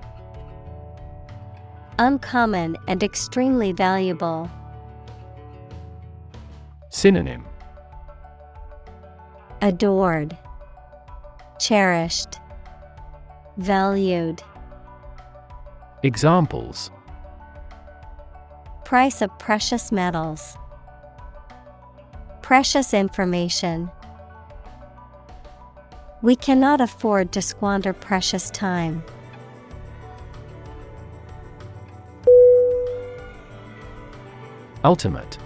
Uncommon 1.98 2.78
and 2.88 3.02
extremely 3.02 3.72
valuable. 3.72 4.50
Synonym 6.96 7.44
Adored, 9.60 10.34
Cherished, 11.60 12.40
Valued. 13.58 14.42
Examples 16.02 16.90
Price 18.86 19.20
of 19.20 19.28
precious 19.38 19.92
metals. 19.92 20.56
Precious 22.40 22.94
information. 22.94 23.90
We 26.22 26.34
cannot 26.34 26.80
afford 26.80 27.30
to 27.32 27.42
squander 27.42 27.92
precious 27.92 28.48
time. 28.48 29.04
Ultimate 34.82 35.36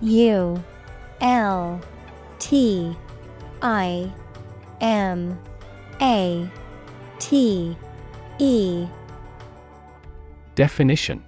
U 0.00 0.62
L 1.20 1.80
T 2.38 2.96
I 3.60 4.12
M 4.80 5.38
A 6.00 6.50
T 7.18 7.76
E. 8.38 8.86
Definition. 10.54 11.22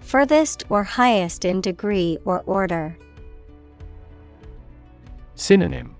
Furthest 0.00 0.64
or 0.68 0.82
highest 0.82 1.44
in 1.44 1.60
degree 1.60 2.18
or 2.24 2.40
order. 2.40 2.96
Synonym. 5.36 5.94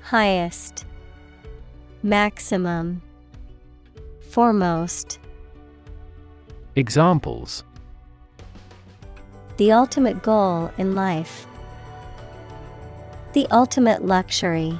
Highest. 0.00 0.86
Maximum. 2.02 3.02
Foremost. 4.30 5.18
Examples 6.76 7.64
The 9.58 9.72
ultimate 9.72 10.22
goal 10.22 10.70
in 10.78 10.94
life. 10.94 11.44
The 13.32 13.48
ultimate 13.50 14.04
luxury. 14.04 14.78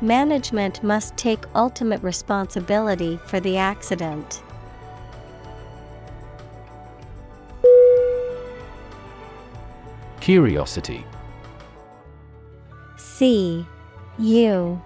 Management 0.00 0.82
must 0.82 1.16
take 1.16 1.44
ultimate 1.54 2.02
responsibility 2.02 3.20
for 3.26 3.38
the 3.38 3.56
accident. 3.58 4.42
Curiosity 10.20 11.04
C 12.96 13.64
U 14.18 14.82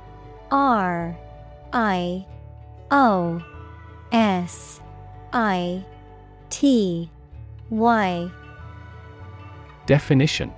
R 0.50 1.16
I 1.72 2.26
O 2.90 3.42
S 4.12 4.80
I 5.32 5.82
T 6.50 7.10
Y 7.70 8.30
Definition 9.86 10.52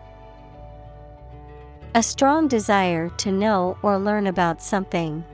A 1.94 2.02
strong 2.02 2.48
desire 2.48 3.08
to 3.16 3.32
know 3.32 3.78
or 3.82 3.98
learn 3.98 4.26
about 4.26 4.62
something. 4.62 5.24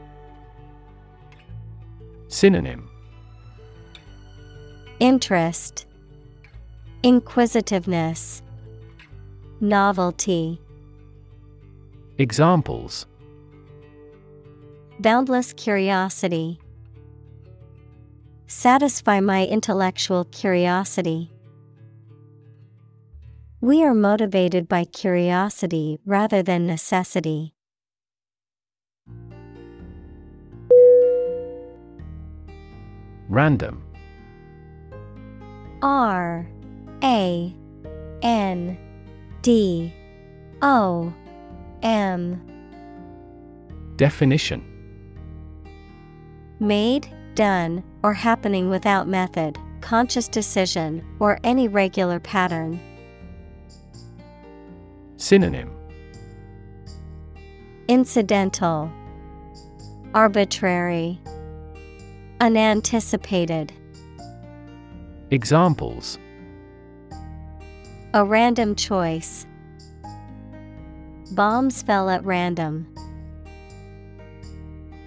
Synonym 2.29 2.89
Interest, 5.01 5.87
Inquisitiveness, 7.03 8.43
Novelty. 9.61 10.61
Examples 12.19 13.07
Boundless 15.01 15.53
curiosity. 15.53 16.61
Satisfy 18.47 19.19
my 19.19 19.45
intellectual 19.45 20.25
curiosity. 20.27 21.34
We 23.65 23.83
are 23.83 23.95
motivated 23.95 24.69
by 24.69 24.85
curiosity 24.85 25.99
rather 26.05 26.43
than 26.43 26.67
necessity. 26.67 27.55
Random 33.31 33.83
R 35.81 36.47
A 37.03 37.57
N 38.21 38.79
D 39.41 39.95
O 40.61 41.11
M 41.83 42.43
Definition 43.97 44.63
Made, 46.61 47.09
done, 47.35 47.83
or 48.03 48.13
happening 48.13 48.69
without 48.69 49.09
method, 49.09 49.57
conscious 49.81 50.29
decision 50.29 51.03
or 51.19 51.39
any 51.43 51.67
regular 51.67 52.21
pattern. 52.21 52.79
Synonym 55.17 55.71
Incidental, 57.89 58.91
Arbitrary, 60.15 61.21
Unanticipated. 62.41 63.73
Examples 65.31 66.19
A 68.13 68.25
random 68.25 68.75
choice. 68.75 69.47
Bombs 71.33 71.83
fell 71.83 72.11
at 72.11 72.25
random. 72.25 72.87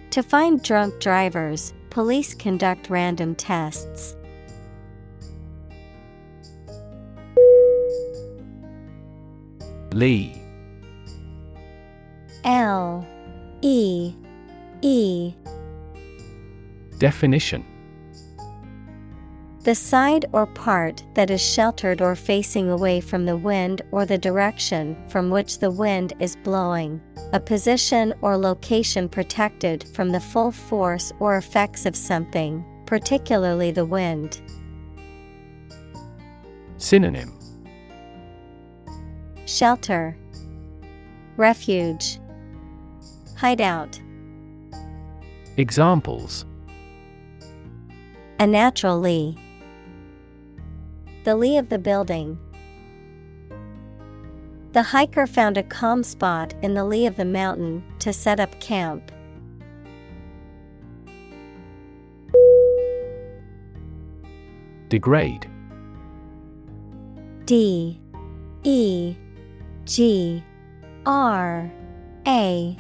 To 0.10 0.24
find 0.24 0.62
drunk 0.64 1.00
drivers, 1.00 1.74
police 1.90 2.34
conduct 2.34 2.90
random 2.90 3.36
tests. 3.36 4.17
Lee. 9.98 10.40
L 12.44 13.04
E 13.64 14.14
E. 14.84 15.34
Definition. 17.00 17.66
The 19.64 19.74
side 19.74 20.28
or 20.34 20.46
part 20.46 21.04
that 21.16 21.32
is 21.32 21.42
sheltered 21.42 22.00
or 22.00 22.16
facing 22.16 22.70
away 22.70 23.02
from 23.02 23.26
the 23.26 23.38
wind 23.38 23.82
or 23.90 24.06
the 24.06 24.20
direction 24.20 24.96
from 25.10 25.32
which 25.32 25.58
the 25.58 25.72
wind 25.72 26.14
is 26.20 26.36
blowing, 26.36 27.02
a 27.34 27.40
position 27.40 28.14
or 28.22 28.38
location 28.38 29.10
protected 29.10 29.84
from 29.96 30.12
the 30.12 30.20
full 30.20 30.52
force 30.52 31.12
or 31.20 31.38
effects 31.38 31.88
of 31.88 31.96
something, 31.96 32.64
particularly 32.86 33.72
the 33.72 33.86
wind. 33.86 34.42
Synonym 36.78 37.37
Shelter, 39.48 40.18
Refuge, 41.38 42.20
Hideout. 43.38 43.98
Examples 45.56 46.46
A 48.42 48.46
natural 48.46 49.00
lee. 49.00 49.38
The 51.24 51.38
lee 51.38 51.58
of 51.58 51.70
the 51.70 51.80
building. 51.80 52.38
The 54.74 54.84
hiker 54.84 55.26
found 55.26 55.58
a 55.58 55.64
calm 55.64 56.04
spot 56.04 56.54
in 56.62 56.74
the 56.74 56.84
lee 56.84 57.06
of 57.06 57.16
the 57.16 57.24
mountain 57.24 57.86
to 58.00 58.12
set 58.12 58.42
up 58.42 58.60
camp. 58.60 59.14
Degrade 64.90 65.50
D 67.46 67.98
E 68.64 69.16
G 69.88 70.44
R 71.06 71.72
A 72.28 72.78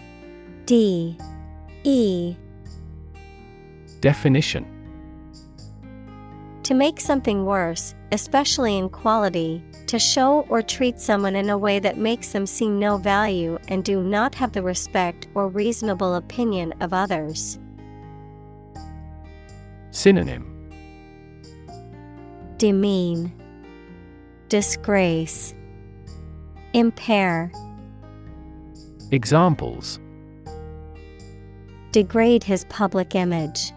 D 0.66 1.18
E. 1.86 2.36
Definition. 4.02 4.66
To 6.64 6.74
make 6.74 7.00
something 7.00 7.46
worse, 7.46 7.96
especially 8.12 8.78
in 8.78 8.90
quality, 8.90 9.64
to 9.86 9.98
show 9.98 10.42
or 10.50 10.62
treat 10.62 11.00
someone 11.00 11.38
in 11.38 11.50
a 11.50 11.58
way 11.58 11.80
that 11.80 11.98
makes 11.98 12.34
them 12.34 12.46
see 12.46 12.68
no 12.68 12.98
value 12.98 13.58
and 13.70 13.86
do 13.86 14.04
not 14.04 14.36
have 14.36 14.52
the 14.52 14.62
respect 14.62 15.30
or 15.34 15.48
reasonable 15.48 16.16
opinion 16.16 16.74
of 16.82 16.92
others. 16.92 17.58
Synonym. 19.92 20.54
Demean, 22.58 23.32
Disgrace, 24.50 25.54
Impair, 26.78 27.52
Examples 29.10 30.00
Degrade 31.90 32.44
his 32.44 32.66
public 32.66 33.16
image. 33.16 33.74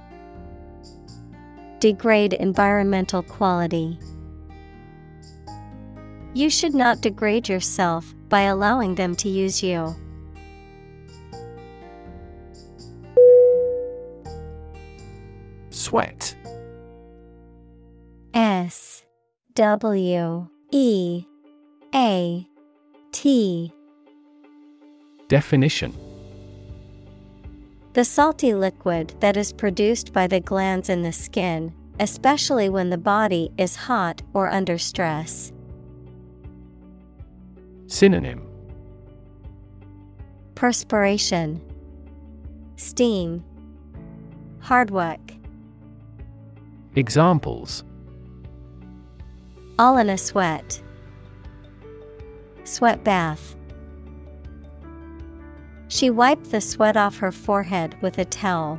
Degrade 1.78 2.34
environmental 2.34 3.22
quality. 3.22 3.98
You 6.34 6.50
should 6.50 6.74
not 6.74 7.00
degrade 7.00 7.48
yourself 7.48 8.14
by 8.28 8.42
allowing 8.42 8.96
them 8.96 9.16
to 9.16 9.30
use 9.30 9.62
you. 9.62 9.96
Sweat 15.70 16.36
S 18.34 19.04
W 19.54 20.48
E 20.70 21.24
A 21.94 22.49
T 23.12 23.72
Definition 25.28 25.94
The 27.92 28.04
salty 28.04 28.54
liquid 28.54 29.14
that 29.20 29.36
is 29.36 29.52
produced 29.52 30.12
by 30.12 30.26
the 30.26 30.40
glands 30.40 30.88
in 30.88 31.02
the 31.02 31.12
skin, 31.12 31.72
especially 31.98 32.68
when 32.68 32.90
the 32.90 32.98
body 32.98 33.50
is 33.58 33.76
hot 33.76 34.22
or 34.32 34.48
under 34.48 34.78
stress. 34.78 35.52
Synonym 37.86 38.46
Perspiration, 40.54 41.60
Steam, 42.76 43.44
Hard 44.60 44.90
work. 44.90 45.32
Examples 46.94 47.82
All 49.78 49.96
in 49.96 50.10
a 50.10 50.18
sweat. 50.18 50.82
Sweat 52.64 53.02
bath. 53.04 53.56
She 55.88 56.08
wiped 56.08 56.50
the 56.50 56.60
sweat 56.60 56.96
off 56.96 57.18
her 57.18 57.32
forehead 57.32 57.96
with 58.00 58.18
a 58.18 58.24
towel. 58.24 58.78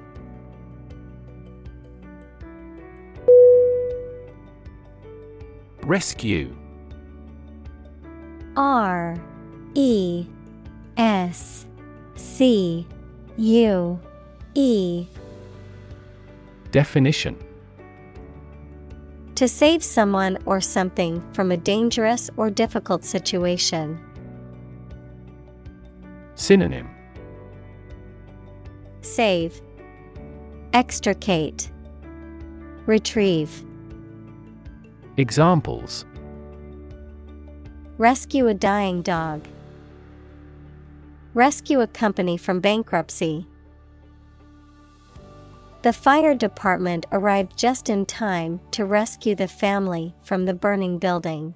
Rescue 5.84 6.56
R 8.56 9.18
E 9.74 10.26
S 10.95 11.66
C 12.16 12.88
U 13.38 13.99
E 14.53 15.08
Definition 16.72 17.38
To 19.42 19.48
save 19.48 19.84
someone 19.84 20.38
or 20.46 20.62
something 20.62 21.20
from 21.34 21.52
a 21.52 21.58
dangerous 21.58 22.30
or 22.38 22.52
difficult 22.52 23.04
situation. 23.04 24.00
Synonym 26.36 26.88
Save, 29.02 29.60
Extricate, 30.74 31.72
Retrieve. 32.86 33.66
Examples 35.18 36.06
Rescue 37.98 38.46
a 38.46 38.54
dying 38.54 39.02
dog. 39.02 39.48
Rescue 41.34 41.82
a 41.82 41.88
company 41.88 42.38
from 42.38 42.60
bankruptcy. 42.60 43.48
The 45.84 45.94
fire 45.94 46.36
department 46.36 47.08
arrived 47.12 47.58
just 47.58 47.90
in 47.90 48.06
time 48.06 48.62
to 48.70 48.86
rescue 48.86 49.34
the 49.34 49.48
family 49.48 50.14
from 50.22 50.45
the 50.45 50.53
burning 50.53 50.99
building. 50.99 51.56